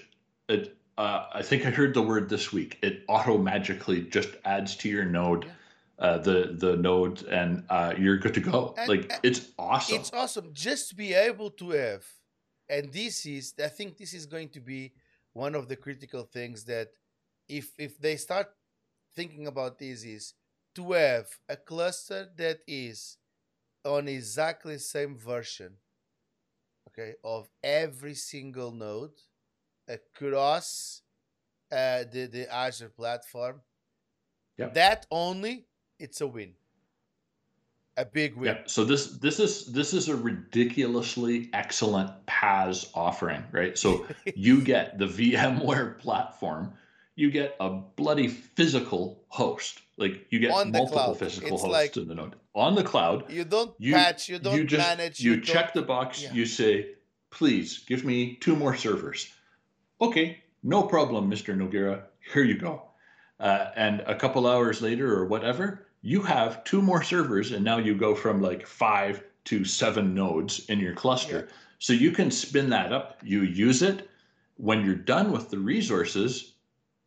It, 0.48 0.76
uh, 0.98 1.28
I 1.34 1.44
think 1.44 1.66
I 1.66 1.70
heard 1.70 1.94
the 1.94 2.02
word 2.02 2.28
this 2.28 2.52
week. 2.52 2.78
It 2.82 3.04
auto 3.08 3.38
magically 3.38 4.02
just 4.02 4.30
adds 4.46 4.76
to 4.78 4.90
your 4.90 5.06
node. 5.06 5.46
Yeah. 5.46 5.52
Uh, 6.00 6.18
the 6.18 6.56
the 6.58 6.78
node 6.78 7.24
and 7.24 7.66
uh, 7.70 7.94
you're 7.98 8.18
good 8.18 8.34
to 8.34 8.40
go. 8.40 8.74
And, 8.78 8.88
like 8.88 9.12
it's 9.22 9.50
awesome. 9.60 9.98
It's 9.98 10.14
awesome 10.14 10.50
just 10.54 10.90
to 10.90 10.96
be 10.96 11.14
able 11.14 11.50
to 11.52 11.72
have, 11.72 12.06
and 12.70 12.94
this 12.94 13.26
is 13.26 13.54
I 13.64 13.68
think 13.68 13.98
this 13.98 14.14
is 14.14 14.26
going 14.26 14.50
to 14.50 14.60
be 14.60 14.94
one 15.34 15.56
of 15.56 15.68
the 15.68 15.76
critical 15.76 16.24
things 16.24 16.64
that 16.66 16.90
if 17.48 17.74
if 17.78 18.00
they 18.00 18.16
start 18.16 18.48
thinking 19.16 19.48
about 19.48 19.80
this 19.80 20.04
is 20.04 20.34
to 20.76 20.92
have 20.92 21.28
a 21.48 21.56
cluster 21.56 22.28
that 22.38 22.60
is 22.68 23.18
on 23.84 24.08
exactly 24.08 24.78
same 24.78 25.18
version 25.18 25.74
okay 26.88 27.16
of 27.24 27.50
every 27.64 28.14
single 28.14 28.72
node 28.72 29.18
across 29.88 31.02
uh, 31.72 32.04
the, 32.12 32.28
the 32.32 32.54
azure 32.54 32.90
platform 32.90 33.62
yep. 34.58 34.74
that 34.74 35.06
only 35.10 35.66
it's 36.00 36.22
a 36.22 36.28
win 36.28 36.54
a 37.98 38.06
big 38.06 38.36
win 38.36 38.56
yeah. 38.56 38.62
so 38.66 38.86
this 38.86 39.18
this 39.18 39.40
is 39.40 39.72
this 39.74 39.94
is 39.94 40.08
a 40.08 40.16
ridiculously 40.16 41.50
excellent 41.54 42.12
PaaS 42.28 42.90
offering 42.94 43.44
right 43.52 43.78
so 43.78 44.06
you 44.36 44.62
get 44.62 44.98
the 44.98 45.06
vmware 45.06 45.98
platform 46.00 46.74
you 47.20 47.30
get 47.30 47.58
a 47.60 47.70
bloody 47.70 48.30
physical 48.30 49.26
host. 49.28 49.82
Like 49.98 50.28
you 50.30 50.40
get 50.40 50.52
on 50.52 50.72
multiple 50.72 51.14
physical 51.16 51.56
it's 51.56 51.62
hosts 51.62 51.74
like, 51.74 51.98
in 51.98 52.08
the 52.08 52.16
node 52.16 52.38
on 52.56 52.76
the 52.76 52.84
cloud. 52.84 53.30
You 53.30 53.44
don't 53.44 53.74
you, 53.78 53.94
patch. 53.94 54.30
You 54.30 54.40
don't 54.40 54.56
you 54.56 54.64
just, 54.64 54.88
manage. 54.88 55.20
You, 55.20 55.34
you 55.34 55.42
check 55.42 55.74
the 55.74 55.82
box. 55.82 56.24
Yeah. 56.24 56.32
You 56.32 56.46
say, 56.46 56.92
"Please 57.30 57.80
give 57.80 58.06
me 58.06 58.38
two 58.40 58.56
more 58.56 58.74
servers." 58.74 59.28
Okay, 60.00 60.42
no 60.64 60.84
problem, 60.84 61.28
Mister 61.28 61.54
Noguera. 61.54 62.04
Here 62.34 62.44
you 62.44 62.58
go. 62.58 62.84
uh, 63.40 63.72
and 63.76 64.02
a 64.08 64.16
couple 64.16 64.48
hours 64.48 64.82
later 64.82 65.14
or 65.14 65.26
whatever, 65.26 65.88
you 66.02 66.22
have 66.22 66.64
two 66.64 66.82
more 66.82 67.04
servers, 67.04 67.52
and 67.52 67.64
now 67.64 67.78
you 67.78 67.96
go 67.96 68.16
from 68.16 68.42
like 68.42 68.66
five 68.66 69.24
to 69.46 69.66
seven 69.66 70.14
nodes 70.14 70.66
in 70.70 70.80
your 70.80 70.94
cluster. 70.94 71.48
Yeah. 71.48 71.56
So 71.80 71.94
you 71.94 72.12
can 72.12 72.32
spin 72.32 72.70
that 72.70 72.92
up. 72.92 73.20
You 73.24 73.42
use 73.44 73.82
it. 73.82 74.10
When 74.58 74.84
you're 74.86 74.96
done 74.96 75.32
with 75.32 75.50
the 75.50 75.58
resources, 75.58 76.54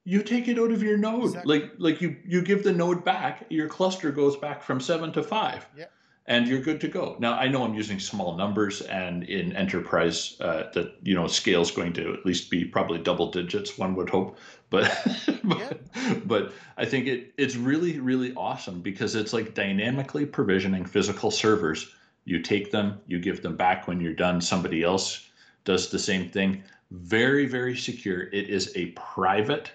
you 0.04 0.22
take 0.22 0.48
it 0.48 0.58
out 0.58 0.72
of 0.72 0.82
your 0.82 0.96
node. 0.96 1.24
Exactly. 1.24 1.60
Like 1.60 1.72
like 1.78 2.00
you 2.00 2.16
you 2.26 2.42
give 2.42 2.64
the 2.64 2.72
node 2.72 3.04
back. 3.04 3.44
Your 3.50 3.68
cluster 3.68 4.10
goes 4.10 4.36
back 4.36 4.62
from 4.62 4.80
seven 4.80 5.12
to 5.12 5.22
five. 5.22 5.66
Yeah 5.76 5.86
and 6.26 6.46
you're 6.46 6.60
good 6.60 6.80
to 6.80 6.88
go. 6.88 7.16
Now 7.18 7.34
I 7.34 7.48
know 7.48 7.64
I'm 7.64 7.74
using 7.74 7.98
small 7.98 8.36
numbers, 8.36 8.80
and 8.82 9.24
in 9.24 9.54
enterprise, 9.54 10.36
uh, 10.40 10.64
that 10.72 10.94
you 11.02 11.14
know 11.14 11.26
scale 11.26 11.62
is 11.62 11.70
going 11.70 11.92
to 11.94 12.12
at 12.12 12.24
least 12.24 12.50
be 12.50 12.64
probably 12.64 12.98
double 12.98 13.30
digits. 13.30 13.76
One 13.76 13.94
would 13.96 14.10
hope, 14.10 14.38
but 14.70 14.90
but, 15.44 15.58
yeah. 15.58 16.14
but 16.24 16.52
I 16.76 16.84
think 16.84 17.06
it 17.06 17.32
it's 17.36 17.56
really 17.56 17.98
really 17.98 18.32
awesome 18.34 18.80
because 18.80 19.14
it's 19.14 19.32
like 19.32 19.54
dynamically 19.54 20.26
provisioning 20.26 20.84
physical 20.84 21.30
servers. 21.30 21.92
You 22.24 22.40
take 22.40 22.70
them, 22.70 23.00
you 23.08 23.18
give 23.18 23.42
them 23.42 23.56
back 23.56 23.88
when 23.88 24.00
you're 24.00 24.14
done. 24.14 24.40
Somebody 24.40 24.84
else 24.84 25.28
does 25.64 25.90
the 25.90 25.98
same 25.98 26.28
thing. 26.28 26.62
Very 26.92 27.46
very 27.46 27.76
secure. 27.76 28.22
It 28.22 28.48
is 28.48 28.72
a 28.76 28.86
private 28.92 29.72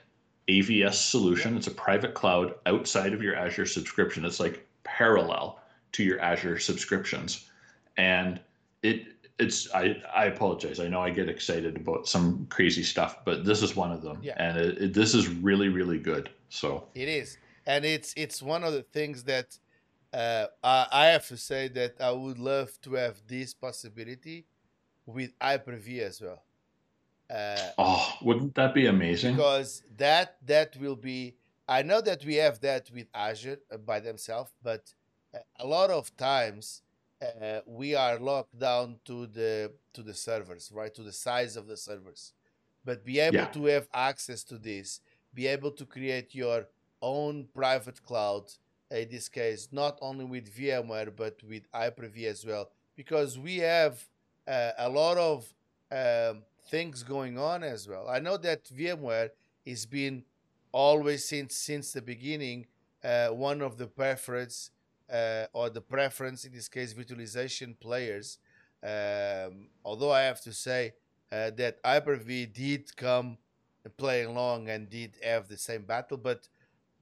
AVS 0.48 0.94
solution. 0.94 1.52
Yeah. 1.52 1.58
It's 1.58 1.68
a 1.68 1.72
private 1.72 2.14
cloud 2.14 2.56
outside 2.66 3.14
of 3.14 3.22
your 3.22 3.36
Azure 3.36 3.66
subscription. 3.66 4.24
It's 4.24 4.40
like 4.40 4.66
parallel 4.86 5.60
to 5.94 6.04
your 6.04 6.20
Azure 6.20 6.60
subscriptions. 6.60 7.50
And 7.98 8.40
it 8.84 9.06
it's 9.40 9.74
I 9.74 10.02
I 10.14 10.26
apologize. 10.26 10.80
I 10.80 10.88
know 10.88 11.02
I 11.02 11.10
get 11.10 11.30
excited 11.30 11.76
about 11.76 12.08
some 12.08 12.48
crazy 12.50 12.84
stuff, 12.84 13.24
but 13.26 13.46
this 13.46 13.62
is 13.62 13.76
one 13.76 13.92
of 13.92 14.02
them. 14.02 14.20
Yeah. 14.22 14.36
And 14.38 14.58
it, 14.58 14.78
it, 14.78 14.94
this 14.94 15.14
is 15.14 15.28
really 15.28 15.70
really 15.70 16.00
good. 16.00 16.30
So 16.50 16.88
it 16.96 17.08
is, 17.08 17.38
and 17.66 17.86
it's 17.86 18.14
it's 18.16 18.42
one 18.42 18.64
of 18.64 18.74
the 18.74 18.84
things 18.84 19.24
that 19.24 19.58
uh, 20.14 20.48
I, 20.64 20.88
I 20.92 21.06
have 21.08 21.28
to 21.28 21.38
say 21.38 21.68
that 21.70 21.96
I 22.00 22.12
would 22.12 22.40
love 22.40 22.72
to 22.82 22.94
have 22.94 23.22
this 23.28 23.54
possibility 23.54 24.46
with 25.06 25.32
Hyper-V 25.42 26.02
as 26.02 26.22
well. 26.22 26.44
Uh, 27.30 27.58
oh, 27.78 28.14
wouldn't 28.22 28.56
that 28.56 28.74
be 28.74 28.88
amazing? 28.88 29.36
Because 29.36 29.84
that 29.98 30.38
that 30.46 30.78
will 30.78 30.96
be. 30.96 31.36
I 31.68 31.82
know 31.82 32.00
that 32.00 32.24
we 32.24 32.36
have 32.36 32.62
that 32.62 32.90
with 32.94 33.08
Azure 33.14 33.60
uh, 33.70 33.78
by 33.78 34.00
themselves, 34.00 34.52
but 34.64 34.94
a 35.60 35.68
lot 35.68 35.90
of 35.90 36.16
times 36.18 36.82
uh, 37.22 37.60
we 37.66 37.96
are 37.96 38.20
locked 38.20 38.58
down 38.58 38.98
to 39.06 39.26
the 39.28 39.72
to 39.94 40.04
the 40.04 40.14
servers, 40.14 40.72
right? 40.74 40.94
To 40.94 41.04
the 41.04 41.12
size 41.12 41.58
of 41.58 41.68
the 41.68 41.78
servers. 41.78 42.34
But 42.86 43.04
be 43.04 43.20
able 43.20 43.38
yeah. 43.38 43.46
to 43.46 43.66
have 43.66 43.88
access 43.94 44.44
to 44.46 44.58
this, 44.58 45.02
be 45.34 45.48
able 45.48 45.72
to 45.72 45.86
create 45.86 46.34
your 46.34 46.68
own 47.02 47.48
private 47.54 48.02
cloud, 48.02 48.44
in 48.90 49.10
this 49.10 49.28
case, 49.28 49.68
not 49.72 49.98
only 50.02 50.26
with 50.26 50.56
VMware, 50.56 51.14
but 51.16 51.44
with 51.44 51.64
Hyper-V 51.74 52.26
as 52.26 52.46
well, 52.46 52.70
because 52.96 53.38
we 53.38 53.58
have 53.58 54.06
uh, 54.48 54.72
a 54.78 54.90
lot 54.90 55.18
of 55.18 55.54
um, 55.92 56.44
things 56.70 57.04
going 57.04 57.38
on 57.38 57.64
as 57.64 57.88
well. 57.88 58.08
I 58.08 58.20
know 58.20 58.38
that 58.38 58.66
VMware 58.66 59.32
has 59.66 59.86
been 59.86 60.24
always 60.72 61.28
since 61.28 61.56
since 61.56 61.92
the 61.92 62.02
beginning 62.02 62.68
uh, 63.04 63.30
one 63.30 63.62
of 63.62 63.78
the 63.78 63.88
preference 63.88 64.70
uh, 64.70 64.77
or 65.54 65.70
the 65.70 65.82
preference 65.82 66.46
in 66.46 66.52
this 66.52 66.68
case 66.68 66.94
virtualization 66.94 67.80
players. 67.80 68.40
Um, 68.84 69.70
although 69.84 70.12
I 70.12 70.22
have 70.22 70.42
to 70.42 70.54
say 70.54 70.94
uh, 71.32 71.52
that 71.52 71.80
Hyper-V 71.84 72.46
did 72.48 72.96
come 72.96 73.38
play 73.98 74.24
along 74.24 74.70
and 74.70 74.90
did 74.90 75.16
have 75.24 75.48
the 75.48 75.58
same 75.58 75.84
battle, 75.84 76.18
but 76.18 76.48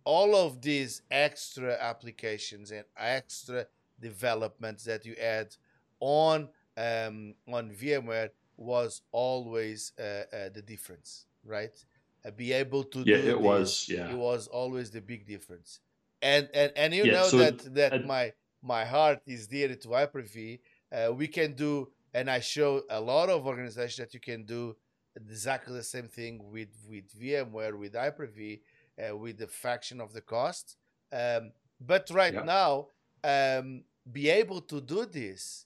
all 0.04 0.36
of 0.36 0.62
these 0.62 1.02
extra 1.10 1.78
applications 1.82 2.72
and 2.72 2.86
extra 2.98 3.66
developments 4.00 4.84
that 4.86 5.06
you 5.06 5.16
add 5.16 5.56
on 6.00 6.50
um, 6.78 7.34
on 7.52 7.72
VMware 7.72 8.30
was 8.58 9.02
always 9.12 9.94
uh, 10.00 10.04
uh, 10.04 10.50
the 10.54 10.62
difference, 10.62 11.26
right? 11.44 11.84
Uh, 12.26 12.32
be 12.32 12.54
able 12.54 12.84
to 12.84 13.00
yeah, 13.00 13.18
it 13.18 13.26
this, 13.26 13.36
was 13.36 13.88
yeah, 13.90 14.12
it 14.12 14.18
was 14.18 14.48
always 14.48 14.92
the 14.92 15.02
big 15.02 15.28
difference 15.28 15.80
and 16.26 16.50
and 16.54 16.72
and 16.76 16.94
you 16.94 17.06
yeah, 17.06 17.14
know 17.14 17.28
so 17.28 17.38
that 17.38 17.58
that 17.76 17.94
uh, 17.94 18.00
my 18.00 18.34
my 18.62 18.84
heart 18.84 19.22
is 19.28 19.48
dear 19.48 19.76
to 19.76 19.90
Hyper-V. 19.90 20.60
Uh, 20.92 21.14
we 21.14 21.28
can 21.28 21.54
do, 21.54 21.90
and 22.14 22.30
I 22.30 22.40
show 22.40 22.82
a 22.90 23.00
lot 23.00 23.30
of 23.30 23.46
organizations 23.46 24.08
that 24.08 24.14
you 24.14 24.20
can 24.20 24.44
do 24.44 24.76
exactly 25.16 25.74
the 25.76 25.84
same 25.84 26.08
thing 26.08 26.34
with 26.52 26.74
with 26.90 27.08
VMware, 27.22 27.78
with 27.78 27.94
Hyper-V, 27.94 28.62
uh, 29.04 29.16
with 29.16 29.38
the 29.38 29.48
fraction 29.48 30.02
of 30.02 30.14
the 30.14 30.22
cost. 30.22 30.78
Um, 31.14 31.52
but 31.80 32.10
right 32.10 32.34
yeah. 32.34 32.44
now, 32.58 32.88
um, 33.24 33.84
be 34.12 34.30
able 34.30 34.62
to 34.62 34.82
do 34.82 35.06
this 35.06 35.66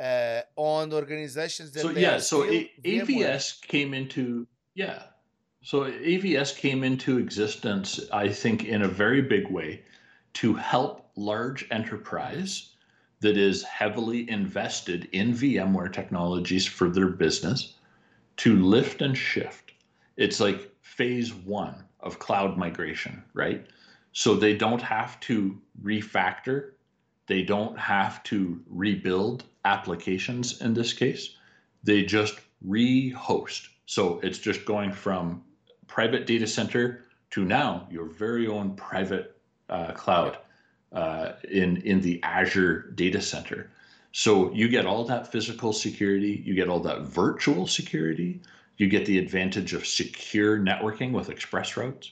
uh, 0.00 0.40
on 0.56 0.92
organizations 0.92 1.70
that 1.72 1.82
so 1.82 1.90
yeah, 1.90 2.18
so 2.18 2.44
a- 2.44 2.70
AVS 2.84 3.62
came 3.62 3.94
into 3.94 4.46
yeah. 4.74 5.02
So 5.62 5.82
AVS 5.82 6.56
came 6.56 6.84
into 6.84 7.18
existence, 7.18 8.00
I 8.10 8.30
think, 8.30 8.64
in 8.64 8.80
a 8.80 8.88
very 8.88 9.20
big 9.20 9.46
way 9.50 9.82
to 10.34 10.54
help 10.54 11.10
large 11.16 11.66
enterprise 11.70 12.70
that 13.20 13.36
is 13.36 13.62
heavily 13.62 14.28
invested 14.30 15.08
in 15.12 15.32
VMware 15.32 15.92
technologies 15.92 16.66
for 16.66 16.88
their 16.88 17.08
business 17.08 17.74
to 18.38 18.62
lift 18.62 19.02
and 19.02 19.16
shift. 19.16 19.72
It's 20.16 20.40
like 20.40 20.70
phase 20.80 21.34
one 21.34 21.84
of 22.00 22.18
cloud 22.18 22.56
migration, 22.56 23.22
right? 23.34 23.66
So 24.12 24.34
they 24.34 24.56
don't 24.56 24.82
have 24.82 25.20
to 25.20 25.60
refactor, 25.82 26.72
they 27.26 27.42
don't 27.42 27.78
have 27.78 28.22
to 28.24 28.60
rebuild 28.68 29.44
applications 29.64 30.60
in 30.62 30.74
this 30.74 30.92
case. 30.92 31.36
They 31.84 32.04
just 32.04 32.40
rehost. 32.66 33.68
So 33.86 34.20
it's 34.22 34.38
just 34.38 34.64
going 34.64 34.92
from 34.92 35.42
private 35.86 36.26
data 36.26 36.46
center 36.46 37.04
to 37.30 37.44
now 37.44 37.86
your 37.90 38.06
very 38.06 38.46
own 38.46 38.74
private 38.74 39.36
uh, 39.70 39.92
cloud 39.92 40.38
uh, 40.92 41.32
in 41.50 41.78
in 41.78 42.00
the 42.00 42.22
Azure 42.22 42.90
data 42.94 43.20
center. 43.20 43.70
So 44.12 44.52
you 44.52 44.68
get 44.68 44.86
all 44.86 45.04
that 45.04 45.30
physical 45.30 45.72
security, 45.72 46.42
you 46.44 46.54
get 46.54 46.68
all 46.68 46.80
that 46.80 47.02
virtual 47.02 47.66
security, 47.66 48.40
you 48.76 48.88
get 48.88 49.06
the 49.06 49.18
advantage 49.18 49.72
of 49.72 49.86
secure 49.86 50.58
networking 50.58 51.12
with 51.12 51.30
express 51.30 51.76
routes. 51.76 52.10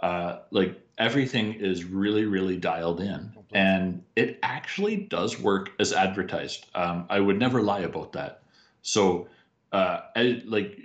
Uh, 0.00 0.40
like 0.50 0.80
everything 0.98 1.54
is 1.54 1.84
really, 1.84 2.24
really 2.24 2.56
dialed 2.56 3.00
in, 3.00 3.32
and 3.52 4.02
it 4.16 4.38
actually 4.42 4.96
does 4.96 5.38
work 5.38 5.70
as 5.78 5.92
advertised. 5.92 6.66
Um, 6.74 7.06
I 7.10 7.20
would 7.20 7.38
never 7.38 7.62
lie 7.62 7.80
about 7.80 8.12
that. 8.12 8.42
So, 8.82 9.28
uh, 9.72 10.00
I, 10.16 10.42
like 10.46 10.78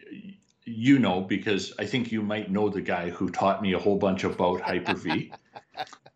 you 0.65 0.99
know, 0.99 1.21
because 1.21 1.73
I 1.79 1.85
think 1.85 2.11
you 2.11 2.21
might 2.21 2.51
know 2.51 2.69
the 2.69 2.81
guy 2.81 3.09
who 3.09 3.29
taught 3.29 3.61
me 3.61 3.73
a 3.73 3.79
whole 3.79 3.97
bunch 3.97 4.23
about 4.23 4.61
Hyper 4.61 4.95
V. 4.95 5.31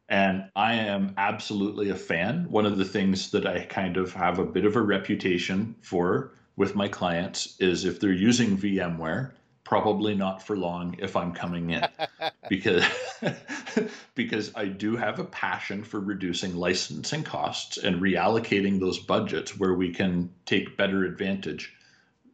and 0.09 0.49
I 0.55 0.73
am 0.73 1.13
absolutely 1.17 1.89
a 1.89 1.95
fan. 1.95 2.47
One 2.49 2.65
of 2.65 2.77
the 2.77 2.85
things 2.85 3.29
that 3.31 3.45
I 3.45 3.65
kind 3.65 3.95
of 3.95 4.11
have 4.13 4.39
a 4.39 4.45
bit 4.45 4.65
of 4.65 4.75
a 4.75 4.81
reputation 4.81 5.75
for 5.81 6.31
with 6.55 6.75
my 6.75 6.87
clients 6.87 7.55
is 7.59 7.85
if 7.85 7.99
they're 7.99 8.11
using 8.11 8.57
VMware, 8.57 9.31
probably 9.63 10.15
not 10.15 10.41
for 10.41 10.57
long 10.57 10.95
if 10.97 11.15
I'm 11.15 11.31
coming 11.31 11.69
in 11.69 11.85
because 12.49 12.83
because 14.15 14.51
I 14.55 14.65
do 14.65 14.95
have 14.95 15.19
a 15.19 15.25
passion 15.25 15.83
for 15.83 15.99
reducing 15.99 16.55
licensing 16.55 17.23
costs 17.23 17.77
and 17.77 18.01
reallocating 18.01 18.79
those 18.79 18.97
budgets 18.97 19.59
where 19.59 19.75
we 19.75 19.93
can 19.93 20.33
take 20.45 20.75
better 20.75 21.05
advantage 21.05 21.75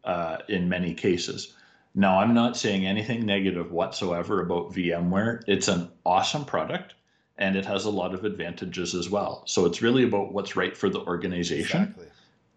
uh, 0.05 0.37
in 0.47 0.69
many 0.69 0.93
cases. 0.93 1.53
Now, 1.93 2.19
I'm 2.19 2.33
not 2.33 2.55
saying 2.55 2.85
anything 2.85 3.25
negative 3.25 3.71
whatsoever 3.71 4.41
about 4.41 4.73
VMware. 4.73 5.43
It's 5.47 5.67
an 5.67 5.89
awesome 6.05 6.45
product 6.45 6.93
and 7.37 7.55
it 7.55 7.65
has 7.65 7.85
a 7.85 7.89
lot 7.89 8.13
of 8.13 8.23
advantages 8.23 8.95
as 8.95 9.09
well. 9.09 9.43
So 9.45 9.65
it's 9.65 9.81
really 9.81 10.03
about 10.03 10.31
what's 10.31 10.55
right 10.55 10.75
for 10.75 10.89
the 10.89 11.01
organization. 11.01 11.83
Exactly. 11.83 12.07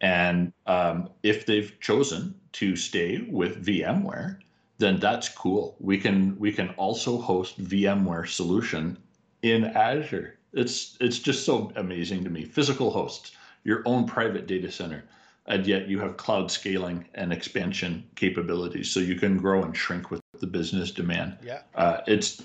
And 0.01 0.53
um, 0.67 1.11
if 1.23 1.47
they've 1.47 1.73
chosen 1.81 2.35
to 2.53 2.77
stay 2.77 3.27
with 3.29 3.65
VMware, 3.65 4.39
then 4.79 5.01
that's 5.01 5.29
cool. 5.29 5.77
We 5.81 5.99
can 5.99 6.39
we 6.39 6.53
can 6.53 6.71
also 6.71 7.19
host 7.19 7.63
VMware 7.63 8.29
solution 8.29 8.97
in 9.43 9.65
Azure. 9.65 10.39
It's 10.53 10.97
it's 11.01 11.19
just 11.19 11.45
so 11.45 11.73
amazing 11.77 12.25
to 12.25 12.31
me. 12.31 12.45
Physical 12.45 12.91
hosts, 12.91 13.33
your 13.65 13.83
own 13.87 14.07
private 14.07 14.47
data 14.47 14.71
center, 14.71 15.05
and 15.47 15.67
yet 15.67 15.89
you 15.89 15.99
have 15.99 16.17
cloud 16.17 16.51
scaling 16.51 17.07
and 17.15 17.33
expansion 17.33 18.05
capabilities, 18.15 18.89
so 18.89 19.01
you 19.01 19.17
can 19.17 19.37
grow 19.37 19.65
and 19.65 19.77
shrink 19.77 20.13
with 20.13 20.23
the 20.39 20.47
business 20.47 20.93
demand. 20.93 21.39
Yeah, 21.43 21.63
uh, 21.75 22.01
it's 22.07 22.41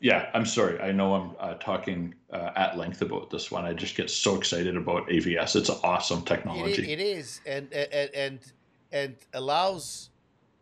yeah, 0.00 0.30
I'm 0.34 0.44
sorry. 0.44 0.80
I 0.80 0.92
know 0.92 1.14
I'm 1.14 1.30
uh, 1.40 1.54
talking 1.54 2.14
uh, 2.30 2.50
at 2.54 2.76
length 2.76 3.02
about 3.02 3.30
this 3.30 3.50
one. 3.50 3.64
I 3.64 3.72
just 3.72 3.96
get 3.96 4.10
so 4.10 4.36
excited 4.36 4.76
about 4.76 5.08
AVS. 5.08 5.56
It's 5.56 5.70
awesome 5.70 6.22
technology. 6.22 6.90
it, 6.92 7.00
is, 7.00 7.40
and 7.46 7.72
and 7.72 8.10
and 8.14 8.40
and 8.92 9.16
allows, 9.32 10.10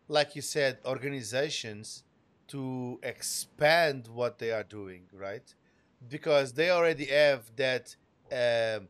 like 0.07 0.35
you 0.35 0.41
said, 0.41 0.79
organizations 0.85 2.03
to 2.47 2.99
expand 3.03 4.07
what 4.07 4.39
they 4.39 4.51
are 4.51 4.63
doing, 4.63 5.03
right? 5.11 5.53
Because 6.07 6.53
they 6.53 6.69
already 6.69 7.05
have 7.05 7.51
that 7.57 7.95
um, 8.31 8.87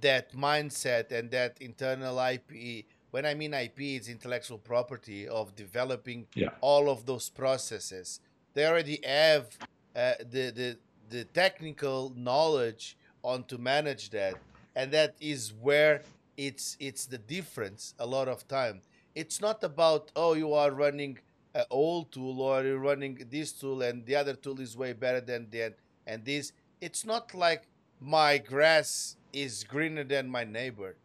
that 0.00 0.32
mindset 0.32 1.12
and 1.12 1.30
that 1.30 1.56
internal 1.60 2.18
IP. 2.18 2.86
When 3.12 3.24
I 3.24 3.34
mean 3.34 3.54
IP, 3.54 3.80
it's 3.80 4.08
intellectual 4.08 4.58
property 4.58 5.28
of 5.28 5.54
developing 5.54 6.26
Yeah. 6.34 6.48
all 6.60 6.90
of 6.90 7.06
those 7.06 7.30
processes. 7.30 8.18
They 8.54 8.66
already 8.66 8.98
have 9.04 9.56
uh, 9.96 10.14
the 10.20 10.50
the 10.50 10.78
the 11.10 11.24
technical 11.24 12.12
knowledge 12.16 12.96
on 13.22 13.44
to 13.44 13.58
manage 13.58 14.10
that, 14.10 14.34
and 14.74 14.92
that 14.92 15.14
is 15.20 15.52
where 15.60 16.02
it's 16.36 16.76
it's 16.80 17.06
the 17.06 17.18
difference 17.18 17.94
a 17.98 18.06
lot 18.06 18.28
of 18.28 18.46
time. 18.48 18.82
It's 19.14 19.40
not 19.40 19.62
about 19.62 20.10
oh 20.16 20.34
you 20.34 20.52
are 20.54 20.70
running 20.70 21.18
an 21.54 21.64
old 21.70 22.10
tool 22.12 22.40
or 22.40 22.64
you're 22.64 22.78
running 22.78 23.26
this 23.30 23.52
tool 23.52 23.82
and 23.82 24.04
the 24.06 24.16
other 24.16 24.34
tool 24.34 24.60
is 24.60 24.76
way 24.76 24.92
better 24.92 25.20
than 25.20 25.48
that 25.50 25.74
and 26.06 26.24
this. 26.24 26.52
It's 26.80 27.04
not 27.04 27.34
like 27.34 27.68
my 28.00 28.38
grass 28.38 29.16
is 29.32 29.64
greener 29.64 30.04
than 30.04 30.28
my 30.28 30.44
neighbor. 30.44 30.96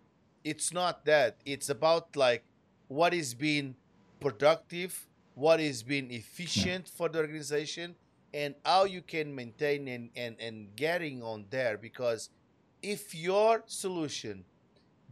It's 0.43 0.73
not 0.73 1.05
that. 1.05 1.37
It's 1.45 1.69
about 1.69 2.15
like 2.15 2.43
what 2.87 3.13
is 3.13 3.33
being 3.33 3.75
productive, 4.19 5.07
what 5.35 5.59
is 5.59 5.83
being 5.83 6.11
efficient 6.11 6.87
for 6.87 7.09
the 7.09 7.19
organization, 7.19 7.95
and 8.33 8.55
how 8.65 8.85
you 8.85 9.01
can 9.01 9.33
maintain 9.33 9.87
and, 9.87 10.09
and, 10.15 10.35
and 10.39 10.75
getting 10.75 11.23
on 11.23 11.45
there. 11.49 11.77
Because 11.77 12.29
if 12.81 13.15
your 13.15 13.63
solution 13.67 14.45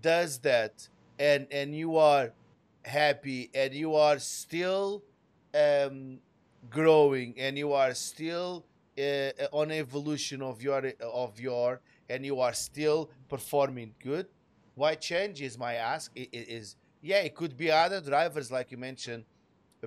does 0.02 0.40
that 0.40 0.88
and 1.20 1.48
and 1.52 1.76
you 1.76 1.98
are 1.98 2.32
happy 2.86 3.50
and 3.54 3.74
you 3.74 3.96
are 3.96 4.20
still 4.20 5.04
um, 5.56 6.20
growing 6.70 7.34
and 7.38 7.58
you 7.58 7.74
are 7.74 7.94
still 7.94 8.66
uh, 9.00 9.30
on 9.52 9.72
evolution 9.72 10.42
of 10.42 10.62
your 10.62 10.92
of 11.02 11.40
your 11.40 11.82
and 12.10 12.26
you 12.26 12.40
are 12.40 12.54
still 12.54 13.10
performing 13.28 13.94
good 14.04 14.28
why 14.76 14.96
change 14.96 15.42
is 15.42 15.58
my 15.58 15.74
ask 15.76 16.12
i- 16.18 16.22
i- 16.22 16.28
is 16.58 16.76
yeah 17.02 17.20
it 17.20 17.36
could 17.36 17.58
be 17.58 17.72
other 17.72 18.00
drivers 18.02 18.52
like 18.52 18.72
you 18.72 18.78
mentioned 18.78 19.26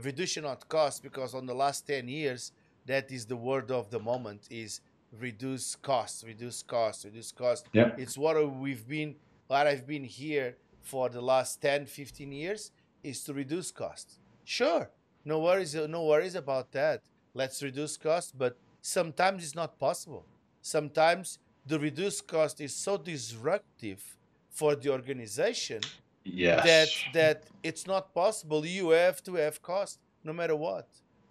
reduction 0.03 0.45
of 0.45 0.69
cost 0.69 1.03
because 1.03 1.35
on 1.35 1.47
the 1.47 1.55
last 1.55 1.87
10 1.87 2.09
years 2.09 2.53
that 2.87 3.11
is 3.11 3.27
the 3.27 3.37
word 3.37 3.71
of 3.71 3.91
the 3.91 3.99
moment 3.99 4.47
is 4.51 4.81
reduce 5.19 5.75
costs 5.77 6.23
reduce 6.25 6.63
costs 6.63 7.05
reduce 7.05 7.33
costs 7.33 7.69
Yeah. 7.73 7.93
it's 7.99 8.17
what 8.17 8.37
we've 8.59 8.87
been 8.89 9.17
what 9.49 9.67
i've 9.67 9.87
been 9.87 10.05
here 10.05 10.57
for 10.83 11.09
the 11.09 11.21
last 11.21 11.61
10 11.61 11.87
15 11.87 12.31
years 12.33 12.71
is 13.03 13.23
to 13.25 13.35
reduce 13.35 13.71
costs 13.73 14.19
sure 14.45 14.89
no 15.25 15.41
worries 15.41 15.75
no 15.75 16.05
worries 16.05 16.35
about 16.37 16.71
that 16.73 17.03
let's 17.35 17.63
reduce 17.63 17.97
costs 17.97 18.33
but 18.37 18.57
sometimes 18.81 19.43
it's 19.45 19.55
not 19.57 19.79
possible 19.79 20.25
sometimes 20.63 21.39
the 21.67 21.79
reduced 21.79 22.27
cost 22.27 22.61
is 22.61 22.75
so 22.75 22.97
disruptive 22.97 24.17
for 24.51 24.75
the 24.77 24.91
organization 24.91 25.81
Yes. 26.23 26.65
that 26.67 26.89
that 27.15 27.45
it's 27.63 27.87
not 27.87 28.13
possible. 28.13 28.65
You 28.67 28.91
have 28.91 29.23
to 29.25 29.35
have 29.37 29.63
cost 29.63 29.99
no 30.23 30.35
matter 30.35 30.55
what, 30.55 30.87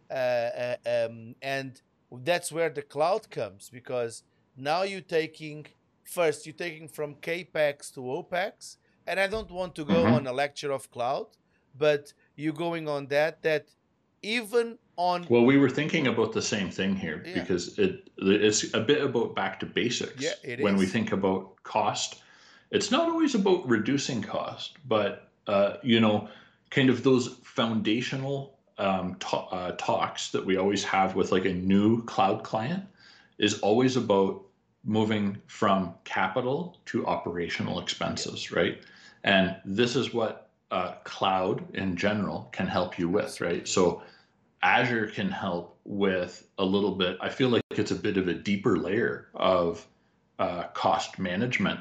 uh, 0.10 0.14
uh, 0.14 0.76
um, 0.86 1.36
and 1.41 1.82
that's 2.12 2.51
where 2.51 2.70
the 2.70 2.82
cloud 2.82 3.30
comes 3.30 3.70
because 3.70 4.24
now 4.55 4.82
you're 4.84 5.01
taking 5.01 5.66
first 6.03 6.45
you're 6.45 6.55
taking 6.55 6.88
from 6.88 7.16
capex 7.16 7.93
to 7.93 8.01
opex, 8.01 8.78
and 9.05 9.20
I 9.20 9.28
don't 9.28 9.51
want 9.51 9.76
to 9.76 9.86
go 9.86 10.03
Mhm. 10.05 10.14
on 10.14 10.28
a 10.28 10.34
lecture 10.34 10.72
of 10.72 10.89
cloud, 10.89 11.28
but 11.76 12.14
you're 12.36 12.53
going 12.68 12.88
on 12.88 13.07
that 13.07 13.41
that 13.43 13.66
even 14.22 14.80
on 14.97 15.28
Well, 15.30 15.45
we 15.45 15.57
were 15.57 15.70
thinking 15.70 16.07
about 16.07 16.34
the 16.34 16.41
same 16.41 16.70
thing 16.72 16.95
here 16.95 17.24
Yeah. 17.26 17.39
because 17.41 17.78
it 17.78 18.10
it's 18.18 18.74
a 18.74 18.82
bit 18.82 19.01
about 19.01 19.36
back 19.36 19.60
to 19.60 19.66
basics. 19.66 20.22
Yeah, 20.24 20.34
it 20.43 20.60
when 20.60 20.76
we 20.78 20.86
think 20.86 21.12
about 21.12 21.62
cost, 21.64 22.22
it's 22.72 22.91
not 22.91 23.07
always 23.10 23.36
about 23.36 23.68
reducing 23.68 24.22
cost, 24.22 24.78
but 24.88 25.32
uh, 25.47 25.78
you 25.84 25.99
know, 25.99 26.28
kind 26.70 26.89
of 26.89 27.03
those 27.03 27.28
foundational 27.43 28.59
um, 28.80 29.17
uh, 29.32 29.71
talks 29.73 30.32
that 30.32 30.45
we 30.45 30.57
always 30.57 30.84
have 30.84 31.15
with 31.15 31.32
like 31.32 31.45
a 31.45 31.53
new 31.53 32.03
cloud 32.05 32.43
client 32.43 32.84
is 33.38 33.59
always 33.59 33.97
about 33.97 34.41
moving 34.84 35.38
from 35.47 35.93
capital 36.03 36.77
to 36.86 37.05
operational 37.05 37.80
expenses, 37.80 38.51
right? 38.51 38.82
And 39.23 39.55
this 39.65 39.95
is 39.95 40.13
what 40.13 40.49
uh, 40.71 40.93
cloud 41.03 41.75
in 41.75 41.95
general 41.95 42.49
can 42.51 42.67
help 42.67 42.97
you 42.97 43.09
with, 43.09 43.41
right? 43.41 43.67
So 43.67 44.01
Azure 44.61 45.07
can 45.07 45.30
help 45.30 45.77
with 45.86 46.47
a 46.57 46.65
little 46.65 46.95
bit. 46.95 47.17
I 47.21 47.30
feel 47.30 47.49
like 47.49 47.63
it's 47.71 47.91
a 47.91 47.95
bit 47.95 48.17
of 48.17 48.27
a 48.27 48.34
deeper 48.34 48.77
layer 48.77 49.27
of 49.34 49.86
uh, 50.38 50.63
cost 50.73 51.19
management, 51.19 51.80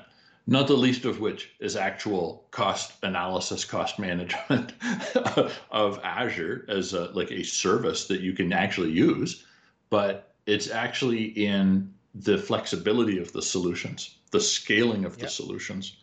not 0.48 0.66
the 0.66 0.74
least 0.74 1.04
of 1.04 1.20
which 1.20 1.50
is 1.60 1.76
actual 1.76 2.46
cost 2.52 2.94
analysis, 3.02 3.66
cost 3.66 3.98
management 3.98 4.72
of 5.70 6.00
Azure 6.02 6.64
as 6.70 6.94
a, 6.94 7.10
like 7.10 7.30
a 7.30 7.42
service 7.42 8.06
that 8.06 8.22
you 8.22 8.32
can 8.32 8.50
actually 8.50 8.90
use. 8.90 9.44
But 9.90 10.32
it's 10.46 10.70
actually 10.70 11.24
in 11.24 11.92
the 12.14 12.38
flexibility 12.38 13.18
of 13.18 13.30
the 13.32 13.42
solutions, 13.42 14.16
the 14.30 14.40
scaling 14.40 15.04
of 15.04 15.16
the 15.16 15.24
Yep. 15.24 15.30
solutions, 15.30 15.96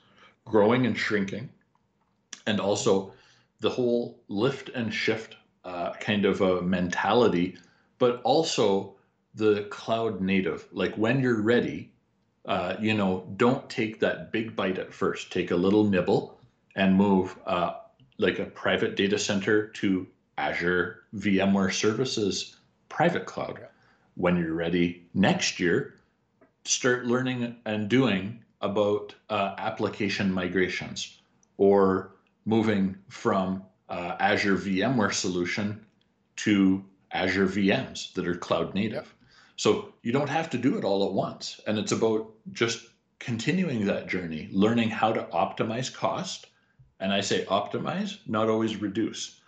growing 0.45 0.85
and 0.85 0.95
shrinking, 0.95 1.49
and 2.45 2.59
also 2.59 3.13
the 3.61 3.69
whole 3.71 4.19
lift 4.27 4.69
and 4.69 4.93
shift 4.93 5.37
uh, 5.63 5.93
kind 5.93 6.23
of 6.23 6.41
a 6.41 6.61
mentality, 6.61 7.57
but 7.97 8.21
also 8.21 8.93
the 9.33 9.63
cloud 9.71 10.21
native. 10.21 10.67
Like 10.71 10.93
when 10.95 11.19
you're 11.19 11.41
ready, 11.41 11.91
uh, 12.47 12.75
you 12.79 12.93
know, 12.93 13.27
don't 13.37 13.69
take 13.69 13.99
that 13.99 14.31
big 14.31 14.55
bite 14.55 14.77
at 14.77 14.93
first. 14.93 15.31
Take 15.31 15.51
a 15.51 15.55
little 15.55 15.83
nibble 15.83 16.39
and 16.75 16.95
move 16.95 17.37
uh, 17.45 17.73
like 18.17 18.39
a 18.39 18.45
private 18.45 18.95
data 18.95 19.17
center 19.17 19.67
to 19.67 20.07
Azure 20.37 21.03
VMware 21.15 21.73
Services 21.73 22.55
private 22.89 23.25
cloud. 23.25 23.67
When 24.15 24.37
you're 24.37 24.53
ready 24.53 25.03
next 25.13 25.59
year, 25.59 25.95
start 26.63 27.05
learning 27.05 27.55
and 27.65 27.89
doing 27.89 28.43
about 28.61 29.13
uh, 29.29 29.55
application 29.57 30.31
migrations 30.31 31.19
or 31.57 32.11
moving 32.45 32.95
from 33.09 33.63
uh, 33.89 34.15
Azure 34.19 34.57
VMware 34.57 35.13
solution 35.13 35.85
to 36.37 36.83
Azure 37.11 37.47
VMs 37.47 38.13
that 38.13 38.27
are 38.27 38.35
cloud 38.35 38.73
native. 38.73 39.13
So 39.55 39.93
you 40.01 40.11
don't 40.11 40.29
have 40.29 40.49
to 40.51 40.57
do 40.57 40.77
it 40.77 40.83
all 40.83 41.05
at 41.05 41.13
once. 41.13 41.61
And 41.67 41.77
it's 41.77 41.91
about 41.91 42.31
just 42.51 42.87
continuing 43.19 43.85
that 43.85 44.07
journey, 44.07 44.49
learning 44.51 44.89
how 44.89 45.13
to 45.13 45.23
optimize 45.25 45.93
cost. 45.93 46.47
And 46.99 47.13
I 47.13 47.21
say 47.21 47.45
optimize, 47.45 48.19
not 48.27 48.49
always 48.49 48.81
reduce. 48.81 49.39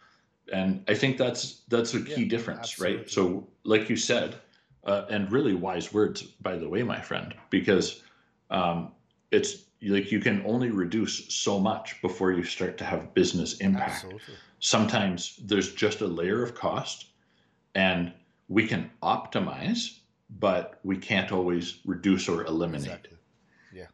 And 0.51 0.83
I 0.87 0.93
think 0.93 1.17
that's 1.17 1.61
that's 1.67 1.93
a 1.93 2.01
key 2.01 2.23
Yeah, 2.23 2.29
difference, 2.29 2.79
right? 2.79 3.09
So, 3.09 3.47
like 3.63 3.89
you 3.89 3.97
said, 3.97 4.35
uh, 4.85 5.05
and 5.09 5.29
really 5.29 5.53
wise 5.53 5.93
words, 5.93 6.21
by 6.21 6.55
the 6.55 6.69
way, 6.69 6.83
my 6.83 7.01
friend, 7.01 7.33
because 7.49 8.01
um, 8.49 8.93
it's 9.31 9.65
like 9.81 10.11
you 10.11 10.21
can 10.21 10.41
only 10.45 10.71
reduce 10.71 11.33
so 11.33 11.59
much 11.59 12.01
before 12.01 12.31
you 12.31 12.43
start 12.43 12.77
to 12.77 12.85
have 12.85 13.13
business 13.13 13.57
impact 13.57 13.91
absolutely 13.91 14.35
sometimes 14.59 15.39
there's 15.43 15.73
just 15.73 16.01
a 16.01 16.07
layer 16.07 16.43
of 16.43 16.55
cost 16.55 17.07
and 17.75 18.11
we 18.47 18.67
can 18.67 18.89
optimize 19.01 19.99
but 20.29 20.79
we 20.83 20.97
can't 20.97 21.31
always 21.31 21.79
reduce 21.85 22.27
or 22.27 22.45
eliminate 22.45 22.85
Exactly. 22.87 23.17
Yeah, 23.71 23.87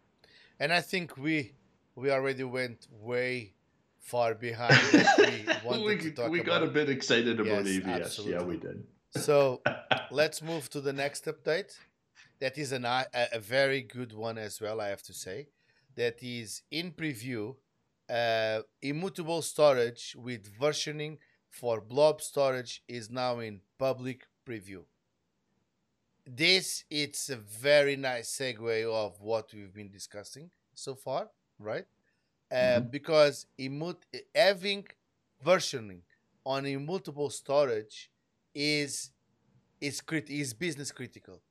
and 0.59 0.73
I 0.73 0.81
think 0.81 1.17
we 1.17 1.53
we 1.95 2.09
already 2.11 2.43
went 2.43 2.87
way 2.91 3.53
far 3.99 4.35
behind 4.35 4.77
what 5.63 5.79
we 5.79 5.85
we, 5.95 5.97
to 5.97 6.11
talk 6.11 6.31
we 6.31 6.39
about. 6.41 6.61
got 6.61 6.63
a 6.63 6.67
bit 6.67 6.89
excited 6.89 7.39
about 7.39 7.65
Yes, 7.65 7.77
avs 7.77 8.29
yeah 8.29 8.41
we 8.41 8.57
did 8.57 8.83
So 9.15 9.61
let's 10.11 10.41
move 10.41 10.69
to 10.71 10.81
the 10.81 10.93
next 10.93 11.25
update. 11.25 11.71
That 12.39 12.57
is 12.57 12.71
an, 12.71 12.83
a, 12.85 13.05
a 13.31 13.39
very 13.39 13.81
good 13.81 14.11
one 14.13 14.37
as 14.37 14.59
well, 14.59 14.81
I 14.81 14.87
have 14.89 15.03
to 15.03 15.13
say. 15.13 15.47
That 15.95 16.21
is 16.21 16.63
in 16.71 16.91
preview, 16.91 17.55
uh, 18.09 18.61
immutable 18.81 19.41
storage 19.41 20.15
with 20.17 20.51
versioning 20.59 21.19
for 21.49 21.79
blob 21.79 22.21
storage 22.21 22.83
is 22.87 23.09
now 23.11 23.39
in 23.39 23.61
public 23.77 24.25
preview. 24.45 24.83
This 26.25 26.85
it's 26.89 27.29
a 27.29 27.35
very 27.35 27.95
nice 27.97 28.29
segue 28.37 28.85
of 28.91 29.19
what 29.21 29.51
we've 29.53 29.73
been 29.73 29.89
discussing 29.91 30.49
so 30.73 30.95
far, 30.95 31.29
right? 31.59 31.85
Uh, 32.51 32.81
Mhm. 32.81 32.91
Because 32.91 33.47
immut- 33.59 34.05
having 34.35 34.87
versioning 35.43 36.01
on 36.45 36.65
immutable 36.65 37.29
storage 37.29 38.11
is 38.53 39.11
is 39.81 40.01
crit- 40.01 40.29
is 40.29 40.53
business 40.53 40.91
critical. 40.91 41.41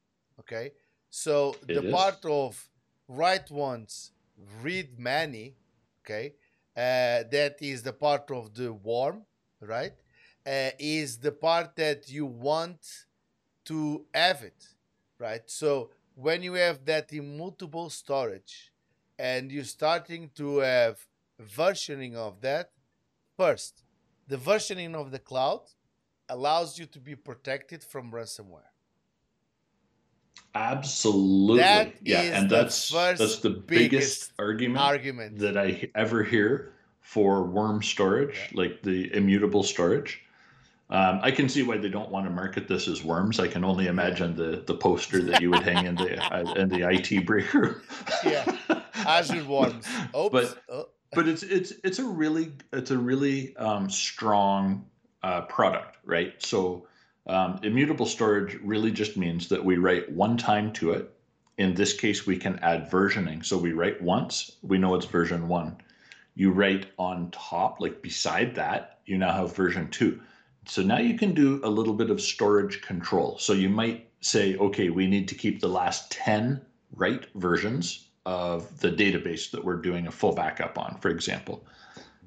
Okay, 0.40 0.72
so 1.10 1.54
It 1.68 1.74
the 1.74 1.82
is. 1.84 1.92
part 1.92 2.24
of 2.24 2.70
write 3.08 3.50
once, 3.50 4.12
read 4.62 4.98
many. 4.98 5.56
Okay, 6.00 6.34
uh, 6.76 7.24
that 7.36 7.56
is 7.60 7.82
the 7.82 7.92
part 7.92 8.30
of 8.30 8.54
the 8.54 8.72
WORM, 8.72 9.26
right? 9.60 9.94
Uh, 10.46 10.70
is 10.78 11.18
the 11.18 11.32
part 11.32 11.76
that 11.76 12.10
you 12.10 12.26
want 12.26 13.06
to 13.64 14.04
have 14.14 14.42
it, 14.42 14.66
right? 15.18 15.42
So 15.46 15.90
when 16.14 16.42
you 16.42 16.54
have 16.54 16.84
that 16.86 17.12
immutable 17.12 17.90
storage 17.90 18.72
and 19.18 19.50
you're 19.52 19.64
starting 19.64 20.30
to 20.36 20.58
have 20.58 21.06
versioning 21.40 22.14
of 22.14 22.40
that, 22.40 22.70
first, 23.36 23.84
the 24.26 24.36
versioning 24.36 24.94
of 24.94 25.10
the 25.10 25.18
cloud 25.18 25.62
allows 26.28 26.78
you 26.78 26.86
to 26.86 26.98
be 27.00 27.14
protected 27.14 27.82
from 27.82 28.10
ransomware. 28.10 28.70
Absolutely. 30.54 31.62
That 31.62 31.94
yeah, 32.02 32.20
and 32.22 32.50
that's 32.50 32.90
that's 32.90 33.38
the 33.38 33.50
biggest 33.50 33.90
biggest 33.90 34.32
argument 34.38 34.84
Argument. 34.84 35.38
that 35.38 35.56
I 35.56 35.90
ever 35.94 36.22
hear 36.22 36.74
for 37.00 37.44
worm 37.44 37.82
storage, 37.82 38.36
Yeah. 38.52 38.62
like 38.62 38.82
the 38.82 39.12
immutable 39.14 39.62
storage. 39.62 40.20
Um, 40.92 41.20
I 41.22 41.30
can 41.30 41.48
see 41.48 41.62
why 41.62 41.78
they 41.78 41.88
don't 41.88 42.10
want 42.10 42.26
to 42.26 42.30
market 42.30 42.68
this 42.68 42.86
as 42.86 43.02
worms. 43.02 43.40
I 43.40 43.48
can 43.48 43.64
only 43.64 43.86
imagine 43.86 44.36
the 44.36 44.62
the 44.66 44.74
poster 44.74 45.22
that 45.22 45.40
you 45.40 45.50
would 45.50 45.62
hang 45.62 45.86
in 45.86 45.94
the 45.94 46.22
uh, 46.34 46.52
in 46.52 46.68
the 46.68 46.86
IT 46.86 47.24
break 47.24 47.52
room. 47.54 47.80
Yeah. 48.22 48.44
Azure 48.94 49.42
Worms. 49.44 49.86
Oops. 50.16 50.30
But 50.30 50.62
oh, 50.68 50.88
but 51.14 51.28
it's 51.28 51.42
it's 51.42 51.72
it's 51.82 51.98
a 51.98 52.04
really 52.04 52.52
it's 52.74 52.90
a 52.90 52.98
really 52.98 53.56
um, 53.56 53.88
strong 53.88 54.84
uh, 55.22 55.40
product, 55.42 55.96
right? 56.04 56.34
So 56.44 56.86
um, 57.26 57.58
immutable 57.62 58.06
storage 58.06 58.58
really 58.62 58.90
just 58.90 59.16
means 59.16 59.48
that 59.48 59.64
we 59.64 59.78
write 59.78 60.12
one 60.12 60.36
time 60.36 60.74
to 60.74 60.92
it. 60.92 61.10
In 61.56 61.74
this 61.74 61.94
case, 61.94 62.26
we 62.26 62.36
can 62.36 62.58
add 62.58 62.90
versioning. 62.90 63.42
So 63.42 63.56
we 63.56 63.72
write 63.72 64.02
once, 64.02 64.56
we 64.60 64.76
know 64.76 64.94
it's 64.94 65.06
version 65.06 65.48
one. 65.48 65.78
You 66.34 66.50
write 66.50 66.86
on 66.98 67.30
top, 67.30 67.80
like 67.80 68.02
beside 68.02 68.54
that, 68.56 68.98
you 69.06 69.16
now 69.16 69.32
have 69.32 69.56
version 69.56 69.88
two. 69.88 70.20
So 70.66 70.82
now 70.82 70.98
you 70.98 71.18
can 71.18 71.34
do 71.34 71.60
a 71.64 71.70
little 71.70 71.94
bit 71.94 72.10
of 72.10 72.20
storage 72.20 72.82
control. 72.82 73.36
So 73.38 73.52
you 73.52 73.68
might 73.68 74.08
say, 74.20 74.56
okay, 74.56 74.90
we 74.90 75.06
need 75.06 75.28
to 75.28 75.34
keep 75.34 75.60
the 75.60 75.68
last 75.68 76.10
10 76.12 76.60
write 76.94 77.26
versions 77.34 78.08
of 78.24 78.78
the 78.80 78.90
database 78.90 79.50
that 79.50 79.64
we're 79.64 79.80
doing 79.80 80.06
a 80.06 80.10
full 80.10 80.34
backup 80.34 80.78
on, 80.78 80.96
for 81.00 81.08
example. 81.08 81.64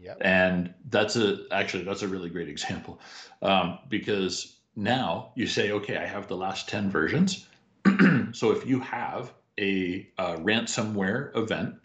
yeah. 0.02 0.16
And 0.22 0.74
that's 0.90 1.16
a 1.16 1.46
actually 1.52 1.84
that's 1.84 2.02
a 2.02 2.08
really 2.08 2.30
great 2.30 2.50
example 2.50 3.00
um, 3.42 3.80
because 3.90 4.58
now 4.76 5.32
you 5.36 5.48
say, 5.48 5.72
okay, 5.72 5.98
I 5.98 6.06
have 6.06 6.28
the 6.28 6.36
last 6.36 6.68
ten 6.68 6.90
versions. 6.90 7.48
so 8.34 8.52
if 8.52 8.66
you 8.66 8.80
have 8.82 9.34
a, 9.58 10.10
uh 10.18 10.36
ransomware 10.38 11.36
event 11.38 11.76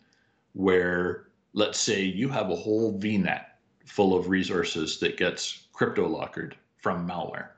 where, 0.55 1.29
let's 1.53 1.79
say, 1.79 2.03
you 2.03 2.29
have 2.29 2.51
a 2.51 2.57
whole 2.57 2.99
VNet 2.99 3.45
full 3.91 4.17
of 4.17 4.29
resources 4.29 4.99
that 5.01 5.17
gets 5.17 5.67
crypto 5.73 6.07
lockered 6.07 6.57
from 6.77 7.09
malware, 7.09 7.49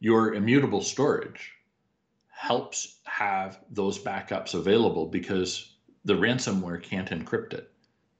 your 0.00 0.34
immutable 0.34 0.82
storage 0.82 1.52
helps 2.28 2.96
have 3.04 3.60
those 3.70 3.98
backups 3.98 4.54
available 4.54 5.06
because 5.06 5.74
the 6.06 6.14
ransomware 6.14 6.82
can't 6.82 7.10
encrypt 7.10 7.52
it. 7.52 7.70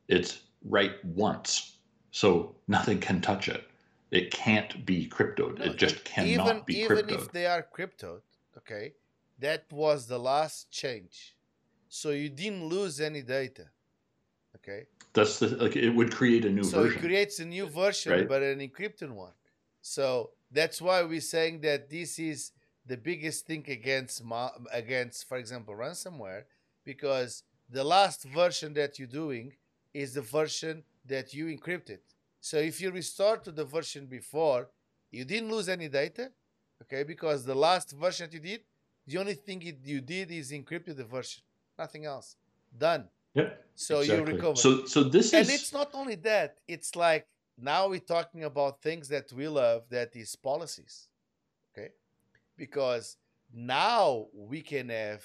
It's 0.09 0.41
write 0.65 1.03
once, 1.05 1.77
so 2.11 2.55
nothing 2.69 3.01
can 3.01 3.23
touch 3.23 3.49
it. 3.49 3.67
It 4.11 4.31
can't 4.31 4.85
be 4.85 5.09
cryptoed. 5.09 5.59
No, 5.59 5.65
it 5.65 5.77
just 5.77 6.05
cannot 6.05 6.47
even, 6.49 6.63
be 6.67 6.81
even 6.81 6.99
cryptoed. 6.99 7.13
if 7.13 7.33
they 7.33 7.47
are 7.47 7.67
cryptoed, 7.75 8.21
okay, 8.59 8.93
that 9.39 9.65
was 9.73 10.07
the 10.07 10.19
last 10.19 10.71
change. 10.71 11.35
So 11.89 12.11
you 12.11 12.29
didn't 12.29 12.67
lose 12.67 13.01
any 13.01 13.23
data. 13.23 13.69
Okay. 14.63 14.87
That's 15.13 15.39
the 15.39 15.49
like 15.57 15.77
it 15.77 15.91
would 15.91 16.13
create 16.13 16.45
a 16.45 16.51
new 16.51 16.65
so 16.65 16.83
version. 16.83 16.93
So 16.93 16.99
it 16.99 17.09
creates 17.09 17.39
a 17.41 17.45
new 17.45 17.67
version, 17.67 18.13
right? 18.13 18.29
but 18.29 18.43
an 18.43 18.61
encrypted 18.61 19.11
one. 19.11 19.33
So 19.83 20.31
that's 20.51 20.81
why 20.81 21.03
we're 21.03 21.21
saying 21.21 21.61
that 21.63 21.89
this 21.89 22.19
is 22.19 22.53
the 22.87 22.97
biggest 22.97 23.47
thing 23.47 23.65
against 23.69 24.23
against, 24.73 25.29
for 25.29 25.37
example, 25.39 25.75
ransomware, 25.75 26.45
because 26.85 27.43
the 27.69 27.85
last 27.85 28.25
version 28.25 28.75
that 28.75 28.99
you're 28.99 29.09
doing 29.09 29.53
is 29.95 30.15
the 30.15 30.23
version 30.23 30.83
that 31.07 31.33
you 31.35 31.47
encrypted. 31.47 31.99
So 32.41 32.57
if 32.59 32.81
you 32.81 32.91
restore 32.91 33.37
to 33.39 33.51
the 33.51 33.65
version 33.65 34.07
before, 34.07 34.69
you 35.11 35.25
didn't 35.25 35.51
lose 35.51 35.69
any 35.69 35.89
data, 35.89 36.31
okay? 36.83 37.03
Because 37.03 37.45
the 37.45 37.55
last 37.55 37.93
version 37.93 38.27
that 38.27 38.35
you 38.35 38.41
did, 38.41 38.61
the 39.07 39.19
only 39.19 39.35
thing 39.35 39.63
it, 39.63 39.79
you 39.85 40.01
did 40.01 40.31
is 40.31 40.53
encrypted 40.53 40.97
the 40.97 41.05
version, 41.05 41.43
nothing 41.79 42.07
else. 42.07 42.37
Done. 42.77 43.09
Yep. 43.35 43.65
So 43.75 44.01
you 44.01 44.25
recover. 44.25 44.57
So 44.57 44.85
so 44.87 45.05
this 45.05 45.33
and 45.33 45.43
is 45.43 45.49
And 45.49 45.61
it's 45.61 45.73
not 45.73 45.91
only 45.95 46.17
that 46.17 46.59
it's 46.69 46.97
like 46.97 47.27
now 47.59 47.89
we're 47.89 48.01
talking 48.01 48.45
about 48.45 48.83
things 48.83 49.09
that 49.09 49.33
we 49.33 49.49
love 49.49 49.85
that 49.91 50.15
is 50.17 50.35
policies 50.37 51.09
okay 51.73 51.91
because 52.57 53.17
now 53.53 54.27
we 54.35 54.63
can 54.63 54.89
have 54.89 55.25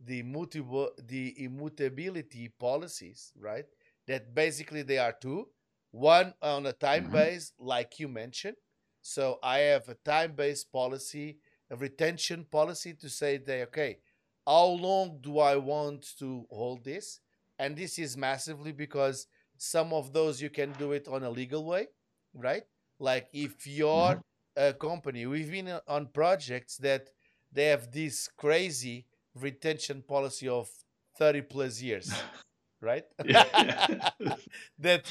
the 0.00 0.20
immutable 0.20 0.90
the 1.06 1.34
immutability 1.44 2.48
policies 2.58 3.32
right 3.38 3.66
that 4.06 4.34
basically 4.34 4.82
they 4.82 4.98
are 4.98 5.12
two 5.12 5.48
one 5.92 6.34
on 6.42 6.66
a 6.66 6.72
time 6.72 7.08
Mhm. 7.08 7.12
base 7.12 7.52
like 7.58 7.98
you 7.98 8.08
mentioned 8.08 8.56
so 9.02 9.38
i 9.42 9.58
have 9.58 9.88
a 9.88 9.94
time 9.94 10.32
based 10.34 10.70
policy 10.72 11.38
a 11.70 11.76
retention 11.76 12.44
policy 12.44 12.94
to 12.94 13.08
say 13.08 13.38
that 13.38 13.62
okay 13.68 13.98
how 14.46 14.66
long 14.66 15.18
do 15.20 15.38
i 15.38 15.56
want 15.56 16.06
to 16.18 16.46
hold 16.50 16.84
this 16.84 17.20
and 17.58 17.76
this 17.76 17.98
is 17.98 18.16
massively 18.16 18.72
because 18.72 19.26
some 19.56 19.92
of 19.92 20.12
those 20.12 20.40
you 20.40 20.50
can 20.50 20.72
do 20.72 20.92
it 20.92 21.08
on 21.08 21.22
a 21.22 21.30
legal 21.30 21.64
way 21.64 21.88
right 22.34 22.64
like 22.98 23.28
if 23.32 23.66
you're 23.66 24.20
a 24.56 24.72
company 24.72 25.26
we've 25.26 25.50
been 25.50 25.68
uh, 25.68 25.80
on 25.88 26.06
projects 26.06 26.76
that 26.76 27.08
they 27.52 27.66
have 27.66 27.90
this 27.90 28.28
crazy 28.36 29.06
retention 29.34 30.02
policy 30.02 30.48
of 30.48 30.68
30 31.18 31.42
plus 31.42 31.80
years 31.80 32.12
right 32.80 33.04
Yeah. 33.24 34.10
that 34.78 35.06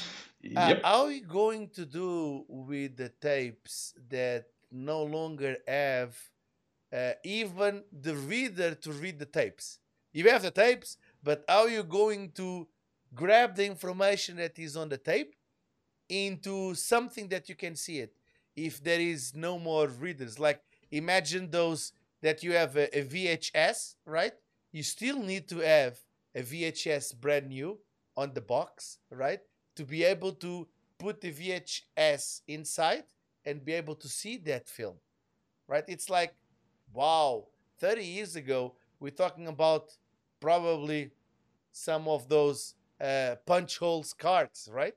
uh, 0.56 0.66
yep. 0.68 0.80
are 0.84 1.10
you 1.10 1.22
going 1.22 1.68
to 1.70 1.84
do 1.84 2.44
with 2.48 2.96
the 2.96 3.08
tapes 3.20 3.94
that 4.08 4.46
no 4.70 5.02
longer 5.02 5.56
have 5.66 6.16
uh, 6.92 7.12
even 7.24 7.82
the 7.92 8.14
reader 8.14 8.74
to 8.74 8.92
read 8.92 9.18
the 9.18 9.26
tapes? 9.26 9.78
If 10.14 10.24
you 10.24 10.30
have 10.30 10.42
the 10.42 10.50
tapes, 10.50 10.96
but 11.26 11.44
how 11.48 11.62
are 11.62 11.68
you 11.68 11.82
going 11.82 12.30
to 12.36 12.68
grab 13.12 13.56
the 13.56 13.66
information 13.66 14.36
that 14.36 14.56
is 14.60 14.76
on 14.76 14.88
the 14.88 14.96
tape 14.96 15.34
into 16.08 16.72
something 16.76 17.26
that 17.26 17.48
you 17.48 17.56
can 17.56 17.74
see 17.74 17.98
it 17.98 18.14
if 18.54 18.80
there 18.84 19.00
is 19.00 19.34
no 19.34 19.58
more 19.58 19.88
readers? 19.88 20.38
Like 20.38 20.62
imagine 20.92 21.50
those 21.50 21.92
that 22.22 22.44
you 22.44 22.52
have 22.52 22.76
a, 22.76 22.96
a 22.96 23.02
VHS, 23.02 23.96
right? 24.04 24.34
You 24.70 24.84
still 24.84 25.18
need 25.18 25.48
to 25.48 25.58
have 25.58 25.98
a 26.32 26.42
VHS 26.42 27.20
brand 27.20 27.48
new 27.48 27.80
on 28.16 28.32
the 28.32 28.40
box, 28.40 28.98
right? 29.10 29.40
To 29.74 29.84
be 29.84 30.04
able 30.04 30.30
to 30.34 30.68
put 30.96 31.20
the 31.20 31.32
VHS 31.32 32.42
inside 32.46 33.02
and 33.44 33.64
be 33.64 33.72
able 33.72 33.96
to 33.96 34.08
see 34.08 34.36
that 34.46 34.68
film, 34.68 34.94
right? 35.66 35.84
It's 35.88 36.08
like, 36.08 36.36
wow, 36.94 37.48
30 37.80 38.04
years 38.04 38.36
ago, 38.36 38.76
we're 39.00 39.10
talking 39.10 39.48
about 39.48 39.90
probably 40.40 41.10
some 41.76 42.08
of 42.08 42.28
those 42.28 42.74
uh, 43.00 43.34
punch 43.44 43.76
holes 43.78 44.14
cards, 44.14 44.68
right? 44.72 44.94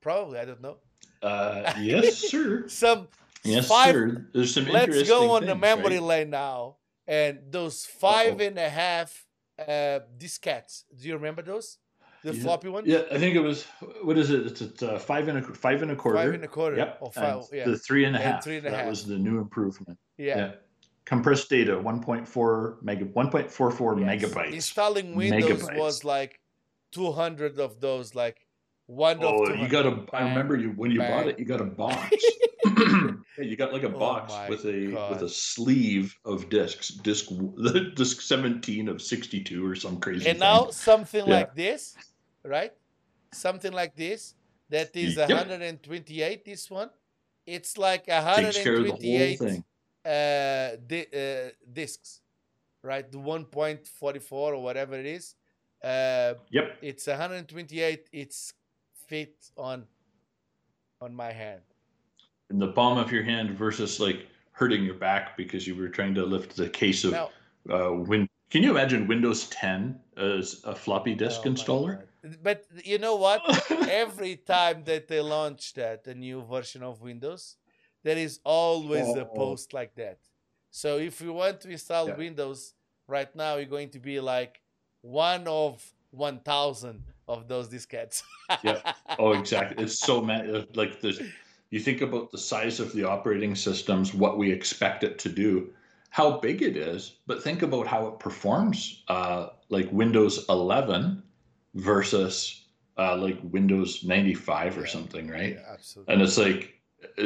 Probably, 0.00 0.38
I 0.38 0.46
don't 0.46 0.62
know. 0.62 0.78
Uh, 1.22 1.72
yes, 1.80 2.16
sir. 2.16 2.66
Some 2.68 3.08
Yes, 3.42 3.68
five 3.68 3.92
sir. 3.92 4.26
There's 4.32 4.54
some 4.54 4.64
let's 4.66 5.06
go 5.06 5.32
on 5.32 5.44
the 5.44 5.54
memory 5.54 5.98
right? 5.98 6.02
lane 6.02 6.30
now 6.30 6.76
and 7.06 7.40
those 7.50 7.84
five 7.84 8.40
Uh-oh. 8.40 8.46
and 8.46 8.58
a 8.58 8.70
half 8.70 9.26
uh 9.58 10.00
diskettes 10.18 10.84
do 10.98 11.06
you 11.06 11.14
remember 11.14 11.42
those 11.42 11.76
the 12.24 12.34
Yeah. 12.34 12.42
floppy 12.42 12.68
ones 12.70 12.88
Yeah, 12.88 13.02
I 13.12 13.18
think 13.18 13.36
it 13.36 13.40
was. 13.40 13.64
What 14.02 14.16
is 14.16 14.30
it? 14.30 14.46
It's, 14.46 14.62
it's 14.62 14.82
uh, 14.82 14.98
five 14.98 15.28
and 15.28 15.36
a 15.38 15.42
five 15.42 15.82
and 15.82 15.90
a 15.90 15.96
quarter. 15.96 16.16
five 16.18 16.32
and 16.32 16.42
a 16.42 16.48
quarter 16.48 16.76
Yep. 16.78 16.98
or 17.02 17.12
five 17.12 17.34
and 17.34 17.46
yeah 17.52 17.66
The 17.66 17.76
three 17.76 18.06
and 18.06 18.16
a 18.16 18.18
And 18.20 18.32
half. 18.32 18.42
three 18.44 18.56
and 18.56 18.66
a 18.66 18.70
that 18.70 18.78
half. 18.80 18.88
was 18.88 19.04
the 19.06 19.18
new 19.18 19.38
improvement. 19.38 19.98
yeah, 20.16 20.52
Compressed 21.06 21.50
data, 21.50 21.72
1.4 21.78 22.82
mega, 22.82 23.04
1.44 23.04 24.00
Yes. 24.00 24.22
megabytes. 24.24 24.52
installing 24.52 25.14
windows 25.14 25.62
Megabytes. 25.62 25.78
was 25.78 26.04
like 26.04 26.40
200 26.92 27.58
of 27.60 27.80
those 27.80 28.14
like 28.14 28.46
one 28.86 29.16
of 29.18 29.24
Oh, 29.24 29.52
you 29.54 29.68
got 29.68 29.86
a. 29.86 29.90
I 30.12 30.20
Bang, 30.20 30.28
remember 30.30 30.56
you 30.56 30.70
when 30.76 30.90
you 30.90 30.98
bought 31.00 31.26
it. 31.28 31.38
You 31.38 31.44
got 31.44 31.60
a 31.60 31.64
box. 31.64 32.14
You 33.36 33.56
got 33.56 33.72
like 33.72 33.82
a 33.82 33.92
Oh 33.94 33.98
box 33.98 34.32
my 34.32 34.48
with 34.48 34.64
a 34.64 34.92
God. 34.92 35.10
with 35.10 35.22
a 35.22 35.28
sleeve 35.28 36.16
of 36.24 36.48
discs. 36.50 36.88
Disc 36.88 37.26
the 37.28 37.90
disc 37.96 38.20
seventeen 38.20 38.88
of 38.88 39.02
sixty 39.02 39.42
two 39.42 39.66
or 39.66 39.74
some 39.74 39.98
crazy. 39.98 40.28
and 40.28 40.38
thing. 40.38 40.48
now 40.48 40.70
something 40.70 41.26
Yeah. 41.26 41.34
like 41.34 41.54
this 41.54 41.96
right 42.44 42.72
something 43.32 43.72
like 43.72 43.96
this 43.96 44.34
that 44.70 44.94
is 44.96 45.16
Yep. 45.16 45.28
128 45.28 46.44
this 46.44 46.70
one 46.70 46.90
it's 47.46 47.76
like 47.76 48.04
takes 48.06 48.58
care 48.62 48.76
of 48.76 48.84
the 48.86 48.92
whole 48.92 49.00
128 49.00 49.38
thing. 49.38 49.64
Uh, 50.04 50.76
di- 50.86 51.06
uh, 51.14 51.50
discs, 51.72 52.20
right? 52.82 53.10
The 53.10 53.18
1.44 53.18 54.32
or 54.32 54.62
whatever 54.62 54.94
it 54.98 55.06
is. 55.06 55.34
Uh, 55.82 56.34
Yep. 56.50 56.78
it's 56.82 57.06
128. 57.06 58.08
It's 58.12 58.54
fit 59.08 59.50
on 59.56 59.86
on 61.00 61.14
my 61.14 61.32
hand. 61.32 61.60
in 62.50 62.58
the 62.58 62.68
palm 62.72 62.98
of 62.98 63.10
your 63.12 63.22
hand 63.22 63.50
versus 63.58 63.98
like 64.00 64.26
hurting 64.52 64.84
your 64.84 64.94
back 64.94 65.36
because 65.36 65.66
you 65.66 65.74
were 65.74 65.88
trying 65.88 66.14
to 66.14 66.24
lift 66.24 66.56
the 66.56 66.68
case 66.68 67.04
of 67.04 67.12
Now, 67.12 67.30
uh, 67.70 67.92
Win. 67.92 68.28
Can 68.50 68.62
you 68.62 68.70
imagine 68.70 69.06
Windows 69.08 69.48
10 69.50 69.98
as 70.16 70.60
a 70.64 70.74
floppy 70.74 71.14
disk 71.14 71.40
oh 71.44 71.50
installer? 71.50 72.02
But 72.42 72.64
you 72.84 72.98
know 72.98 73.16
what? 73.16 73.40
Every 73.90 74.36
time 74.36 74.84
that 74.84 75.08
they 75.08 75.20
launch 75.20 75.74
that, 75.74 76.06
a 76.06 76.14
new 76.14 76.42
version 76.42 76.82
of 76.82 77.00
Windows, 77.02 77.56
there 78.04 78.16
is 78.18 78.38
always 78.44 79.08
a 79.16 79.22
Oh. 79.24 79.34
post 79.34 79.72
like 79.72 79.94
that. 79.96 80.18
So 80.70 80.98
if 80.98 81.20
you 81.20 81.32
want 81.32 81.60
to 81.62 81.70
install 81.70 82.06
Yeah. 82.08 82.16
Windows 82.16 82.74
right 83.08 83.34
now, 83.34 83.56
you're 83.56 83.66
going 83.78 83.90
to 83.90 83.98
be 83.98 84.20
like 84.20 84.60
one 85.02 85.46
of 85.48 85.92
1,000 86.10 87.02
of 87.26 87.48
those 87.48 87.68
diskettes. 87.68 88.22
Yeah. 88.62 88.80
oh, 89.18 89.32
exactly. 89.32 89.82
It's 89.82 89.98
so 89.98 90.20
many. 90.20 90.66
Like 90.74 91.00
this, 91.00 91.20
you 91.70 91.80
think 91.80 92.02
about 92.02 92.30
the 92.30 92.38
size 92.38 92.78
of 92.80 92.92
the 92.92 93.04
operating 93.04 93.54
systems, 93.56 94.14
what 94.14 94.38
we 94.38 94.52
expect 94.52 95.02
it 95.02 95.18
to 95.20 95.28
do, 95.28 95.72
how 96.10 96.38
big 96.38 96.62
it 96.62 96.76
is, 96.76 97.16
but 97.26 97.42
think 97.42 97.62
about 97.62 97.86
how 97.86 98.06
it 98.06 98.18
performs. 98.20 99.02
Uh, 99.08 99.48
like 99.70 99.88
Windows 99.90 100.44
11 100.48 101.22
versus 101.74 102.66
uh, 102.98 103.16
like 103.16 103.38
Windows 103.42 104.04
95 104.04 104.78
or 104.78 104.82
Yeah. 104.82 104.86
something, 104.86 105.28
right? 105.28 105.54
Yeah, 105.54 105.72
absolutely. 105.72 106.14
and 106.14 106.22
it's 106.22 106.38
like 106.38 106.62
uh, 106.64 106.73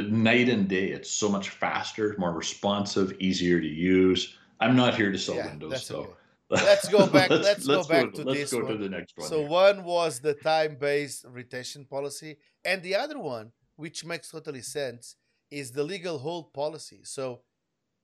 night 0.09 0.49
and 0.49 0.68
day 0.68 0.89
it's 0.89 1.11
so 1.11 1.29
much 1.29 1.51
faster 1.51 2.14
more 2.18 2.33
responsive 2.33 3.12
easier 3.20 3.61
to 3.61 3.66
use 3.66 4.37
i'm 4.61 4.76
not 4.76 4.95
here 4.95 5.11
to 5.12 5.18
sell 5.18 5.37
Yeah, 5.37 5.49
windows 5.51 5.89
though 5.89 6.01
okay. 6.01 6.12
Let's 6.51 6.89
go 6.89 7.07
back- 7.07 7.31
let's 7.31 7.66
go 7.66 7.85
back 7.85 8.12
to 8.14 8.24
let's 8.24 8.41
this 8.41 8.53
go 8.53 8.62
one. 8.62 8.68
to 8.72 8.76
the 8.79 8.89
next 8.89 9.16
one 9.18 9.29
So 9.29 9.41
here. 9.41 9.49
one 9.49 9.85
was 9.85 10.20
the 10.20 10.33
time-based 10.33 11.26
retention 11.29 11.85
policy, 11.85 12.39
and 12.64 12.83
the 12.83 12.95
other 12.97 13.18
one, 13.18 13.53
which 13.76 14.03
makes 14.05 14.31
totally 14.31 14.62
sense, 14.62 15.16
is 15.51 15.72
the 15.72 15.85
legal 15.85 16.16
hold 16.18 16.55
policy. 16.55 17.01
So 17.05 17.43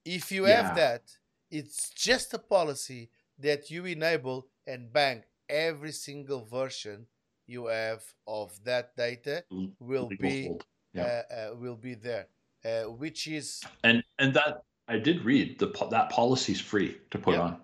if 0.05 0.31
you 0.31 0.47
Yeah. 0.47 0.63
have 0.63 0.77
that, 0.77 1.03
it's 1.51 1.91
just 1.91 2.35
a 2.35 2.39
policy 2.39 3.11
that 3.39 3.71
you 3.71 3.87
enable 3.87 4.49
and 4.67 4.93
bang 4.93 5.25
every 5.49 5.93
single 5.93 6.45
version 6.45 7.07
you 7.47 7.67
have 7.67 8.03
of 8.27 8.63
that 8.65 8.95
data 8.97 9.45
will 9.81 10.09
Legal 10.09 10.17
be 10.29 10.43
hold. 10.49 10.67
Yeah. 10.95 11.03
uh, 11.31 11.35
uh, 11.35 11.57
will 11.57 11.77
be 11.77 11.95
there, 11.95 12.29
uh, 12.65 12.85
which 12.85 13.27
is 13.27 13.63
and 13.83 14.03
and 14.19 14.35
that 14.35 14.63
i 14.89 14.99
did 14.99 15.25
read 15.25 15.59
the 15.59 15.67
that 15.91 16.11
policy's 16.11 16.61
free 16.61 16.97
to 17.11 17.19
put 17.19 17.35
Yeah. 17.35 17.41
on 17.41 17.61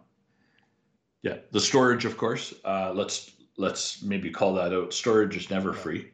yeah 1.23 1.37
the 1.53 1.61
storage 1.61 2.05
of 2.05 2.17
course 2.17 2.55
uh, 2.65 2.93
let's 2.95 3.33
let's 3.57 4.03
maybe 4.03 4.31
call 4.31 4.55
that 4.55 4.73
out 4.73 4.93
storage 4.93 5.37
is 5.37 5.51
never 5.51 5.71
Yeah. 5.71 5.75
free 5.75 6.11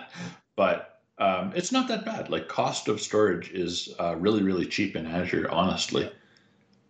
but 0.56 1.00
um, 1.18 1.52
it's 1.54 1.72
not 1.72 1.88
that 1.88 2.04
bad 2.04 2.28
like 2.30 2.48
cost 2.48 2.88
of 2.88 3.00
storage 3.00 3.50
is 3.52 3.94
uh, 4.00 4.16
really 4.16 4.42
really 4.42 4.66
cheap 4.66 4.96
in 4.96 5.06
azure 5.06 5.48
honestly 5.50 6.04
Yeah. 6.04 6.10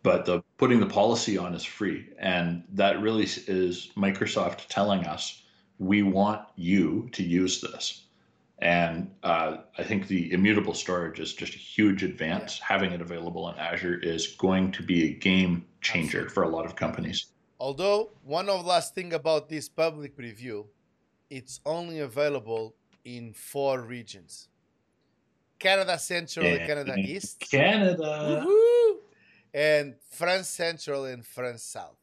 but 0.03 0.24
the 0.27 0.43
putting 0.59 0.81
the 0.81 0.87
policy 0.87 1.37
on 1.39 1.55
is 1.55 1.64
free 1.64 2.09
and 2.18 2.64
that 2.72 3.03
really 3.03 3.24
is 3.24 3.91
microsoft 3.97 4.66
telling 4.68 5.05
us 5.05 5.43
we 5.79 6.03
want 6.03 6.43
you 6.57 7.09
to 7.12 7.22
use 7.22 7.61
this 7.61 8.05
and 8.59 9.11
uh, 9.22 9.59
I 9.76 9.82
think 9.82 10.09
the 10.09 10.32
immutable 10.32 10.74
storage 10.74 11.20
is 11.20 11.34
just 11.34 11.54
a 11.54 11.59
huge 11.59 12.02
advance. 12.02 12.59
Having 12.59 12.92
it 12.92 13.00
available 13.00 13.48
in 13.50 13.57
Azure 13.57 13.98
is 14.02 14.28
going 14.28 14.72
to 14.72 14.82
be 14.82 15.04
a 15.04 15.12
game 15.14 15.66
changer 15.80 16.22
Absolutely. 16.24 16.34
for 16.34 16.42
a 16.44 16.48
lot 16.48 16.64
of 16.64 16.74
companies. 16.76 17.26
Although 17.61 18.11
one 18.24 18.48
of 18.48 18.62
the 18.62 18.68
last 18.68 18.94
thing 18.94 19.12
about 19.12 19.48
this 19.48 19.68
public 19.68 20.16
preview, 20.16 20.66
it's 21.30 21.61
only 21.66 22.00
available 22.00 22.74
in 23.04 23.32
four 23.34 23.80
regions: 23.82 24.48
Canada 25.59 25.98
Central 25.98 26.46
and 26.46 26.66
Canada 26.66 26.94
East, 26.96 27.40
Canada. 27.50 28.42
Woohoo! 28.46 28.96
and 29.54 29.94
France 30.11 30.48
Central 30.48 31.07
and 31.07 31.24
France 31.24 31.62
South. 31.62 31.96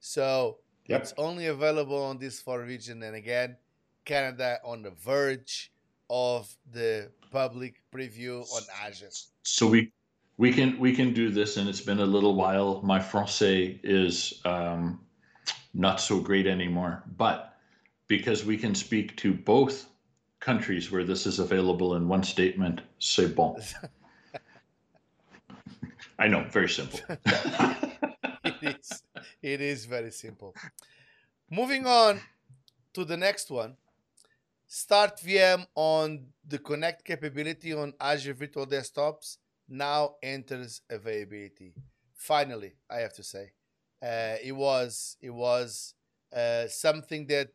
So 0.00 0.58
Yep. 0.86 1.02
it's 1.02 1.14
only 1.18 1.46
available 1.46 2.02
on 2.02 2.18
this 2.18 2.40
four 2.42 2.62
region, 2.62 3.00
and 3.04 3.14
again, 3.14 3.56
Canada 4.04 4.58
on 4.64 4.82
the 4.82 4.90
verge 4.90 5.70
of 6.10 6.52
the 6.72 7.10
public 7.30 7.80
preview 7.94 8.40
on 8.52 8.62
Azure. 8.84 9.10
So 9.42 9.68
we 9.68 9.92
we 10.36 10.52
can 10.52 10.78
we 10.78 10.94
can 10.94 11.14
do 11.14 11.30
this, 11.30 11.56
and 11.56 11.68
it's 11.68 11.80
been 11.80 12.00
a 12.00 12.06
little 12.06 12.34
while. 12.34 12.82
My 12.82 12.98
français 12.98 13.78
is 13.84 14.40
um, 14.44 15.00
not 15.72 16.00
so 16.00 16.20
great 16.20 16.46
anymore, 16.46 17.04
but 17.16 17.56
because 18.08 18.44
we 18.44 18.56
can 18.56 18.74
speak 18.74 19.16
to 19.18 19.32
both 19.32 19.86
countries 20.40 20.90
where 20.90 21.04
this 21.04 21.26
is 21.26 21.38
available 21.38 21.94
in 21.94 22.08
one 22.08 22.24
statement, 22.24 22.80
c'est 22.98 23.28
bon. 23.28 23.56
I 26.18 26.28
know, 26.28 26.44
very 26.50 26.68
simple. 26.68 27.00
it 28.44 28.54
is. 28.62 29.02
It 29.42 29.60
is 29.60 29.84
very 29.86 30.10
simple. 30.10 30.54
Moving 31.50 31.86
on 31.86 32.20
to 32.94 33.04
the 33.04 33.16
next 33.16 33.50
one. 33.50 33.76
Start 34.72 35.16
VM 35.18 35.66
on 35.74 36.26
the 36.46 36.56
Connect 36.60 37.04
capability 37.04 37.72
on 37.74 37.92
Azure 38.00 38.34
Virtual 38.34 38.68
Desktops 38.68 39.38
now 39.68 40.14
enters 40.22 40.82
availability. 40.88 41.74
Finally, 42.14 42.74
I 42.88 42.98
have 42.98 43.12
to 43.14 43.24
say, 43.24 43.50
uh, 44.00 44.36
it 44.40 44.52
was 44.52 45.16
it 45.20 45.30
was 45.30 45.94
uh, 46.32 46.68
something 46.68 47.26
that 47.26 47.48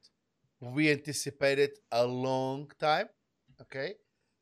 we 0.59 0.91
anticipated 0.91 1.71
a 1.89 2.05
long 2.05 2.69
time. 2.77 3.07
Okay, 3.61 3.93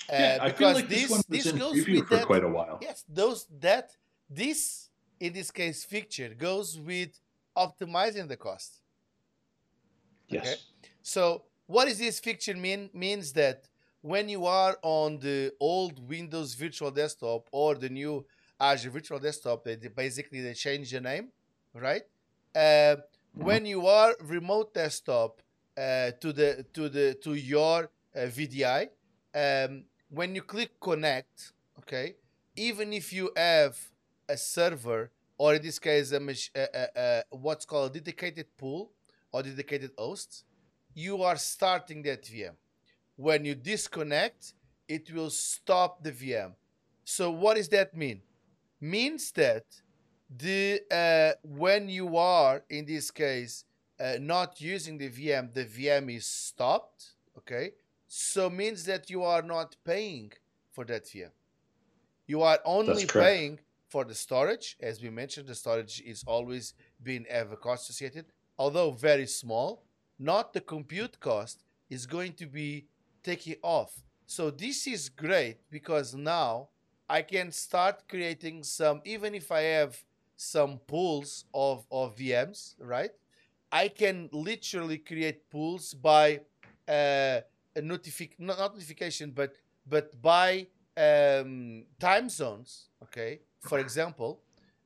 uh, 0.09 0.15
yeah, 0.17 0.37
I 0.41 0.51
feel 0.51 0.73
like 0.73 0.89
this, 0.89 1.23
this 1.29 1.45
in 1.45 1.57
goes 1.59 1.75
with 1.87 2.07
for 2.07 2.15
that 2.15 2.25
quite 2.25 2.43
a 2.43 2.49
while. 2.49 2.79
yes 2.81 3.03
those 3.07 3.45
that 3.59 3.91
this 4.27 4.89
in 5.19 5.31
this 5.33 5.51
case 5.51 5.83
feature 5.83 6.33
goes 6.33 6.79
with 6.79 7.19
optimizing 7.55 8.27
the 8.27 8.37
cost 8.37 8.81
Yes. 10.27 10.41
Okay. 10.43 10.55
so 11.03 11.43
what 11.67 11.87
does 11.87 11.99
this 11.99 12.19
feature 12.19 12.55
mean 12.55 12.89
means 12.93 13.33
that 13.33 13.67
when 14.01 14.27
you 14.27 14.45
are 14.45 14.77
on 14.81 15.19
the 15.19 15.51
old 15.59 16.07
windows 16.07 16.53
virtual 16.55 16.91
desktop 16.91 17.47
or 17.51 17.75
the 17.75 17.89
new 17.89 18.25
azure 18.59 18.89
virtual 18.89 19.19
desktop 19.19 19.63
they 19.63 19.75
basically 19.75 20.41
they 20.41 20.53
change 20.53 20.91
the 20.91 20.99
name 20.99 21.29
right? 21.73 22.03
Uh, 22.55 22.97
when 23.33 23.65
you 23.65 23.87
are 23.87 24.15
remote 24.21 24.73
desktop 24.73 25.41
uh, 25.77 26.11
to 26.21 26.31
the 26.33 26.65
to 26.73 26.89
the 26.89 27.15
to 27.23 27.33
your 27.33 27.89
uh, 28.15 28.19
vdi 28.19 28.87
um, 29.33 29.83
when 30.09 30.35
you 30.35 30.41
click 30.41 30.79
connect 30.79 31.53
okay 31.79 32.15
even 32.55 32.93
if 32.93 33.11
you 33.11 33.31
have 33.35 33.75
a 34.29 34.37
server 34.37 35.09
or 35.37 35.55
in 35.55 35.61
this 35.63 35.79
case 35.79 36.11
a, 36.11 36.19
mach- 36.19 36.51
uh, 36.55 36.59
uh, 36.75 36.99
uh, 36.99 37.21
what's 37.31 37.65
called 37.65 37.89
a 37.91 37.99
dedicated 37.99 38.45
pool 38.55 38.91
or 39.31 39.41
dedicated 39.41 39.89
host 39.97 40.43
you 40.93 41.23
are 41.23 41.37
starting 41.37 42.01
that 42.03 42.23
vm 42.23 42.55
when 43.15 43.45
you 43.45 43.55
disconnect 43.55 44.53
it 44.87 45.11
will 45.13 45.29
stop 45.29 46.03
the 46.03 46.11
vm 46.11 46.53
so 47.03 47.31
what 47.31 47.57
does 47.57 47.69
that 47.69 47.95
mean? 47.95 48.21
Means 48.79 49.31
that 49.33 49.65
the 50.35 50.81
uh, 50.89 51.33
when 51.43 51.89
you 51.89 52.17
are 52.17 52.63
in 52.69 52.85
this 52.85 53.11
case 53.11 53.65
uh, 53.99 54.15
not 54.19 54.59
using 54.59 54.97
the 54.97 55.09
vm 55.09 55.53
the 55.53 55.65
vm 55.65 56.15
is 56.15 56.25
stopped 56.25 57.11
okay? 57.37 57.71
So 58.07 58.49
means 58.49 58.83
that 58.85 59.09
you 59.09 59.23
are 59.23 59.41
not 59.41 59.75
paying 59.83 60.31
for 60.71 60.85
that 60.85 61.05
vm 61.05 61.31
you 62.25 62.41
are 62.41 62.59
only 62.63 63.05
paying 63.05 63.59
for 63.89 64.05
the 64.05 64.15
storage. 64.15 64.77
As 64.79 65.01
we 65.01 65.09
mentioned 65.09 65.47
the 65.47 65.55
storage 65.55 66.01
is 66.05 66.23
always 66.25 66.73
been 67.01 67.25
have 67.29 67.51
a 67.51 67.57
cost 67.57 67.89
associated 67.89 68.25
although 68.57 68.91
very 68.91 69.27
small 69.27 69.83
not 70.23 70.53
the 70.53 70.61
compute 70.61 71.19
cost 71.19 71.63
is 71.89 72.05
going 72.05 72.33
to 72.33 72.45
be 72.45 72.85
taken 73.23 73.55
off. 73.61 73.91
So 74.25 74.49
this 74.49 74.87
is 74.87 75.09
great 75.09 75.57
because 75.69 76.15
now 76.15 76.69
i 77.09 77.21
can 77.21 77.51
start 77.51 78.07
creating 78.07 78.63
some 78.63 79.01
even 79.03 79.35
if 79.35 79.51
i 79.51 79.59
have 79.59 80.01
some 80.37 80.79
pools 80.87 81.45
of, 81.53 81.85
of 81.91 82.15
vms 82.15 82.75
right? 82.79 83.11
I 83.71 83.87
can 83.87 84.29
literally 84.31 84.99
create 84.99 85.49
pools 85.49 85.93
by 85.93 86.41
uh, 86.87 87.41
a 87.75 87.81
notific 87.81 88.31
not 88.39 88.57
not 88.57 88.73
notification 88.75 89.31
but 89.31 89.55
but 89.85 90.05
by 90.21 90.67
um, 90.95 91.83
time 91.99 92.29
zones 92.29 92.89
okay? 93.03 93.41
For 93.59 93.79
example 93.79 94.41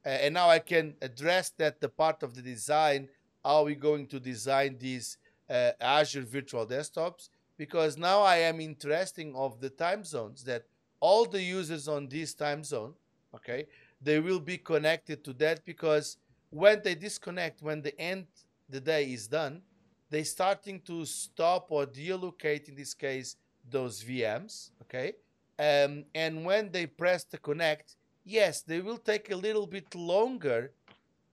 uh, 0.06 0.10
and 0.10 0.34
now 0.34 0.50
i 0.50 0.60
can 0.60 0.96
address 1.02 1.52
that 1.62 1.80
the 1.80 1.90
part 1.90 2.24
of 2.24 2.34
the 2.34 2.42
design 2.42 3.08
how 3.46 3.64
we 3.64 3.76
going 3.76 4.08
to 4.08 4.20
design 4.20 4.78
these 4.80 5.18
uh, 5.50 5.72
azure 5.80 6.22
virtual 6.22 6.66
desktops 6.66 7.30
because 7.58 7.98
now 7.98 8.22
i 8.22 8.38
am 8.38 8.60
interesting 8.60 9.36
of 9.36 9.60
the 9.60 9.70
time 9.70 10.04
zones 10.04 10.44
that 10.44 10.64
all 11.00 11.26
the 11.26 11.42
users 11.42 11.88
on 11.88 12.08
this 12.08 12.34
time 12.34 12.64
zone 12.64 12.94
okay 13.34 13.66
they 14.02 14.20
will 14.20 14.40
be 14.40 14.58
connected 14.58 15.24
to 15.24 15.34
that 15.34 15.64
because 15.66 16.18
when 16.50 16.82
they 16.84 16.96
disconnect 16.96 17.62
when 17.62 17.82
the 17.82 18.00
end 18.00 18.26
the 18.70 18.80
day 18.80 19.06
is 19.06 19.28
done 19.28 19.62
they 20.10 20.24
starting 20.24 20.80
to 20.82 21.06
stop 21.06 21.68
or 21.70 21.86
deallocate 21.86 22.68
in 22.70 22.76
this 22.76 22.94
case 22.94 23.36
those 23.70 24.04
vms 24.04 24.72
okay? 24.88 25.14
Um, 25.60 26.06
and 26.14 26.46
when 26.46 26.72
they 26.72 26.86
press 26.86 27.24
the 27.24 27.38
connect, 27.38 27.96
yes, 28.24 28.62
they 28.62 28.80
will 28.80 28.98
take 28.98 29.32
a 29.32 29.36
little 29.36 29.68
bit 29.68 29.94
longer 29.96 30.72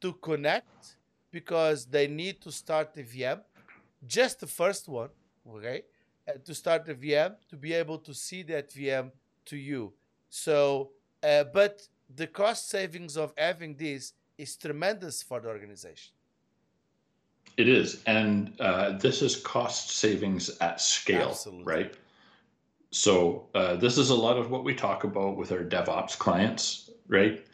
to 0.01 0.13
connect 0.15 0.97
because 1.31 1.87
they 1.87 2.07
need 2.07 2.41
to 2.41 2.51
start 2.53 2.95
the 2.95 3.03
VM, 3.03 3.41
just 4.07 4.41
the 4.41 4.47
first 4.47 4.89
one, 4.89 5.11
okay, 5.49 5.83
uh, 6.29 6.33
to 6.45 6.55
start 6.55 6.85
the 6.85 6.95
VM 6.95 7.35
to 7.49 7.57
be 7.57 7.73
able 7.73 7.99
to 7.99 8.15
see 8.15 8.43
that 8.45 8.71
VM 8.71 9.11
to 9.47 9.57
you. 9.57 9.93
So, 10.31 10.91
uh, 11.23 11.45
but 11.45 11.87
the 12.15 12.27
cost 12.27 12.69
savings 12.69 13.17
of 13.17 13.33
having 13.37 13.77
this 13.77 14.13
is 14.39 14.57
tremendous 14.57 15.23
for 15.23 15.41
the 15.41 15.49
organization. 15.49 16.13
It 17.57 17.69
is, 17.69 18.03
and 18.07 18.53
uh, 18.61 18.99
this 18.99 19.23
is 19.23 19.37
cost 19.37 19.91
savings 19.91 20.51
at 20.61 20.81
scale, 20.81 21.31
Absolutely. 21.31 21.65
right? 21.65 21.95
So 22.91 23.49
uh, 23.55 23.77
this 23.77 23.99
is 23.99 24.11
a 24.11 24.15
lot 24.15 24.39
of 24.39 24.51
what 24.51 24.65
we 24.65 24.75
talk 24.75 25.05
about 25.05 25.37
with 25.37 25.53
our 25.53 25.65
DevOps 25.65 26.19
clients, 26.19 26.91
right? 27.09 27.45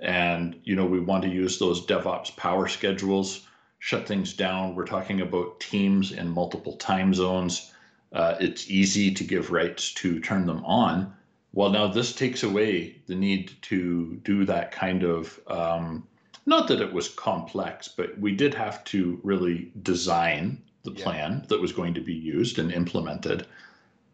And 0.00 0.60
you 0.64 0.74
know 0.74 0.86
we 0.86 1.00
want 1.00 1.22
to 1.22 1.28
use 1.28 1.58
those 1.58 1.86
DevOps 1.86 2.36
power 2.36 2.66
schedules, 2.68 3.46
shut 3.84 4.08
things 4.08 4.32
down. 4.32 4.74
We're 4.74 4.86
talking 4.86 5.20
about 5.20 5.60
teams 5.60 6.10
in 6.10 6.30
multiple 6.30 6.72
time 6.78 7.12
zones. 7.12 7.70
Uh, 8.14 8.34
it's 8.40 8.70
easy 8.70 9.12
to 9.12 9.22
give 9.22 9.50
rights 9.50 9.92
to 9.92 10.20
turn 10.20 10.46
them 10.46 10.64
on. 10.64 11.12
Well, 11.52 11.68
now 11.68 11.88
this 11.88 12.14
takes 12.14 12.42
away 12.42 13.02
the 13.06 13.14
need 13.14 13.52
to 13.60 14.18
do 14.24 14.46
that 14.46 14.72
kind 14.72 15.02
of 15.02 15.38
um, 15.48 16.08
not 16.46 16.66
that 16.68 16.80
it 16.80 16.94
was 16.94 17.10
complex, 17.10 17.86
but 17.86 18.18
we 18.18 18.34
did 18.34 18.54
have 18.54 18.84
to 18.84 19.20
really 19.22 19.70
design 19.82 20.62
the 20.84 20.92
yeah. 20.92 21.04
plan 21.04 21.44
that 21.50 21.60
was 21.60 21.72
going 21.72 21.92
to 21.92 22.00
be 22.00 22.14
used 22.14 22.58
and 22.58 22.72
implemented. 22.72 23.46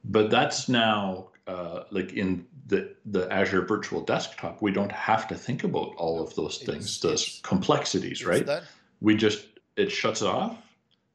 But 0.04 0.30
that's 0.30 0.68
now 0.68 1.28
uh, 1.46 1.84
like 1.92 2.14
in 2.14 2.44
the 2.66 2.92
the 3.06 3.32
Azure 3.32 3.66
Virtual 3.66 4.00
Desktop, 4.00 4.60
we 4.62 4.72
don't 4.72 4.90
have 4.90 5.28
to 5.28 5.36
think 5.36 5.62
about 5.62 5.94
all 5.96 6.20
of 6.20 6.34
those 6.34 6.58
things, 6.58 6.86
it's, 6.86 6.98
those 6.98 7.22
it's, 7.22 7.40
complexities, 7.42 8.26
right? 8.26 8.44
That. 8.44 8.64
We 9.00 9.16
just 9.16 9.46
it 9.76 9.90
shuts 9.90 10.22
it 10.22 10.28
off, 10.28 10.56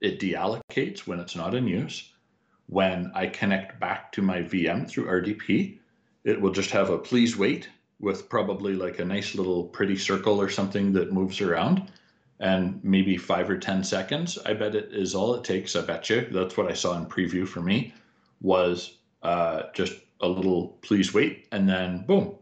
it 0.02 0.20
deallocates 0.20 1.00
when 1.02 1.20
it's 1.20 1.36
not 1.36 1.56
in 1.56 1.68
use. 1.68 2.12
When 2.68 3.12
I 3.14 3.28
connect 3.28 3.80
back 3.80 4.12
to 4.14 4.22
my 4.22 4.42
VM 4.42 4.88
through 4.90 5.06
RDP, 5.06 5.78
it 6.24 6.42
will 6.42 6.52
just 6.52 6.72
have 6.72 6.90
a 6.90 6.98
please 6.98 7.38
wait 7.38 7.70
with 8.00 8.28
probably 8.28 8.74
like 8.74 9.00
a 9.00 9.06
nice 9.06 9.36
little 9.36 9.64
pretty 9.66 9.96
circle 9.96 10.42
or 10.42 10.50
something 10.50 10.92
that 10.94 11.14
moves 11.14 11.42
around 11.42 11.92
and 12.40 12.84
maybe 12.84 13.18
five 13.18 13.50
or 13.50 13.58
10 13.58 13.84
seconds. 13.84 14.38
I 14.46 14.54
bet 14.54 14.76
it 14.76 14.90
is 14.92 15.16
all 15.16 15.36
it 15.36 15.44
takes. 15.44 15.76
I 15.76 15.82
bet 15.82 16.10
you 16.10 16.28
that's 16.32 16.58
what 16.58 16.70
I 16.70 16.74
saw 16.74 16.98
in 16.98 17.06
preview 17.06 17.48
for 17.48 17.62
me 17.62 17.94
was 18.42 18.98
uh, 19.24 19.64
just 19.74 19.94
a 20.22 20.28
little 20.28 20.78
please 20.82 21.14
wait 21.14 21.48
and 21.52 21.70
then 21.70 22.06
boom, 22.06 22.36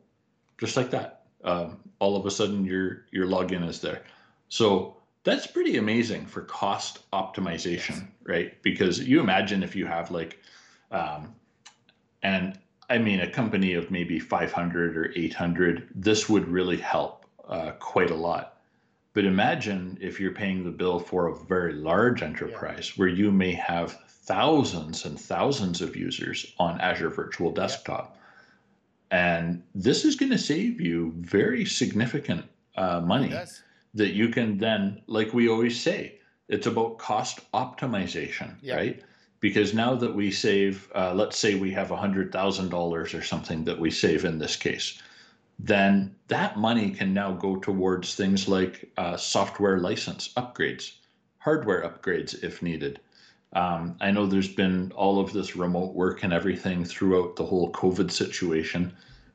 just 0.58 0.76
like 0.76 0.90
that. 0.92 1.26
Um, 1.44 1.80
all 2.00 2.16
of 2.16 2.26
a 2.26 2.32
sudden 2.32 2.66
your, 2.66 3.06
your 3.12 3.28
login 3.28 3.68
is 3.68 3.82
there. 3.82 4.04
So 4.50 4.98
that's 5.24 5.48
pretty 5.48 5.78
amazing 5.78 6.26
for 6.26 6.42
cost 6.42 7.10
optimization, 7.12 8.08
right? 8.24 8.62
Because 8.62 9.00
you 9.00 9.20
imagine 9.20 9.64
if 9.64 9.76
you 9.76 9.86
have 9.86 10.12
like, 10.12 10.40
um, 10.92 11.34
and 12.22 12.60
I 12.90 12.98
mean, 12.98 13.22
a 13.22 13.30
company 13.30 13.74
of 13.74 13.90
maybe 13.90 14.20
500 14.20 14.98
or 14.98 15.12
800, 15.16 15.90
this 15.96 16.28
would 16.28 16.48
really 16.48 16.78
help 16.78 17.26
uh, 17.48 17.72
quite 17.80 18.12
a 18.12 18.16
lot. 18.16 18.58
But 19.14 19.26
imagine 19.26 19.98
if 20.02 20.20
you're 20.20 20.34
paying 20.34 20.64
the 20.64 20.72
bill 20.72 21.00
for 21.00 21.28
a 21.28 21.36
very 21.36 21.74
large 21.74 22.22
enterprise 22.22 22.90
yeah. 22.90 23.00
where 23.00 23.08
you 23.08 23.32
may 23.32 23.54
have 23.54 24.00
thousands 24.08 25.06
and 25.06 25.20
thousands 25.20 25.82
of 25.82 25.96
users 25.96 26.54
on 26.58 26.82
Azure 26.82 27.10
Virtual 27.10 27.52
Desktop. 27.52 28.18
Yeah. 29.12 29.38
And 29.38 29.64
this 29.76 30.04
is 30.04 30.16
going 30.16 30.32
to 30.32 30.38
save 30.38 30.82
you 30.82 31.14
very 31.18 31.66
significant 31.66 32.46
uh, 32.76 33.02
money 33.02 33.32
that 33.94 34.14
you 34.14 34.30
can 34.30 34.58
then, 34.58 35.02
like 35.08 35.34
we 35.34 35.50
always 35.50 35.80
say, 35.80 36.20
it's 36.50 36.68
about 36.68 36.98
cost 36.98 37.40
optimization, 37.54 38.56
yeah. 38.62 38.76
right? 38.76 39.04
because 39.44 39.74
now 39.74 39.94
that 39.94 40.16
we 40.16 40.32
save, 40.32 40.90
uh, 40.96 41.14
let's 41.14 41.38
say 41.38 41.56
we 41.56 41.70
have 41.70 41.90
$100,000 41.90 42.74
or 43.20 43.22
something 43.22 43.66
that 43.66 43.78
we 43.78 43.92
save 43.92 44.24
in 44.24 44.38
this 44.38 44.56
case, 44.56 45.02
then 45.60 46.16
that 46.30 46.58
money 46.58 46.92
can 46.92 47.14
now 47.14 47.34
go 47.34 47.58
towards 47.58 48.16
things 48.16 48.48
like 48.48 48.90
uh, 48.96 49.18
software 49.18 49.80
license 49.80 50.30
upgrades, 50.38 50.94
hardware 51.40 51.84
upgrades 51.84 52.42
if 52.42 52.62
needed. 52.62 53.02
Um, 53.52 53.98
I 54.00 54.12
know 54.12 54.26
there's 54.26 54.48
been 54.48 54.94
all 54.96 55.20
of 55.20 55.34
this 55.34 55.58
remote 55.58 55.94
work 55.94 56.24
and 56.24 56.32
everything 56.32 56.86
throughout 56.86 57.36
the 57.36 57.46
whole 57.46 57.70
COVID 57.74 58.12
situation, 58.12 58.94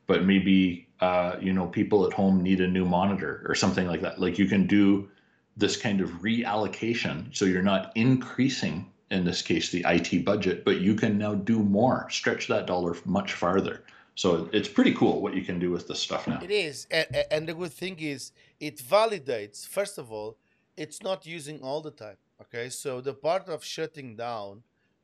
but 0.09 0.25
maybe 0.25 0.87
uh, 1.01 1.35
you 1.39 1.53
know 1.53 1.67
people 1.67 1.99
at 2.07 2.11
home 2.11 2.41
need 2.41 2.59
a 2.59 2.67
new 2.67 2.83
monitor 2.83 3.45
or 3.47 3.53
something 3.63 3.87
like 3.91 4.01
that. 4.01 4.19
Like 4.19 4.39
you 4.41 4.47
can 4.53 4.65
do 4.65 5.07
this 5.55 5.75
kind 5.77 6.01
of 6.01 6.09
reallocation, 6.27 7.17
so 7.37 7.45
you're 7.45 7.69
not 7.75 7.91
increasing 7.95 8.77
in 9.11 9.23
this 9.29 9.41
case 9.49 9.65
the 9.69 9.83
IT 9.95 10.25
budget, 10.25 10.65
but 10.65 10.75
you 10.87 10.93
can 10.95 11.13
now 11.25 11.33
do 11.53 11.59
more, 11.79 12.07
stretch 12.09 12.47
that 12.47 12.65
dollar 12.65 12.93
much 13.05 13.33
farther. 13.33 13.83
So 14.15 14.49
it's 14.51 14.67
pretty 14.77 14.93
cool 14.93 15.21
what 15.21 15.33
you 15.37 15.43
can 15.49 15.59
do 15.59 15.69
with 15.75 15.87
this 15.87 15.99
stuff 16.07 16.27
now. 16.27 16.39
It 16.43 16.51
is, 16.51 16.87
and, 17.35 17.47
the 17.47 17.53
good 17.53 17.71
thing 17.81 17.97
is 17.99 18.31
it 18.59 18.77
validates. 18.95 19.67
First 19.77 19.97
of 19.97 20.11
all, 20.11 20.31
it's 20.75 21.01
not 21.01 21.25
using 21.25 21.57
all 21.61 21.81
the 21.81 21.95
time. 22.05 22.17
Okay, 22.43 22.67
so 22.69 22.99
the 22.99 23.13
part 23.13 23.47
of 23.47 23.63
shutting 23.63 24.15
down 24.15 24.63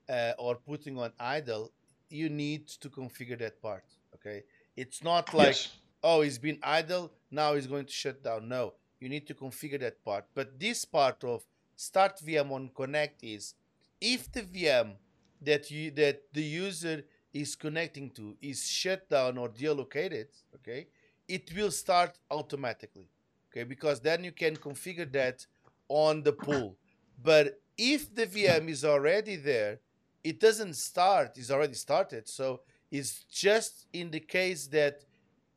uh, 0.10 0.34
or 0.38 0.56
putting 0.56 0.98
on 0.98 1.12
idle, 1.20 1.72
you 2.10 2.28
need 2.30 2.68
to 2.82 2.90
configure 2.90 3.40
that 3.40 3.62
part. 3.62 3.86
Okay, 4.16 4.44
it's 4.76 5.04
not 5.04 5.34
like 5.34 5.48
yes. 5.48 5.78
oh, 6.04 6.22
it's 6.22 6.38
been 6.38 6.60
idle 6.64 7.12
now 7.32 7.54
it's 7.54 7.68
going 7.68 7.86
to 7.86 7.92
shut 7.92 8.24
down. 8.24 8.48
No, 8.48 8.74
you 9.00 9.10
need 9.10 9.28
to 9.28 9.34
configure 9.34 9.80
that 9.80 10.04
part. 10.04 10.26
But 10.34 10.60
this 10.60 10.86
part 10.86 11.24
of 11.24 11.44
start 11.76 12.20
VM 12.26 12.52
on 12.52 12.70
connect 12.76 13.24
is 13.24 13.54
if 14.00 14.32
the 14.32 14.44
VM 14.44 14.94
that 15.42 15.70
you 15.70 15.92
that 15.92 16.24
the 16.34 16.42
user 16.42 17.04
is 17.34 17.56
connecting 17.56 18.10
to 18.12 18.36
is 18.42 18.66
shut 18.66 19.10
down 19.10 19.38
or 19.38 19.50
deallocated, 19.50 20.28
okay, 20.56 20.88
it 21.28 21.52
will 21.56 21.72
start 21.72 22.18
automatically, 22.32 23.10
okay, 23.52 23.64
because 23.64 24.00
then 24.00 24.24
you 24.24 24.32
can 24.32 24.56
configure 24.56 25.12
that 25.12 25.46
on 25.90 26.24
the 26.24 26.32
pool. 26.32 26.78
But 27.22 27.60
if 27.78 28.14
the 28.14 28.28
VM 28.28 28.70
is 28.70 28.86
already 28.86 29.36
there, 29.36 29.80
it 30.24 30.40
doesn't 30.40 30.76
start, 30.76 31.38
it's 31.38 31.52
already 31.52 31.74
started. 31.74 32.28
So 32.28 32.62
it's 32.92 33.24
just 33.24 33.88
in 33.94 34.12
the 34.12 34.20
case 34.20 34.68
that 34.68 35.04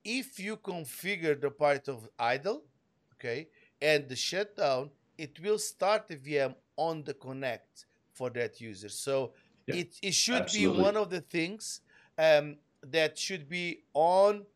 if 0.05 0.39
you 0.39 0.57
configure 0.57 1.39
the 1.39 1.51
part 1.51 1.89
of 1.89 2.09
idle, 2.19 2.63
okay, 3.15 3.49
and 3.81 4.09
the 4.09 4.17
shutdown, 4.17 4.91
it 5.17 5.39
will 5.41 5.59
start 5.59 6.09
the 6.09 6.17
VM 6.17 6.55
on 6.77 7.03
the 7.05 7.15
connect 7.15 7.87
for 8.13 8.31
that 8.31 8.61
user. 8.61 8.89
So 8.89 9.33
yeah, 9.67 9.77
it, 9.77 9.95
it 10.03 10.15
should 10.15 10.43
absolutely. 10.43 10.79
be 10.79 10.83
one 10.83 10.97
of 10.97 11.11
the 11.11 11.21
things 11.21 11.81
um, 12.17 12.57
that 12.83 13.19
should 13.19 13.49
be 13.49 13.85
on 13.95 14.47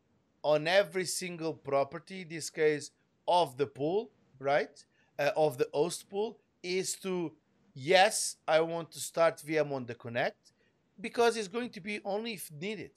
on 0.43 0.67
every 0.67 1.05
single 1.05 1.53
property, 1.53 2.21
in 2.23 2.27
this 2.27 2.49
case 2.49 2.91
of 3.27 3.57
the 3.57 3.65
pool, 3.65 4.11
right? 4.39 4.83
Uh, 5.17 5.29
of 5.37 5.57
the 5.57 5.69
host 5.73 6.09
pool, 6.09 6.39
is 6.61 6.95
to 6.95 7.31
yes, 7.73 8.37
I 8.47 8.61
want 8.61 8.91
to 8.91 8.99
start 8.99 9.37
VM 9.37 9.71
on 9.71 9.85
the 9.85 9.95
connect 9.95 10.52
because 10.99 11.37
it's 11.37 11.47
going 11.47 11.69
to 11.71 11.81
be 11.81 11.99
only 12.05 12.33
if 12.33 12.51
needed, 12.51 12.91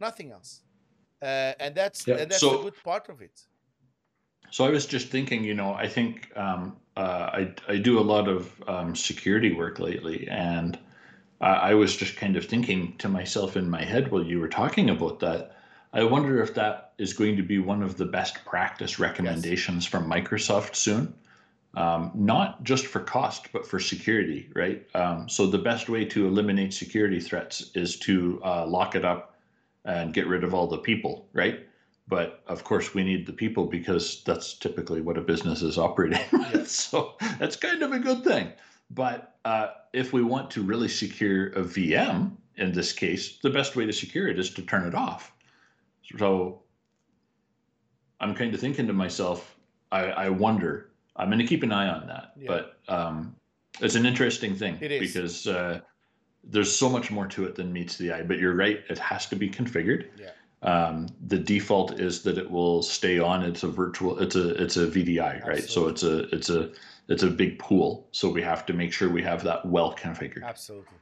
nothing 0.00 0.32
else. 0.32 0.62
Uh, 1.22 1.52
and 1.60 1.74
that's 1.74 2.06
yeah, 2.06 2.16
and 2.16 2.30
that's 2.30 2.40
so, 2.40 2.60
a 2.60 2.62
good 2.64 2.82
part 2.82 3.08
of 3.08 3.22
it. 3.22 3.40
So 4.50 4.64
I 4.64 4.70
was 4.70 4.86
just 4.86 5.08
thinking, 5.08 5.42
you 5.42 5.54
know, 5.54 5.74
I 5.74 5.88
think 5.88 6.30
um, 6.36 6.76
uh, 6.96 7.00
I, 7.32 7.54
I 7.66 7.76
do 7.78 7.98
a 7.98 8.02
lot 8.02 8.28
of 8.28 8.62
um, 8.68 8.94
security 8.94 9.52
work 9.52 9.78
lately, 9.78 10.28
and 10.28 10.78
I, 11.40 11.70
I 11.70 11.74
was 11.74 11.96
just 11.96 12.16
kind 12.16 12.36
of 12.36 12.44
thinking 12.44 12.96
to 12.98 13.08
myself 13.08 13.56
in 13.56 13.68
my 13.68 13.82
head 13.82 14.10
while 14.10 14.22
you 14.22 14.38
were 14.38 14.48
talking 14.48 14.90
about 14.90 15.20
that. 15.20 15.56
I 15.92 16.04
wonder 16.04 16.42
if 16.42 16.54
that 16.54 16.92
is 16.98 17.12
going 17.12 17.36
to 17.36 17.42
be 17.42 17.58
one 17.58 17.82
of 17.82 17.96
the 17.96 18.04
best 18.04 18.44
practice 18.44 18.98
recommendations 18.98 19.84
yes. 19.84 19.90
from 19.90 20.10
Microsoft 20.10 20.74
soon. 20.74 21.14
Um, 21.76 22.12
not 22.14 22.62
just 22.62 22.86
for 22.86 23.00
cost, 23.00 23.52
but 23.52 23.66
for 23.66 23.80
security, 23.80 24.48
right? 24.54 24.86
Um, 24.94 25.28
so 25.28 25.46
the 25.46 25.58
best 25.58 25.88
way 25.88 26.04
to 26.06 26.26
eliminate 26.26 26.72
security 26.72 27.20
threats 27.20 27.70
is 27.74 27.98
to 28.00 28.40
uh, 28.44 28.66
lock 28.66 28.94
it 28.94 29.04
up 29.04 29.36
and 29.84 30.14
get 30.14 30.26
rid 30.26 30.44
of 30.44 30.54
all 30.54 30.66
the 30.66 30.78
people, 30.78 31.28
right? 31.32 31.66
but 32.06 32.42
of 32.46 32.64
course 32.64 32.94
we 32.94 33.02
need 33.02 33.26
the 33.26 33.32
people 33.32 33.66
because 33.66 34.22
that's 34.24 34.54
typically 34.54 35.00
what 35.00 35.16
a 35.16 35.20
business 35.20 35.62
is 35.62 35.78
operating 35.78 36.20
with. 36.32 36.68
so 36.68 37.14
that's 37.38 37.56
kind 37.56 37.82
of 37.82 37.92
a 37.92 37.98
good 37.98 38.22
thing 38.24 38.52
but 38.90 39.36
uh, 39.44 39.68
if 39.92 40.12
we 40.12 40.22
want 40.22 40.50
to 40.50 40.62
really 40.62 40.88
secure 40.88 41.48
a 41.48 41.62
vm 41.62 42.32
in 42.56 42.72
this 42.72 42.92
case 42.92 43.38
the 43.38 43.50
best 43.50 43.76
way 43.76 43.86
to 43.86 43.92
secure 43.92 44.28
it 44.28 44.38
is 44.38 44.50
to 44.50 44.62
turn 44.62 44.86
it 44.86 44.94
off 44.94 45.32
so 46.18 46.60
i'm 48.20 48.34
kind 48.34 48.54
of 48.54 48.60
thinking 48.60 48.86
to 48.86 48.92
myself 48.92 49.56
i, 49.90 50.02
I 50.04 50.28
wonder 50.28 50.90
i'm 51.16 51.28
going 51.28 51.38
to 51.38 51.46
keep 51.46 51.62
an 51.62 51.72
eye 51.72 51.88
on 51.88 52.06
that 52.06 52.32
yeah. 52.36 52.46
but 52.46 52.78
um, 52.88 53.34
it's 53.80 53.94
an 53.94 54.06
interesting 54.06 54.54
thing 54.54 54.76
because 54.78 55.46
uh, 55.46 55.80
there's 56.44 56.74
so 56.74 56.88
much 56.88 57.10
more 57.10 57.26
to 57.26 57.44
it 57.44 57.54
than 57.54 57.72
meets 57.72 57.96
the 57.96 58.12
eye 58.12 58.22
but 58.22 58.38
you're 58.38 58.54
right 58.54 58.84
it 58.88 58.98
has 58.98 59.26
to 59.26 59.36
be 59.36 59.48
configured 59.48 60.08
yeah 60.18 60.30
um, 60.64 61.08
the 61.26 61.38
default 61.38 62.00
is 62.00 62.22
that 62.22 62.38
it 62.38 62.50
will 62.50 62.82
stay 62.82 63.18
on. 63.18 63.42
It's 63.42 63.62
a 63.62 63.68
virtual. 63.68 64.18
It's 64.18 64.34
a 64.34 64.54
it's 64.62 64.78
a 64.78 64.86
VDI, 64.86 65.46
right? 65.46 65.62
So 65.62 65.88
it's 65.88 66.02
a 66.02 66.20
it's 66.34 66.48
a 66.48 66.70
it's 67.08 67.22
a 67.22 67.28
big 67.28 67.58
pool. 67.58 68.08
So 68.12 68.30
we 68.30 68.40
have 68.40 68.64
to 68.66 68.72
make 68.72 68.92
sure 68.92 69.10
we 69.10 69.22
have 69.22 69.44
that 69.44 69.64
well 69.66 69.94
configured. 69.94 70.42
Absolutely. 70.42 70.98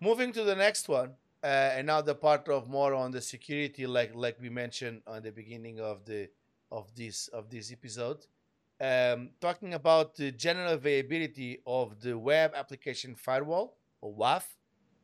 Moving 0.00 0.32
to 0.32 0.44
the 0.44 0.56
next 0.56 0.88
one, 0.88 1.10
uh, 1.44 1.76
and 1.76 1.86
now 1.86 2.00
the 2.00 2.14
part 2.14 2.48
of 2.48 2.70
more 2.70 2.94
on 2.94 3.10
the 3.10 3.20
security, 3.20 3.86
like 3.86 4.12
like 4.14 4.38
we 4.40 4.48
mentioned 4.48 5.02
on 5.06 5.22
the 5.22 5.32
beginning 5.32 5.78
of 5.78 6.06
the 6.06 6.30
of 6.72 6.94
this 6.94 7.28
of 7.28 7.50
this 7.50 7.70
episode, 7.70 8.24
um, 8.80 9.30
talking 9.40 9.74
about 9.74 10.14
the 10.14 10.30
general 10.32 10.72
availability 10.72 11.60
of 11.66 12.00
the 12.00 12.16
web 12.16 12.52
application 12.54 13.14
firewall 13.14 13.76
or 14.00 14.14
WAF, 14.14 14.44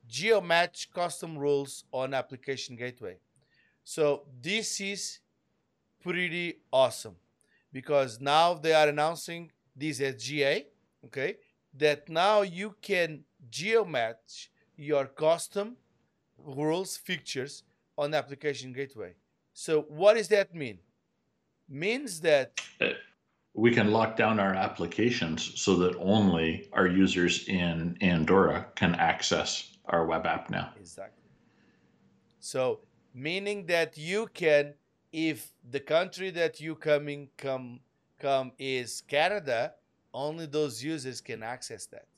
GeoMatch 0.09 0.93
custom 0.93 1.37
rules 1.37 1.85
on 1.93 2.15
application 2.15 2.77
gateway. 2.77 3.17
So 3.83 4.23
this 4.41 4.81
is 4.81 5.21
pretty 6.03 6.61
awesome 6.73 7.17
because 7.73 8.21
now 8.21 8.55
they 8.55 8.73
are 8.73 8.89
announcing 8.89 9.51
this 9.75 10.01
as 10.01 10.23
GA, 10.23 10.67
okay? 11.05 11.37
That 11.77 12.09
now 12.09 12.43
you 12.43 12.77
can 12.81 13.25
geomatch 13.51 14.49
your 14.77 15.07
custom 15.07 15.77
rules 16.39 16.97
features 16.97 17.65
on 17.97 18.15
application 18.15 18.73
gateway. 18.73 19.15
So 19.53 19.83
what 19.83 20.15
does 20.15 20.29
that 20.29 20.55
mean? 20.55 20.79
Means 21.69 22.21
that 22.21 22.61
uh, 22.81 22.91
we 23.55 23.71
can 23.71 23.93
lock 23.93 24.17
down 24.17 24.41
our 24.41 24.53
applications 24.53 25.61
so 25.61 25.77
that 25.77 25.97
only 25.99 26.69
our 26.73 26.89
users 26.89 27.49
in 27.49 27.97
Andorra 28.01 28.67
can 28.75 28.95
access 28.97 29.77
our 29.87 30.05
web 30.07 30.27
app 30.27 30.51
now. 30.51 30.73
Exactly. 30.79 31.23
So 32.41 32.81
meaning 33.15 33.67
that 33.67 33.97
you 33.97 34.27
can 34.35 34.75
if 35.13 35.53
the 35.71 35.79
country 35.79 36.31
that 36.31 36.61
you 36.61 36.75
coming 36.75 37.29
come 37.37 37.79
come 38.19 38.51
is 38.59 39.03
Canada, 39.07 39.75
only 40.13 40.47
those 40.47 40.83
users 40.83 41.21
can 41.21 41.43
access 41.43 41.87
that. 41.87 42.09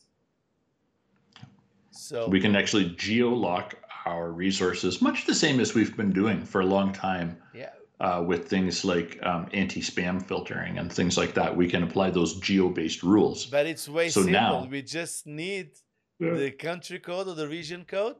So 1.90 2.28
we 2.28 2.40
can 2.40 2.56
actually 2.56 2.90
geo-lock 2.96 3.74
our 4.06 4.30
resources, 4.30 5.02
much 5.02 5.26
the 5.26 5.34
same 5.34 5.60
as 5.60 5.74
we've 5.74 5.96
been 5.96 6.12
doing 6.12 6.42
for 6.44 6.60
a 6.62 6.66
long 6.66 6.92
time. 6.92 7.36
Yeah. 7.54 7.70
Uh, 7.98 8.22
with 8.26 8.46
things 8.46 8.84
like 8.84 9.18
um, 9.22 9.48
anti-spam 9.54 10.22
filtering 10.22 10.76
and 10.76 10.92
things 10.92 11.16
like 11.16 11.32
that, 11.32 11.56
we 11.56 11.66
can 11.66 11.82
apply 11.82 12.10
those 12.10 12.38
geo-based 12.40 13.02
rules. 13.02 13.46
But 13.46 13.64
it's 13.64 13.88
way 13.88 14.10
so 14.10 14.20
simple. 14.20 14.32
Now, 14.32 14.68
we 14.70 14.82
just 14.82 15.26
need 15.26 15.70
yeah. 16.18 16.34
the 16.34 16.50
country 16.50 16.98
code 16.98 17.28
or 17.28 17.34
the 17.34 17.48
region 17.48 17.86
code, 17.86 18.16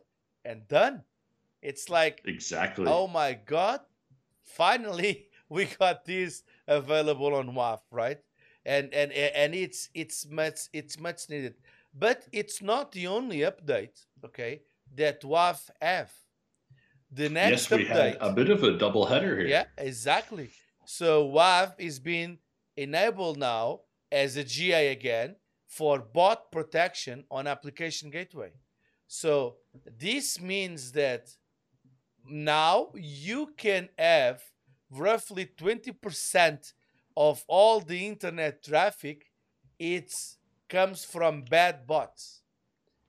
and 0.46 0.66
done. 0.68 1.02
It's 1.62 1.88
like 1.88 2.22
exactly. 2.24 2.86
Oh 2.88 3.06
my 3.06 3.34
god! 3.34 3.80
Finally, 4.44 5.28
we 5.48 5.66
got 5.66 6.04
this 6.04 6.42
available 6.66 7.34
on 7.34 7.54
WAF, 7.54 7.80
right? 7.90 8.18
And 8.64 8.92
and 8.94 9.12
and 9.12 9.54
it's 9.54 9.88
it's 9.94 10.26
much 10.28 10.60
it's 10.72 10.98
much 10.98 11.28
needed, 11.28 11.54
but 11.94 12.26
it's 12.32 12.62
not 12.62 12.92
the 12.92 13.06
only 13.06 13.38
update. 13.38 14.04
Okay, 14.24 14.62
that 14.94 15.22
WAF 15.22 15.70
have. 15.80 16.12
The 17.10 17.28
next 17.28 17.70
yes, 17.70 17.70
we 17.70 17.84
update, 17.84 17.88
had 17.88 18.16
a 18.20 18.32
bit 18.32 18.50
of 18.50 18.62
a 18.62 18.76
double 18.76 19.06
header 19.06 19.38
here. 19.38 19.46
Yeah, 19.46 19.64
exactly. 19.78 20.50
So 20.84 21.28
WAF 21.28 21.74
is 21.78 21.98
being 21.98 22.38
enabled 22.76 23.38
now 23.38 23.80
as 24.10 24.36
a 24.36 24.44
GA 24.44 24.88
again 24.88 25.36
for 25.66 25.98
bot 25.98 26.50
protection 26.50 27.24
on 27.30 27.46
application 27.46 28.10
gateway. 28.10 28.52
So 29.06 29.56
this 29.98 30.40
means 30.40 30.92
that 30.92 31.28
now 32.28 32.88
you 32.94 33.52
can 33.56 33.88
have 33.98 34.42
roughly 34.90 35.48
20% 35.58 36.72
of 37.16 37.44
all 37.48 37.80
the 37.80 38.06
internet 38.06 38.62
traffic 38.62 39.30
it 39.78 40.12
comes 40.68 41.04
from 41.04 41.42
bad 41.42 41.86
bots 41.86 42.42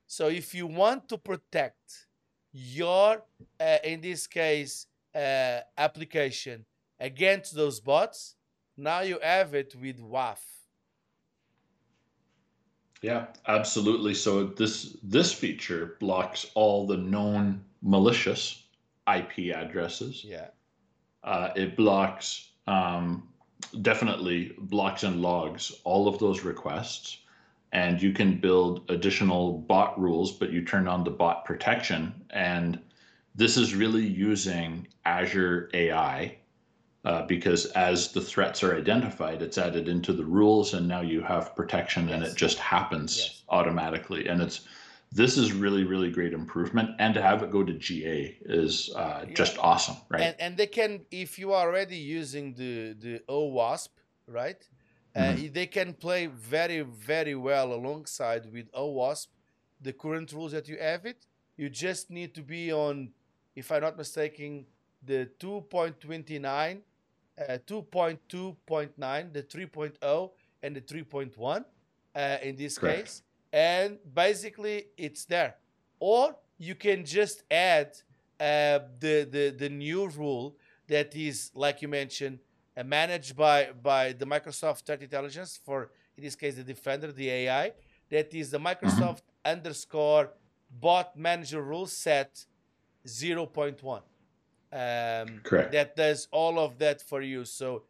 so 0.05 0.27
if 0.27 0.53
you 0.53 0.67
want 0.67 1.07
to 1.09 1.17
protect 1.17 2.06
your 2.51 3.23
uh, 3.59 3.77
in 3.83 4.01
this 4.01 4.27
case 4.27 4.87
uh, 5.15 5.59
application 5.77 6.65
against 6.99 7.55
those 7.55 7.79
bots 7.79 8.35
now 8.75 9.01
you 9.01 9.19
have 9.21 9.53
it 9.53 9.75
with 9.79 9.99
waf 9.99 10.39
yeah 13.01 13.27
absolutely 13.47 14.13
so 14.13 14.45
this 14.45 14.97
this 15.03 15.33
feature 15.33 15.97
blocks 15.99 16.47
all 16.55 16.87
the 16.87 16.97
known 16.97 17.61
malicious 17.81 18.63
IP 19.07 19.55
addresses. 19.55 20.23
Yeah. 20.23 20.47
Uh, 21.23 21.49
it 21.55 21.75
blocks, 21.75 22.51
um, 22.67 23.27
definitely 23.81 24.53
blocks 24.59 25.03
and 25.03 25.21
logs 25.21 25.71
all 25.83 26.07
of 26.07 26.19
those 26.19 26.43
requests. 26.43 27.19
And 27.71 28.01
you 28.01 28.13
can 28.13 28.39
build 28.39 28.89
additional 28.89 29.59
bot 29.59 29.99
rules, 29.99 30.31
but 30.31 30.51
you 30.51 30.63
turn 30.63 30.87
on 30.87 31.03
the 31.03 31.11
bot 31.11 31.45
protection. 31.45 32.13
And 32.29 32.79
this 33.35 33.57
is 33.57 33.75
really 33.75 34.05
using 34.05 34.87
Azure 35.05 35.69
AI 35.73 36.37
uh, 37.05 37.25
because 37.25 37.65
as 37.67 38.11
the 38.11 38.21
threats 38.21 38.63
are 38.63 38.75
identified, 38.75 39.41
it's 39.41 39.57
added 39.57 39.87
into 39.87 40.13
the 40.13 40.25
rules, 40.25 40.73
and 40.73 40.87
now 40.87 41.01
you 41.01 41.21
have 41.21 41.55
protection, 41.55 42.07
yes. 42.07 42.15
and 42.15 42.23
it 42.23 42.35
just 42.35 42.57
happens 42.57 43.17
yes. 43.17 43.43
automatically. 43.49 44.27
And 44.27 44.41
it's 44.41 44.67
this 45.11 45.37
is 45.37 45.53
really 45.53 45.83
really 45.83 46.11
great 46.11 46.33
improvement 46.33 46.89
and 46.99 47.13
to 47.13 47.21
have 47.21 47.41
it 47.43 47.51
go 47.51 47.63
to 47.63 47.73
ga 47.73 48.37
is 48.41 48.91
uh, 48.95 49.23
yeah. 49.25 49.33
just 49.33 49.57
awesome 49.57 49.95
right 50.09 50.21
and, 50.21 50.35
and 50.39 50.57
they 50.57 50.67
can 50.67 51.05
if 51.11 51.39
you 51.39 51.53
are 51.53 51.67
already 51.67 51.95
using 51.95 52.53
the 52.55 52.93
the 52.99 53.21
owasp 53.29 53.89
right 54.27 54.67
mm-hmm. 55.17 55.45
uh, 55.45 55.49
they 55.53 55.65
can 55.65 55.93
play 55.93 56.27
very 56.27 56.81
very 56.81 57.35
well 57.35 57.73
alongside 57.73 58.51
with 58.51 58.71
owasp 58.73 59.27
the 59.81 59.93
current 59.93 60.31
rules 60.33 60.51
that 60.51 60.67
you 60.67 60.77
have 60.77 61.05
it 61.05 61.25
you 61.57 61.69
just 61.69 62.09
need 62.09 62.33
to 62.33 62.41
be 62.41 62.71
on 62.71 63.09
if 63.55 63.71
i'm 63.71 63.81
not 63.81 63.97
mistaken 63.97 64.65
the 65.03 65.29
2.29 65.39 66.79
uh, 67.39 67.57
2.2.9 67.67 69.33
the 69.33 69.43
3.0 69.43 70.31
and 70.63 70.75
the 70.75 70.81
3.1 70.81 71.65
uh, 72.15 72.37
in 72.41 72.55
this 72.55 72.77
Correct. 72.77 72.99
case 72.99 73.21
and 73.53 73.97
basically 74.13 74.87
it's 74.97 75.25
there. 75.25 75.55
Or 75.99 76.35
you 76.57 76.75
can 76.75 77.05
just 77.05 77.43
add 77.49 77.97
uh, 78.39 78.79
the, 78.99 79.27
the 79.29 79.55
the 79.57 79.69
new 79.69 80.07
rule 80.09 80.55
that 80.87 81.15
is, 81.15 81.51
like 81.55 81.81
you 81.81 81.87
mentioned, 81.87 82.39
uh, 82.77 82.83
managed 82.83 83.35
by 83.35 83.69
by 83.81 84.13
the 84.13 84.25
Microsoft 84.25 84.83
Threat 84.85 85.01
Intelligence 85.01 85.59
for 85.65 85.89
in 86.15 86.23
this 86.23 86.35
case 86.35 86.55
the 86.55 86.63
Defender, 86.63 87.11
the 87.11 87.29
AI. 87.29 87.73
That 88.09 88.33
is 88.33 88.51
the 88.51 88.59
Microsoft 88.59 89.21
underscore 89.43 90.29
bot 90.69 91.17
manager 91.17 91.61
rule 91.61 91.87
set 91.87 92.45
0.1. 93.05 94.01
Um, 94.69 95.39
Correct. 95.43 95.71
That 95.71 95.95
does 95.95 96.27
all 96.31 96.59
of 96.59 96.77
that 96.79 97.01
for 97.01 97.21
you. 97.21 97.45
So, 97.45 97.83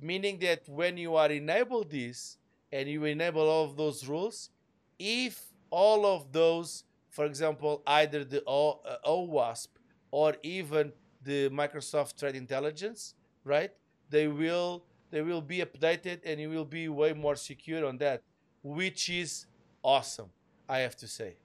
meaning 0.00 0.38
that 0.40 0.68
when 0.68 0.96
you 0.96 1.16
are 1.16 1.30
enable 1.30 1.84
this 1.84 2.38
and 2.72 2.88
you 2.88 3.04
enable 3.04 3.48
all 3.48 3.64
of 3.64 3.76
those 3.76 4.06
rules, 4.06 4.50
if 4.98 5.40
all 5.70 6.06
of 6.06 6.32
those, 6.32 6.84
for 7.10 7.24
example, 7.24 7.82
either 7.86 8.24
the 8.24 8.42
o, 8.46 8.80
uh, 8.84 8.96
OWASP 9.08 9.68
or 10.10 10.36
even 10.42 10.92
the 11.22 11.48
Microsoft 11.50 12.14
Threat 12.14 12.34
Intelligence, 12.34 13.14
right? 13.44 13.72
They 14.10 14.28
will 14.28 14.84
they 15.10 15.22
will 15.22 15.40
be 15.40 15.58
updated 15.58 16.20
and 16.24 16.40
you 16.40 16.50
will 16.50 16.64
be 16.64 16.88
way 16.88 17.12
more 17.12 17.36
secure 17.36 17.86
on 17.86 17.98
that, 17.98 18.22
which 18.62 19.08
is 19.08 19.46
awesome, 19.82 20.30
I 20.68 20.78
have 20.78 20.96
to 20.98 21.08
say. 21.08 21.36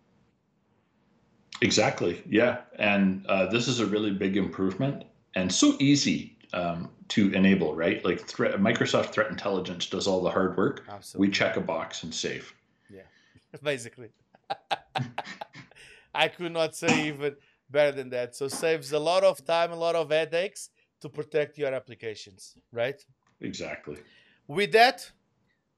Exactly. 1.61 2.21
Yeah, 2.27 2.61
and 2.77 3.25
uh, 3.27 3.47
this 3.47 3.67
is 3.67 3.79
a 3.79 3.85
really 3.85 4.11
big 4.11 4.37
improvement 4.37 5.05
and 5.35 5.51
so 5.51 5.75
easy 5.79 6.37
um, 6.53 6.89
to 7.09 7.31
enable, 7.33 7.75
right? 7.75 8.03
Like 8.03 8.27
threat, 8.27 8.59
Microsoft 8.59 9.11
Threat 9.11 9.29
Intelligence 9.29 9.87
does 9.87 10.07
all 10.07 10.21
the 10.21 10.29
hard 10.29 10.57
work. 10.57 10.85
Absolutely. 10.89 11.27
We 11.27 11.31
check 11.31 11.57
a 11.57 11.61
box 11.61 12.03
and 12.03 12.13
save. 12.13 12.53
Yeah, 12.89 13.01
basically. 13.63 14.09
I 16.15 16.27
could 16.29 16.51
not 16.51 16.75
say 16.75 17.07
even 17.07 17.35
better 17.69 17.91
than 17.91 18.09
that. 18.11 18.35
So 18.35 18.47
saves 18.47 18.91
a 18.91 18.99
lot 18.99 19.23
of 19.23 19.43
time, 19.45 19.71
a 19.71 19.75
lot 19.75 19.95
of 19.95 20.11
headaches 20.11 20.69
to 21.01 21.09
protect 21.09 21.57
your 21.57 21.73
applications, 21.73 22.57
right? 22.72 23.03
Exactly. 23.41 23.97
With 24.47 24.72
that, 24.73 25.11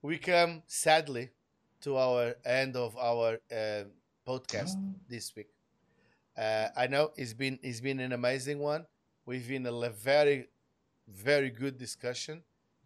we 0.02 0.18
come 0.18 0.64
sadly 0.68 1.30
to 1.82 1.98
our 1.98 2.36
end 2.46 2.76
of 2.76 2.96
our 2.98 3.40
uh, 3.52 3.84
podcast 4.28 4.76
this 5.10 5.36
week. 5.36 5.50
Uh, 6.38 6.68
I 6.76 6.88
know 6.88 7.12
it's 7.16 7.34
been 7.34 7.58
it's 7.64 7.80
been 7.80 8.00
an 8.00 8.14
amazing 8.14 8.60
one. 8.60 8.86
We've 9.26 9.48
been 9.48 9.66
a 9.66 9.90
very 9.90 10.48
very 11.08 11.50
good 11.50 11.78
discussion 11.78 12.44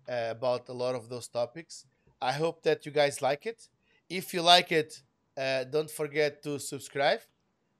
uh, 0.08 0.28
about 0.30 0.70
a 0.70 0.74
lot 0.74 0.95
of 0.95 1.10
those 1.10 1.28
topics. 1.28 1.86
I 2.22 2.32
hope 2.34 2.64
that 2.64 2.86
you 2.86 2.91
guys 2.91 3.22
like 3.22 3.45
it. 3.45 3.68
If 4.10 4.34
you 4.34 4.41
like 4.41 4.72
it, 4.72 5.02
uh, 5.38 5.64
don't 5.66 5.90
forget 5.90 6.44
to 6.44 6.60
subscribe. 6.60 7.22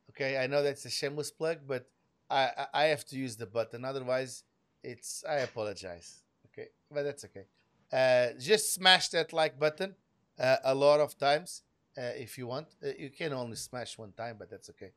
Okay, 0.10 0.38
I 0.38 0.48
know 0.48 0.62
that's 0.64 0.86
a 0.86 0.90
shameless 0.90 1.32
plug, 1.32 1.60
but 1.66 1.86
I 2.32 2.68
I- 2.74 2.86
have 2.94 3.06
to 3.12 3.16
use 3.18 3.36
the 3.36 3.46
button. 3.46 3.86
Otherwise, 3.86 4.44
it's 4.84 5.24
I 5.28 5.36
apologize. 5.50 6.24
Okay, 6.48 6.70
but 6.94 7.04
that's 7.04 7.24
okay. 7.26 7.46
Uh, 7.92 8.34
just 8.40 8.74
smash 8.74 9.10
that 9.10 9.34
like 9.34 9.60
button 9.60 9.96
uh, 10.40 10.58
a 10.64 10.74
lot 10.74 11.00
of 11.00 11.18
times 11.18 11.64
uh, 11.98 12.02
if 12.26 12.38
you 12.38 12.48
want. 12.48 12.68
Uh, 12.84 12.90
you 12.98 13.10
can 13.10 13.34
only 13.34 13.56
smash 13.56 13.98
one 13.98 14.12
time, 14.14 14.36
but 14.40 14.50
that's 14.50 14.70
okay. 14.70 14.92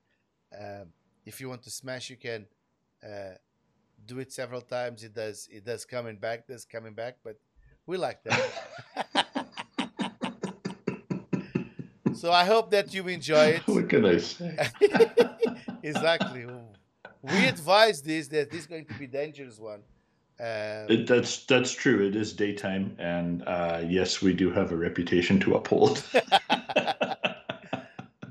Um, 0.56 0.88
if 1.24 1.40
you 1.40 1.48
want 1.48 1.62
to 1.64 1.70
smash, 1.70 2.10
you 2.10 2.16
can 2.16 2.46
uh, 3.02 3.34
do 4.06 4.18
it 4.20 4.32
several 4.32 4.60
times. 4.60 5.02
It 5.02 5.14
does. 5.14 5.48
It 5.50 5.64
does 5.64 5.84
coming 5.84 6.16
back. 6.16 6.46
Does 6.46 6.64
coming 6.64 6.94
back, 6.94 7.16
but 7.24 7.36
we 7.86 7.96
like 7.96 8.22
that. 8.24 8.50
so 12.14 12.30
I 12.32 12.44
hope 12.44 12.70
that 12.70 12.94
you 12.94 13.06
enjoy 13.08 13.46
it. 13.56 13.62
what 13.66 13.88
can 13.88 14.04
I 14.06 14.18
say? 14.18 14.56
exactly. 15.82 16.46
We 17.32 17.46
advise 17.46 18.02
this 18.02 18.28
that 18.28 18.50
this 18.50 18.60
is 18.60 18.66
going 18.66 18.84
to 18.84 18.94
be 18.94 19.06
dangerous 19.06 19.58
one. 19.58 19.80
Um, 20.38 20.90
It, 20.90 21.06
that's 21.06 21.46
that's 21.46 21.72
true. 21.72 22.06
It 22.06 22.16
is 22.16 22.34
daytime, 22.34 22.96
and 22.98 23.42
uh, 23.46 23.82
yes, 23.86 24.20
we 24.20 24.34
do 24.34 24.50
have 24.50 24.72
a 24.72 24.76
reputation 24.76 25.40
to 25.40 25.54
uphold. 25.54 26.04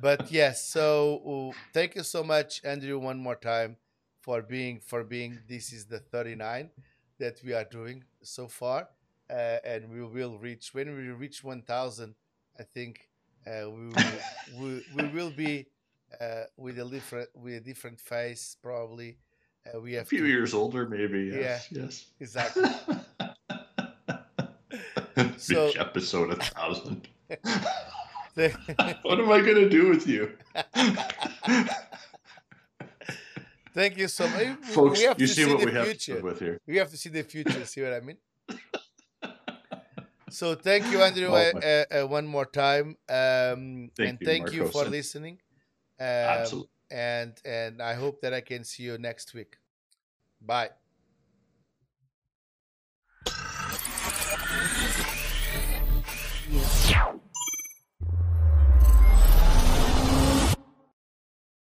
but 0.02 0.32
yes, 0.32 0.68
so 0.68 1.22
uh, 1.26 1.52
thank 1.74 1.96
you 1.96 2.04
so 2.04 2.24
much, 2.24 2.62
Andrew, 2.64 3.00
one 3.00 3.18
more 3.18 3.36
time 3.36 3.78
for 4.22 4.44
being 4.44 4.80
for 4.80 5.04
being. 5.04 5.40
This 5.48 5.74
is 5.74 5.86
the 5.86 6.00
thirty 6.00 6.36
nine 6.36 6.70
that 7.18 7.42
we 7.44 7.54
are 7.54 7.66
doing 7.66 8.04
so 8.22 8.48
far, 8.48 8.90
uh, 9.30 9.58
and 9.66 9.90
we 9.90 10.04
will 10.04 10.38
reach 10.38 10.72
when 10.74 10.96
we 10.96 11.10
reach 11.10 11.44
one 11.44 11.64
thousand. 11.64 12.14
I 12.60 12.64
think 12.64 13.10
uh, 13.48 13.72
we 13.72 13.88
will, 13.88 14.04
we, 14.60 14.86
we 14.96 15.08
will 15.10 15.32
be 15.32 15.66
uh, 16.22 16.44
with 16.58 16.80
a 16.80 16.86
different 16.90 17.30
with 17.36 17.56
a 17.56 17.60
different 17.62 18.00
face 18.00 18.56
probably. 18.62 19.18
Uh, 19.66 19.80
we 19.80 19.96
a 19.96 20.04
few 20.04 20.20
to, 20.24 20.28
years 20.28 20.54
older, 20.54 20.88
maybe. 20.88 21.32
Yes. 21.34 21.68
Yes. 21.72 22.06
exactly. 22.20 22.70
So- 25.38 25.72
episode 25.78 26.32
a 26.32 26.36
thousand. 26.38 27.08
Th- 28.36 28.54
what 29.04 29.20
am 29.20 29.30
I 29.32 29.42
gonna 29.42 29.70
do 29.70 29.90
with 29.90 30.08
you, 30.08 30.32
Thank 33.74 33.98
you 33.98 34.08
so 34.08 34.28
much. 34.28 34.58
folks? 34.74 35.02
have 35.02 35.20
You 35.20 35.28
to 35.28 35.34
see 35.34 35.44
see 35.44 35.50
what 35.54 35.66
we 35.66 35.72
have 35.72 35.86
to 35.86 35.96
future. 35.98 36.22
with 36.22 36.40
here. 36.40 36.60
We 36.68 36.78
have 36.78 36.90
to 36.92 36.98
see 36.98 37.10
the 37.10 37.24
future. 37.24 37.66
See 37.66 37.82
what 37.82 37.94
I 37.94 38.00
mean? 38.02 38.18
So 40.30 40.56
thank 40.56 40.92
you, 40.92 41.02
Andrew, 41.02 41.28
Oh, 41.28 41.36
uh, 41.36 41.52
uh, 41.62 42.04
uh, 42.04 42.08
one 42.08 42.26
more 42.26 42.46
time, 42.46 42.98
um, 43.08 43.92
Thank 43.96 44.10
and 44.10 44.18
you, 44.20 44.26
thank 44.28 44.52
you 44.54 44.68
for 44.68 44.86
listening. 44.86 45.40
Um, 46.00 46.06
Absolutely. 46.06 46.70
And 46.92 47.34
and 47.46 47.82
I 47.82 47.96
hope 47.96 48.22
that 48.22 48.34
I 48.34 48.42
can 48.42 48.64
see 48.64 48.84
you 48.84 48.98
next 48.98 49.34
week. 49.34 49.58
Bye. 50.42 50.70